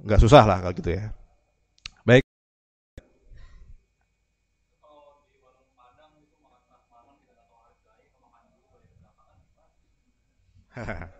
nggak 0.05 0.19
susah 0.21 0.43
lah 0.47 0.57
kalau 0.63 0.73
gitu 0.77 0.89
ya 0.95 1.11
baik 2.07 2.23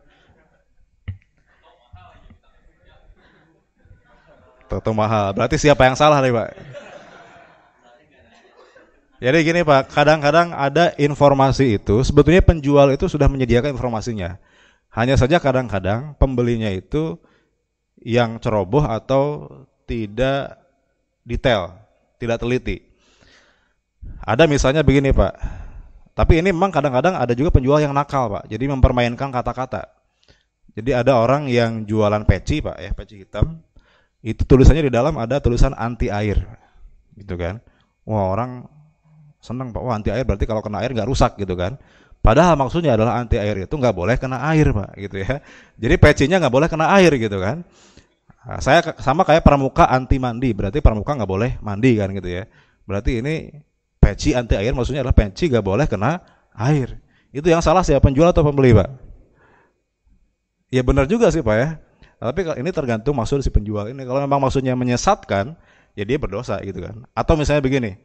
Toto 4.69 4.93
mahal. 4.93 5.34
Berarti 5.34 5.58
siapa 5.58 5.89
yang 5.89 5.97
salah 5.97 6.21
nih, 6.21 6.30
Pak? 6.30 6.49
Jadi 9.19 9.38
gini 9.43 9.62
Pak, 9.67 9.91
kadang-kadang 9.91 10.56
ada 10.56 10.95
informasi 10.95 11.75
itu, 11.75 11.99
sebetulnya 12.08 12.39
penjual 12.39 12.88
itu 12.88 13.04
sudah 13.12 13.28
menyediakan 13.28 13.75
informasinya. 13.75 14.39
Hanya 15.00 15.16
saja 15.16 15.40
kadang-kadang 15.40 16.20
pembelinya 16.20 16.68
itu 16.68 17.16
yang 18.04 18.36
ceroboh 18.44 18.84
atau 18.84 19.48
tidak 19.88 20.60
detail, 21.24 21.72
tidak 22.20 22.44
teliti. 22.44 22.84
Ada 24.28 24.44
misalnya 24.44 24.84
begini 24.84 25.16
Pak, 25.16 25.34
tapi 26.20 26.44
ini 26.44 26.52
memang 26.52 26.68
kadang-kadang 26.68 27.16
ada 27.16 27.32
juga 27.32 27.48
penjual 27.56 27.80
yang 27.80 27.96
nakal 27.96 28.28
Pak, 28.28 28.52
jadi 28.52 28.68
mempermainkan 28.68 29.32
kata-kata. 29.32 29.88
Jadi 30.76 30.92
ada 30.92 31.16
orang 31.16 31.48
yang 31.48 31.88
jualan 31.88 32.28
peci 32.28 32.60
Pak 32.60 32.78
ya, 32.84 32.92
peci 32.92 33.24
hitam, 33.24 33.56
itu 34.20 34.44
tulisannya 34.44 34.92
di 34.92 34.92
dalam 34.92 35.16
ada 35.16 35.40
tulisan 35.40 35.72
anti 35.80 36.12
air, 36.12 36.44
gitu 37.16 37.40
kan. 37.40 37.64
Wah 38.04 38.36
orang 38.36 38.68
senang 39.40 39.72
pak, 39.72 39.80
wah 39.80 39.96
anti 39.96 40.12
air 40.12 40.28
berarti 40.28 40.44
kalau 40.44 40.60
kena 40.60 40.84
air 40.84 40.92
nggak 40.92 41.08
rusak 41.08 41.40
gitu 41.40 41.56
kan. 41.56 41.80
Padahal 42.30 42.54
maksudnya 42.62 42.94
adalah 42.94 43.18
anti 43.18 43.42
air 43.42 43.65
itu 43.65 43.74
nggak 43.74 43.96
boleh 43.98 44.13
kena 44.22 44.38
air 44.54 44.70
pak, 44.70 44.94
gitu 45.02 45.18
ya. 45.18 45.42
Jadi 45.82 45.96
pecinya 45.98 46.38
nggak 46.38 46.54
boleh 46.54 46.70
kena 46.70 46.94
air 46.94 47.10
gitu 47.18 47.42
kan. 47.42 47.65
Nah, 48.46 48.62
saya 48.62 48.86
sama 49.02 49.26
kayak 49.26 49.42
pramuka 49.42 49.89
anti 49.89 50.22
mandi, 50.22 50.54
berarti 50.54 50.78
pramuka 50.78 51.18
nggak 51.18 51.26
boleh 51.26 51.58
mandi 51.65 51.98
kan 51.98 52.13
gitu 52.13 52.30
ya. 52.30 52.46
Berarti 52.86 53.26
ini 53.26 53.50
peci 53.98 54.38
anti 54.38 54.54
air 54.62 54.78
maksudnya 54.78 55.02
adalah 55.02 55.18
peci 55.18 55.50
nggak 55.50 55.65
boleh 55.65 55.89
kena 55.89 56.22
air. 56.54 57.02
Itu 57.34 57.49
yang 57.49 57.66
salah 57.66 57.82
siapa 57.82 58.06
penjual 58.06 58.30
atau 58.30 58.45
pembeli 58.45 58.78
pak? 58.78 58.93
Ya 60.70 60.86
benar 60.86 61.10
juga 61.10 61.34
sih 61.34 61.41
pak 61.41 61.56
ya. 61.58 61.82
Tapi 62.22 62.45
ini 62.62 62.70
tergantung 62.70 63.18
maksud 63.18 63.41
si 63.41 63.49
penjual 63.49 63.89
ini. 63.89 64.06
Kalau 64.06 64.22
memang 64.22 64.38
maksudnya 64.38 64.78
menyesatkan, 64.78 65.58
ya 65.97 66.06
dia 66.06 66.22
berdosa 66.22 66.62
gitu 66.62 66.78
kan. 66.78 67.10
Atau 67.18 67.34
misalnya 67.41 67.66
begini, 67.66 67.97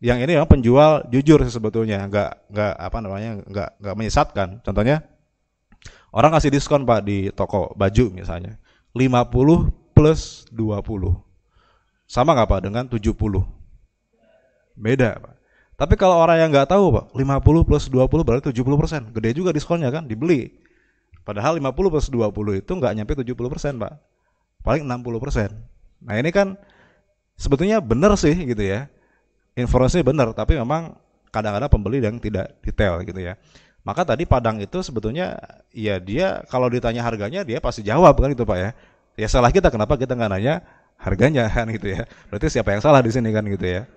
yang 0.00 0.16
ini 0.16 0.32
memang 0.40 0.48
penjual 0.48 1.04
jujur 1.12 1.44
sebetulnya 1.44 2.00
nggak 2.08 2.48
nggak 2.48 2.72
apa 2.72 2.98
namanya 3.04 3.30
nggak 3.44 3.70
nggak 3.84 3.94
menyesatkan. 4.00 4.48
Contohnya 4.64 5.04
orang 6.16 6.32
kasih 6.32 6.48
diskon 6.48 6.88
pak 6.88 7.04
di 7.04 7.28
toko 7.36 7.76
baju 7.76 8.08
misalnya 8.16 8.56
50 8.96 9.92
plus 9.92 10.48
20 10.56 11.20
sama 12.08 12.32
nggak 12.32 12.48
pak 12.48 12.60
dengan 12.64 12.84
70 12.88 13.12
beda 14.80 15.10
pak. 15.20 15.34
Tapi 15.76 15.94
kalau 16.00 16.16
orang 16.16 16.40
yang 16.40 16.48
nggak 16.48 16.72
tahu 16.72 16.96
pak 16.96 17.06
50 17.12 17.68
plus 17.68 17.84
20 17.92 18.24
berarti 18.24 18.56
70 18.56 18.80
persen. 18.80 19.00
Gede 19.12 19.36
juga 19.36 19.52
diskonnya 19.52 19.92
kan? 19.92 20.08
Dibeli. 20.08 20.48
Padahal 21.28 21.60
50 21.60 21.92
plus 21.92 22.08
20 22.08 22.64
itu 22.64 22.72
nggak 22.72 22.92
nyampe 22.96 23.12
70 23.20 23.36
persen 23.52 23.76
pak. 23.76 24.00
Paling 24.64 24.88
60 24.88 25.20
persen. 25.20 25.52
Nah 26.00 26.16
ini 26.16 26.32
kan 26.32 26.56
sebetulnya 27.36 27.84
benar 27.84 28.16
sih 28.16 28.32
gitu 28.32 28.64
ya 28.64 28.88
informasinya 29.60 30.04
benar 30.04 30.28
tapi 30.32 30.56
memang 30.56 30.96
kadang-kadang 31.30 31.70
pembeli 31.70 32.02
yang 32.02 32.18
tidak 32.18 32.58
detail 32.64 33.00
gitu 33.04 33.20
ya 33.22 33.38
Maka 33.80 34.04
tadi 34.04 34.28
Padang 34.28 34.60
itu 34.60 34.84
sebetulnya 34.84 35.40
ya 35.72 35.96
dia 35.96 36.44
kalau 36.52 36.68
ditanya 36.68 37.00
harganya 37.00 37.40
dia 37.40 37.64
pasti 37.64 37.80
jawab 37.80 38.12
kan 38.20 38.32
itu 38.32 38.44
Pak 38.44 38.58
ya. 38.60 38.70
Ya 39.16 39.28
salah 39.28 39.48
kita 39.52 39.72
kenapa 39.72 39.96
kita 39.96 40.12
nggak 40.16 40.30
nanya 40.36 40.54
harganya 41.00 41.48
kan 41.48 41.64
gitu 41.72 41.96
ya. 41.96 42.04
Berarti 42.28 42.52
siapa 42.52 42.76
yang 42.76 42.84
salah 42.84 43.00
di 43.00 43.08
sini 43.12 43.32
kan 43.32 43.44
gitu 43.48 43.64
ya. 43.64 43.88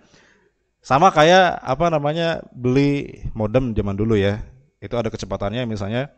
Sama 0.83 1.11
kayak 1.11 1.63
apa 1.63 1.87
namanya 1.91 2.43
beli 2.51 3.23
modem 3.35 3.75
zaman 3.75 3.95
dulu 3.95 4.15
ya. 4.15 4.39
Itu 4.79 4.95
ada 4.99 5.11
kecepatannya 5.11 5.67
misalnya 5.67 6.11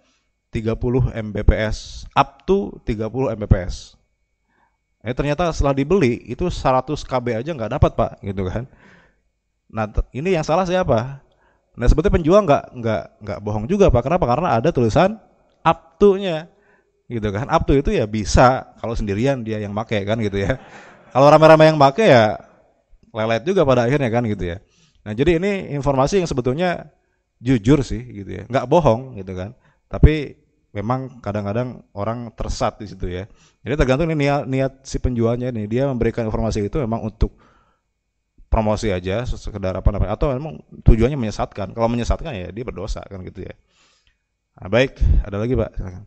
30 0.53 0.77
Mbps 1.13 2.09
up 2.13 2.45
to 2.45 2.77
30 2.85 3.33
Mbps. 3.33 3.97
Eh 5.05 5.13
ternyata 5.13 5.49
setelah 5.53 5.73
dibeli 5.73 6.17
itu 6.25 6.49
100 6.49 6.97
KB 7.05 7.25
aja 7.37 7.49
nggak 7.53 7.77
dapat 7.77 7.91
pak 7.97 8.11
gitu 8.25 8.45
kan. 8.45 8.69
Nah 9.75 9.91
ini 10.15 10.31
yang 10.31 10.47
salah 10.47 10.63
siapa? 10.63 11.19
Nah 11.75 11.85
sebetulnya 11.91 12.15
penjual 12.15 12.39
nggak 12.47 12.63
nggak 12.79 13.03
nggak 13.19 13.39
bohong 13.43 13.67
juga 13.67 13.91
pak. 13.91 14.07
Kenapa? 14.07 14.23
Karena 14.23 14.55
ada 14.55 14.71
tulisan 14.71 15.19
up 15.67 15.99
to-nya, 15.99 16.47
gitu 17.11 17.27
kan. 17.35 17.51
Up 17.51 17.67
to 17.67 17.75
itu 17.75 17.91
ya 17.91 18.07
bisa 18.07 18.71
kalau 18.79 18.95
sendirian 18.95 19.43
dia 19.43 19.59
yang 19.59 19.75
make 19.75 19.99
kan 20.07 20.15
gitu 20.23 20.39
ya. 20.39 20.55
Kalau 21.11 21.27
rame-rame 21.27 21.75
yang 21.75 21.77
make 21.77 22.07
ya 22.07 22.39
lelet 23.11 23.43
juga 23.43 23.67
pada 23.67 23.83
akhirnya 23.83 24.07
kan 24.07 24.23
gitu 24.23 24.55
ya. 24.55 24.57
Nah 25.03 25.11
jadi 25.11 25.43
ini 25.43 25.75
informasi 25.75 26.23
yang 26.23 26.29
sebetulnya 26.31 26.95
jujur 27.43 27.83
sih 27.83 27.99
gitu 28.23 28.31
ya, 28.31 28.43
nggak 28.47 28.65
bohong 28.71 29.19
gitu 29.19 29.35
kan. 29.35 29.51
Tapi 29.91 30.39
memang 30.71 31.19
kadang-kadang 31.19 31.83
orang 31.95 32.31
tersat 32.35 32.79
di 32.79 32.87
situ 32.87 33.11
ya. 33.11 33.27
Jadi 33.63 33.75
tergantung 33.75 34.07
ini 34.11 34.27
niat, 34.27 34.43
niat 34.47 34.73
si 34.83 34.99
penjualnya 34.99 35.51
nih, 35.51 35.67
dia 35.67 35.83
memberikan 35.87 36.27
informasi 36.27 36.67
itu 36.67 36.79
memang 36.83 37.03
untuk 37.05 37.35
promosi 38.55 38.87
aja 38.87 39.27
sekedar 39.27 39.75
apa 39.75 39.91
namanya 39.91 40.15
atau 40.15 40.31
memang 40.31 40.63
tujuannya 40.87 41.19
menyesatkan. 41.19 41.75
Kalau 41.75 41.91
menyesatkan 41.91 42.31
ya 42.31 42.47
dia 42.55 42.63
berdosa 42.63 43.03
kan 43.03 43.19
gitu 43.27 43.43
ya. 43.43 43.51
Nah, 44.63 44.71
baik. 44.71 44.95
Ada 45.27 45.35
lagi 45.35 45.59
pak? 45.59 45.75
Silakan. 45.75 46.03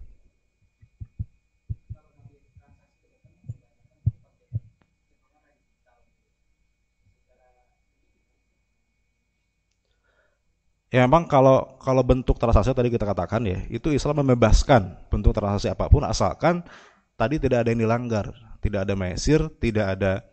Ya 10.88 11.04
memang 11.04 11.28
kalau 11.28 11.76
kalau 11.84 12.00
bentuk 12.00 12.40
transaksi 12.40 12.72
tadi 12.72 12.88
kita 12.88 13.04
katakan 13.04 13.44
ya, 13.44 13.60
itu 13.68 13.92
Islam 13.92 14.24
membebaskan 14.24 14.96
bentuk 15.12 15.36
transaksi 15.36 15.68
apa 15.68 15.84
pun 15.92 16.00
asalkan 16.00 16.64
tadi 17.12 17.36
tidak 17.36 17.68
ada 17.68 17.76
yang 17.76 17.84
dilanggar, 17.84 18.32
tidak 18.64 18.88
ada 18.88 18.96
mesir, 18.96 19.52
tidak 19.60 20.00
ada 20.00 20.24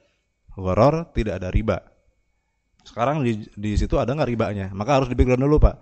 horor, 0.55 1.11
tidak 1.11 1.43
ada 1.43 1.51
riba. 1.51 1.94
Sekarang 2.85 3.25
di, 3.25 3.49
di 3.57 3.71
situ 3.75 3.97
ada 3.97 4.13
nggak 4.13 4.29
ribanya? 4.29 4.69
Maka 4.71 5.01
harus 5.01 5.09
di 5.09 5.17
background 5.17 5.41
dulu 5.41 5.57
pak. 5.57 5.81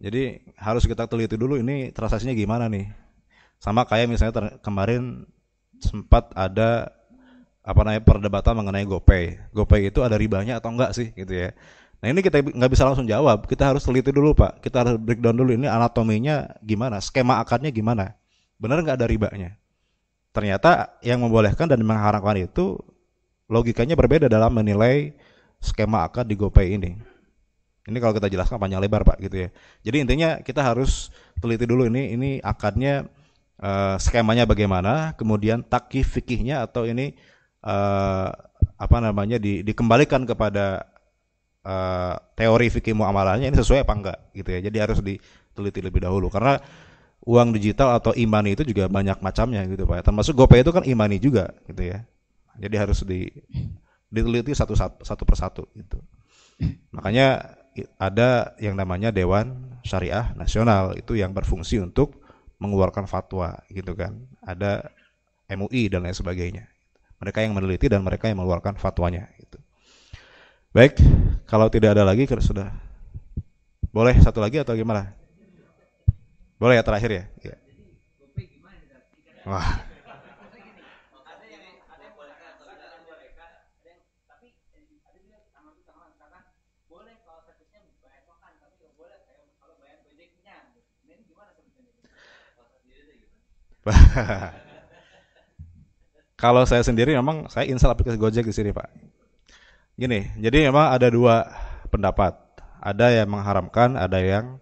Jadi 0.00 0.42
harus 0.58 0.82
kita 0.84 1.06
teliti 1.06 1.38
dulu 1.38 1.56
ini 1.60 1.94
transaksinya 1.94 2.34
gimana 2.34 2.66
nih. 2.66 2.90
Sama 3.62 3.86
kayak 3.86 4.10
misalnya 4.10 4.34
ter, 4.34 4.44
kemarin 4.64 5.28
sempat 5.78 6.32
ada 6.34 6.90
apa 7.60 7.80
namanya 7.86 8.02
perdebatan 8.02 8.56
mengenai 8.58 8.84
GoPay. 8.88 9.52
GoPay 9.54 9.94
itu 9.94 10.00
ada 10.02 10.18
ribanya 10.18 10.58
atau 10.58 10.74
enggak 10.74 10.96
sih 10.96 11.12
gitu 11.14 11.30
ya. 11.30 11.54
Nah 12.00 12.08
ini 12.08 12.24
kita 12.24 12.40
nggak 12.40 12.70
bisa 12.72 12.88
langsung 12.88 13.04
jawab, 13.04 13.44
kita 13.44 13.70
harus 13.70 13.84
teliti 13.84 14.08
dulu 14.08 14.32
pak. 14.32 14.64
Kita 14.64 14.82
harus 14.82 14.96
breakdown 14.96 15.36
dulu 15.36 15.52
ini 15.52 15.68
anatominya 15.68 16.48
gimana, 16.64 16.98
skema 16.98 17.38
akarnya 17.44 17.68
gimana. 17.68 18.16
Benar 18.56 18.80
nggak 18.80 18.96
ada 18.96 19.06
ribanya? 19.06 19.60
Ternyata 20.32 20.96
yang 21.04 21.20
membolehkan 21.20 21.68
dan 21.68 21.84
mengharamkan 21.84 22.40
itu 22.40 22.80
logikanya 23.52 23.98
berbeda 23.98 24.32
dalam 24.32 24.54
menilai 24.56 25.12
skema 25.60 26.08
akad 26.08 26.26
di 26.26 26.34
GoPay 26.34 26.80
ini. 26.80 26.96
Ini 27.88 27.96
kalau 27.96 28.12
kita 28.12 28.28
jelaskan 28.28 28.60
panjang 28.60 28.80
lebar 28.80 29.04
Pak 29.04 29.18
gitu 29.24 29.36
ya. 29.44 29.48
Jadi 29.84 29.96
intinya 30.04 30.30
kita 30.40 30.60
harus 30.60 31.08
teliti 31.40 31.64
dulu 31.64 31.88
ini 31.88 32.12
ini 32.12 32.30
akadnya 32.44 33.08
uh, 33.60 33.96
skemanya 33.96 34.44
bagaimana, 34.44 35.16
kemudian 35.16 35.64
takif 35.64 36.16
fikihnya 36.16 36.64
atau 36.64 36.84
ini 36.84 37.16
uh, 37.64 38.28
apa 38.80 38.96
namanya 39.00 39.40
di, 39.40 39.64
dikembalikan 39.64 40.28
kepada 40.28 40.84
uh, 41.64 42.16
teori 42.36 42.68
fikih 42.68 42.96
muamalahnya 42.96 43.48
ini 43.48 43.56
sesuai 43.56 43.84
apa 43.84 43.94
enggak 43.96 44.18
gitu 44.36 44.48
ya. 44.52 44.60
Jadi 44.64 44.76
harus 44.80 44.98
diteliti 45.00 45.80
lebih 45.80 46.04
dahulu 46.04 46.28
karena 46.28 46.60
uang 47.24 47.52
digital 47.52 47.96
atau 48.00 48.16
imani 48.16 48.56
itu 48.56 48.64
juga 48.64 48.88
banyak 48.88 49.20
macamnya 49.20 49.64
gitu 49.68 49.84
Pak. 49.84 50.04
Termasuk 50.04 50.36
GoPay 50.36 50.64
itu 50.64 50.72
kan 50.72 50.84
imani 50.84 51.16
juga 51.20 51.52
gitu 51.68 51.80
ya. 51.84 52.04
Jadi 52.60 52.76
harus 52.76 53.00
di 53.08 53.28
diteliti 54.10 54.52
satu, 54.52 54.74
satu, 54.74 55.06
satu 55.06 55.22
persatu 55.22 55.62
gitu. 55.78 56.02
Makanya 56.92 57.56
ada 57.96 58.52
yang 58.58 58.74
namanya 58.76 59.14
Dewan 59.14 59.78
Syariah 59.86 60.34
Nasional 60.36 60.98
itu 60.98 61.16
yang 61.16 61.32
berfungsi 61.32 61.80
untuk 61.80 62.20
mengeluarkan 62.60 63.08
fatwa 63.08 63.56
gitu 63.72 63.96
kan. 63.96 64.18
Ada 64.44 64.90
MUI 65.50 65.88
dan 65.88 66.04
lain 66.04 66.14
sebagainya. 66.14 66.68
Mereka 67.22 67.40
yang 67.46 67.56
meneliti 67.56 67.88
dan 67.88 68.04
mereka 68.04 68.28
yang 68.28 68.42
mengeluarkan 68.42 68.76
fatwanya 68.76 69.30
gitu. 69.40 69.56
Baik, 70.70 71.00
kalau 71.50 71.66
tidak 71.66 71.98
ada 71.98 72.06
lagi 72.06 72.26
sudah 72.26 72.70
boleh 73.90 74.14
satu 74.22 74.38
lagi 74.38 74.62
atau 74.62 74.76
gimana? 74.78 75.14
Boleh 76.60 76.78
ya 76.78 76.84
terakhir 76.84 77.10
ya? 77.10 77.24
ya. 77.42 77.56
Wah. 79.48 79.89
Kalau 96.40 96.64
saya 96.64 96.80
sendiri 96.80 97.12
memang 97.16 97.48
saya 97.52 97.68
install 97.68 97.92
aplikasi 97.96 98.16
Gojek 98.16 98.48
di 98.48 98.54
sini, 98.54 98.70
Pak. 98.72 98.88
Gini, 99.96 100.32
jadi 100.40 100.72
memang 100.72 100.88
ada 100.88 101.08
dua 101.12 101.44
pendapat. 101.92 102.32
Ada 102.80 103.12
yang 103.12 103.28
mengharamkan, 103.28 103.92
ada 103.92 104.16
yang 104.16 104.56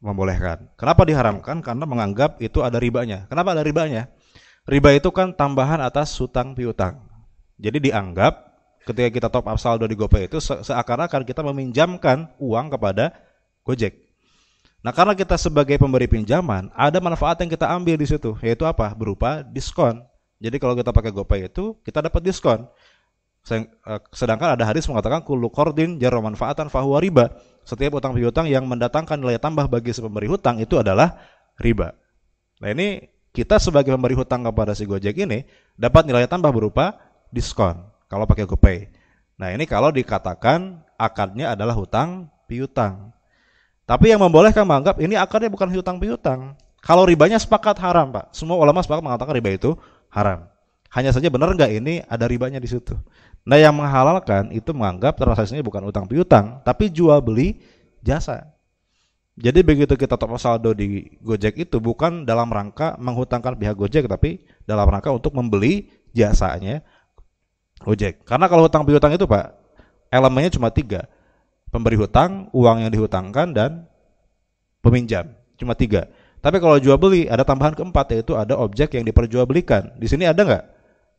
membolehkan. 0.00 0.72
Kenapa 0.80 1.04
diharamkan? 1.04 1.60
Karena 1.60 1.84
menganggap 1.84 2.40
itu 2.40 2.64
ada 2.64 2.80
ribanya. 2.80 3.28
Kenapa 3.28 3.52
ada 3.52 3.60
ribanya? 3.60 4.08
Riba 4.64 4.96
itu 4.96 5.12
kan 5.12 5.36
tambahan 5.36 5.84
atas 5.84 6.16
hutang 6.16 6.56
piutang. 6.56 7.04
Jadi 7.60 7.92
dianggap 7.92 8.56
ketika 8.88 9.08
kita 9.10 9.28
top 9.28 9.50
up 9.50 9.58
saldo 9.58 9.84
di 9.84 9.98
GoPay 9.98 10.30
itu 10.30 10.38
seakan-akan 10.40 11.26
kita 11.26 11.42
meminjamkan 11.42 12.32
uang 12.38 12.72
kepada 12.72 13.12
Gojek. 13.66 14.05
Nah, 14.86 14.94
karena 14.94 15.18
kita 15.18 15.34
sebagai 15.34 15.74
pemberi 15.82 16.06
pinjaman, 16.06 16.70
ada 16.70 17.02
manfaat 17.02 17.42
yang 17.42 17.50
kita 17.50 17.66
ambil 17.66 17.98
di 17.98 18.06
situ, 18.06 18.38
yaitu 18.38 18.62
apa? 18.62 18.94
Berupa 18.94 19.42
diskon. 19.42 19.98
Jadi 20.38 20.62
kalau 20.62 20.78
kita 20.78 20.94
pakai 20.94 21.10
GoPay 21.10 21.50
itu, 21.50 21.74
kita 21.82 22.06
dapat 22.06 22.22
diskon. 22.22 22.70
Eh, 23.50 23.66
sedangkan 24.14 24.54
ada 24.54 24.62
hadis 24.62 24.86
mengatakan 24.86 25.26
kullu 25.26 25.50
qardin 25.50 25.98
jarra 25.98 26.22
manfaatan 26.22 26.70
fahuwa 26.70 27.02
riba. 27.02 27.34
Setiap 27.66 27.98
utang 27.98 28.14
piutang 28.14 28.46
yang 28.46 28.62
mendatangkan 28.62 29.18
nilai 29.18 29.42
tambah 29.42 29.66
bagi 29.66 29.90
si 29.90 29.98
pemberi 29.98 30.30
hutang 30.30 30.62
itu 30.62 30.78
adalah 30.78 31.18
riba. 31.58 31.90
Nah, 32.62 32.70
ini 32.70 33.10
kita 33.34 33.58
sebagai 33.58 33.90
pemberi 33.90 34.14
hutang 34.14 34.46
kepada 34.46 34.70
si 34.70 34.86
Gojek 34.86 35.18
ini 35.18 35.50
dapat 35.74 36.06
nilai 36.06 36.30
tambah 36.30 36.54
berupa 36.54 36.94
diskon 37.34 37.90
kalau 38.06 38.22
pakai 38.22 38.46
GoPay. 38.46 38.78
Nah, 39.34 39.50
ini 39.50 39.66
kalau 39.66 39.90
dikatakan 39.90 40.86
akadnya 40.94 41.58
adalah 41.58 41.74
hutang 41.74 42.30
piutang. 42.46 43.15
Tapi 43.86 44.10
yang 44.10 44.18
membolehkan 44.18 44.66
menganggap 44.66 44.98
ini 44.98 45.14
akarnya 45.14 45.46
bukan 45.46 45.70
hutang 45.70 46.02
piutang. 46.02 46.58
Kalau 46.82 47.06
ribanya 47.06 47.38
sepakat 47.38 47.78
haram, 47.78 48.10
Pak. 48.10 48.34
Semua 48.34 48.58
ulama 48.58 48.82
sepakat 48.82 49.02
mengatakan 49.02 49.32
riba 49.38 49.54
itu 49.54 49.78
haram. 50.10 50.50
Hanya 50.90 51.14
saja 51.14 51.30
benar 51.30 51.54
nggak 51.54 51.70
ini 51.70 52.02
ada 52.10 52.26
ribanya 52.26 52.58
di 52.58 52.66
situ. 52.66 52.98
Nah, 53.46 53.54
yang 53.54 53.78
menghalalkan 53.78 54.50
itu 54.50 54.74
menganggap 54.74 55.14
transaksinya 55.14 55.62
bukan 55.62 55.86
utang 55.86 56.10
piutang, 56.10 56.58
tapi 56.66 56.90
jual 56.90 57.22
beli 57.22 57.62
jasa. 58.02 58.50
Jadi 59.38 59.62
begitu 59.62 59.94
kita 59.94 60.18
top 60.18 60.34
saldo 60.40 60.74
di 60.74 61.06
Gojek 61.22 61.54
itu 61.54 61.78
bukan 61.78 62.26
dalam 62.26 62.50
rangka 62.50 62.98
menghutangkan 62.98 63.54
pihak 63.54 63.78
Gojek, 63.78 64.10
tapi 64.10 64.42
dalam 64.66 64.90
rangka 64.90 65.14
untuk 65.14 65.30
membeli 65.30 65.94
jasanya 66.10 66.82
Gojek. 67.86 68.26
Karena 68.26 68.50
kalau 68.50 68.66
hutang 68.66 68.82
piutang 68.82 69.14
itu 69.14 69.30
Pak, 69.30 69.54
elemennya 70.10 70.50
cuma 70.50 70.74
tiga 70.74 71.06
pemberi 71.76 72.00
hutang, 72.00 72.48
uang 72.56 72.88
yang 72.88 72.90
dihutangkan 72.90 73.52
dan 73.52 73.84
peminjam. 74.80 75.28
Cuma 75.60 75.76
tiga. 75.76 76.08
Tapi 76.40 76.56
kalau 76.56 76.80
jual 76.80 76.96
beli 76.96 77.28
ada 77.28 77.44
tambahan 77.44 77.76
keempat 77.76 78.16
yaitu 78.16 78.32
ada 78.32 78.56
objek 78.56 78.96
yang 78.96 79.04
diperjualbelikan. 79.04 79.92
Di 80.00 80.08
sini 80.08 80.24
ada 80.24 80.40
nggak? 80.40 80.64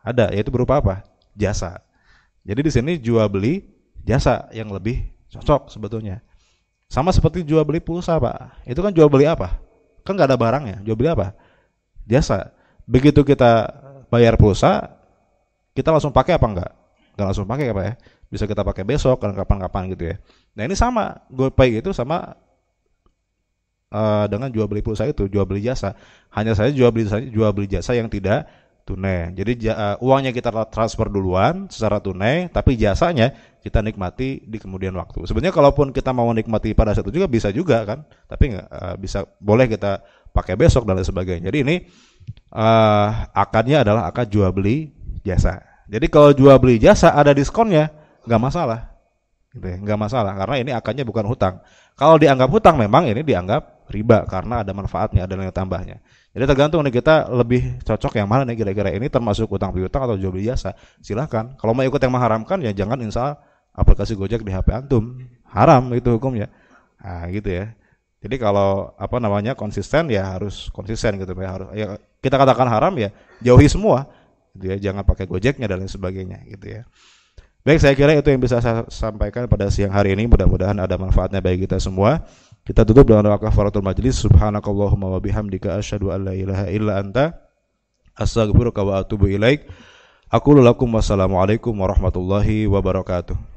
Ada, 0.02 0.34
yaitu 0.34 0.50
berupa 0.50 0.82
apa? 0.82 1.06
Jasa. 1.38 1.78
Jadi 2.42 2.66
di 2.66 2.72
sini 2.74 2.92
jual 2.98 3.30
beli 3.30 3.62
jasa 4.02 4.50
yang 4.50 4.74
lebih 4.74 5.06
cocok 5.30 5.70
sebetulnya. 5.70 6.24
Sama 6.88 7.12
seperti 7.12 7.44
jual 7.44 7.62
beli 7.68 7.84
pulsa, 7.84 8.16
Pak. 8.16 8.64
Itu 8.66 8.80
kan 8.80 8.96
jual 8.96 9.12
beli 9.12 9.28
apa? 9.28 9.60
Kan 10.08 10.16
nggak 10.16 10.32
ada 10.32 10.40
barangnya. 10.40 10.78
Jual 10.88 10.96
beli 10.96 11.12
apa? 11.12 11.36
Jasa. 12.08 12.56
Begitu 12.88 13.28
kita 13.28 13.68
bayar 14.08 14.40
pulsa, 14.40 14.96
kita 15.76 15.92
langsung 15.92 16.16
pakai 16.16 16.40
apa 16.40 16.48
enggak? 16.48 16.72
Enggak 17.18 17.26
langsung 17.34 17.50
pakai 17.50 17.74
apa 17.74 17.82
ya? 17.82 17.94
bisa 18.28 18.44
kita 18.44 18.64
pakai 18.64 18.84
besok 18.84 19.24
dan 19.24 19.32
kapan-kapan 19.34 19.84
gitu 19.96 20.04
ya. 20.14 20.16
Nah 20.60 20.68
ini 20.68 20.76
sama 20.76 21.24
GoPay 21.32 21.80
itu 21.80 21.96
sama 21.96 22.36
uh, 23.92 24.26
dengan 24.28 24.52
jual 24.52 24.68
beli 24.68 24.84
pulsa 24.84 25.08
itu, 25.08 25.32
jual 25.32 25.48
beli 25.48 25.64
jasa. 25.64 25.96
Hanya 26.36 26.52
saja 26.54 26.72
jual 26.76 26.92
beli 26.92 27.08
jual 27.08 27.52
beli 27.56 27.72
jasa 27.72 27.96
yang 27.96 28.12
tidak 28.12 28.48
tunai. 28.84 29.32
Jadi 29.36 29.68
uh, 29.72 30.00
uangnya 30.04 30.36
kita 30.36 30.52
transfer 30.72 31.08
duluan 31.08 31.72
secara 31.72 32.04
tunai, 32.04 32.52
tapi 32.52 32.76
jasanya 32.76 33.32
kita 33.64 33.80
nikmati 33.80 34.44
di 34.44 34.60
kemudian 34.60 34.96
waktu. 34.96 35.24
Sebenarnya 35.28 35.56
kalaupun 35.56 35.96
kita 35.96 36.12
mau 36.12 36.28
nikmati 36.32 36.76
pada 36.76 36.96
saat 36.96 37.08
itu 37.08 37.20
juga 37.24 37.32
bisa 37.32 37.52
juga 37.52 37.84
kan, 37.88 38.04
tapi 38.28 38.56
nggak 38.56 38.68
uh, 38.68 38.96
bisa 39.00 39.24
boleh 39.40 39.72
kita 39.72 40.04
pakai 40.36 40.60
besok 40.60 40.84
dan 40.84 41.00
lain 41.00 41.08
sebagainya. 41.08 41.48
Jadi 41.48 41.58
ini 41.64 41.76
uh, 42.56 43.08
akadnya 43.32 43.88
adalah 43.88 44.08
akad 44.08 44.28
jual 44.28 44.52
beli 44.52 44.92
jasa. 45.24 45.77
Jadi 45.88 46.06
kalau 46.12 46.36
jual 46.36 46.56
beli 46.60 46.78
jasa 46.84 47.16
ada 47.16 47.32
diskonnya, 47.32 47.92
nggak 48.28 48.42
masalah, 48.44 48.92
gitu 49.56 49.64
ya, 49.64 49.78
nggak 49.80 50.00
masalah 50.00 50.36
karena 50.36 50.56
ini 50.60 50.72
akadnya 50.76 51.08
bukan 51.08 51.24
hutang. 51.24 51.64
Kalau 51.98 52.20
dianggap 52.20 52.52
hutang 52.52 52.76
memang 52.78 53.10
ini 53.10 53.24
dianggap 53.24 53.90
riba 53.90 54.28
karena 54.28 54.62
ada 54.62 54.72
manfaatnya, 54.76 55.26
ada 55.26 55.34
nilai 55.34 55.56
tambahnya. 55.56 55.98
Jadi 56.36 56.44
tergantung 56.46 56.86
nih 56.86 56.94
kita 56.94 57.32
lebih 57.34 57.82
cocok 57.82 58.22
yang 58.22 58.30
mana 58.30 58.46
nih 58.46 58.62
kira-kira 58.62 58.94
ini 58.94 59.10
termasuk 59.10 59.50
utang 59.50 59.74
piutang 59.74 60.06
atau 60.06 60.14
jual 60.14 60.30
beli 60.30 60.46
jasa. 60.46 60.78
Silahkan. 61.02 61.58
Kalau 61.58 61.74
mau 61.74 61.82
ikut 61.82 61.98
yang 61.98 62.14
mengharamkan 62.14 62.62
ya 62.62 62.70
jangan 62.76 63.02
install 63.02 63.34
aplikasi 63.74 64.14
Gojek 64.14 64.46
di 64.46 64.54
HP 64.54 64.70
antum. 64.70 65.18
Haram 65.50 65.90
itu 65.98 66.14
hukumnya. 66.14 66.54
Nah, 67.02 67.26
gitu 67.34 67.50
ya. 67.50 67.74
Jadi 68.22 68.36
kalau 68.38 68.94
apa 68.98 69.18
namanya 69.18 69.58
konsisten 69.58 70.10
ya 70.14 70.38
harus 70.38 70.70
konsisten 70.74 71.22
gitu 71.22 71.34
ya 71.38 71.50
harus 71.54 71.68
ya 71.78 71.86
kita 72.18 72.34
katakan 72.34 72.66
haram 72.66 72.94
ya 72.98 73.14
jauhi 73.46 73.70
semua 73.70 74.10
gitu 74.58 74.74
ya 74.74 74.76
jangan 74.82 75.06
pakai 75.06 75.30
Gojeknya 75.30 75.70
dan 75.70 75.86
lain 75.86 75.92
sebagainya 75.92 76.42
gitu 76.50 76.82
ya. 76.82 76.90
Baik, 77.68 77.84
saya 77.84 78.00
kira 78.00 78.16
itu 78.16 78.32
yang 78.32 78.40
bisa 78.40 78.64
saya 78.64 78.88
sampaikan 78.88 79.44
pada 79.52 79.68
siang 79.68 79.92
hari 79.92 80.16
ini. 80.16 80.24
Mudah-mudahan 80.24 80.80
ada 80.80 80.96
manfaatnya 80.96 81.44
bagi 81.44 81.68
kita 81.68 81.84
semua. 81.84 82.24
Kita 82.64 82.88
tutup 82.88 83.12
dengan 83.12 83.28
doa 83.28 83.36
kafaratul 83.36 83.84
majlis. 83.84 84.24
Subhanakallahumma 84.24 85.12
wa 85.12 85.20
bihamdika 85.20 85.76
asyhadu 85.76 86.16
an 86.16 86.32
la 86.32 86.34
ilaha 86.36 86.72
illa 86.72 86.96
anta 86.96 87.36
astaghfiruka 88.16 88.88
wa 88.88 89.04
atubu 89.04 89.28
ilaik. 89.28 89.68
Aku 90.32 90.56
lakum 90.56 90.88
wassalamualaikum 90.96 91.76
warahmatullahi 91.76 92.72
wabarakatuh. 92.72 93.57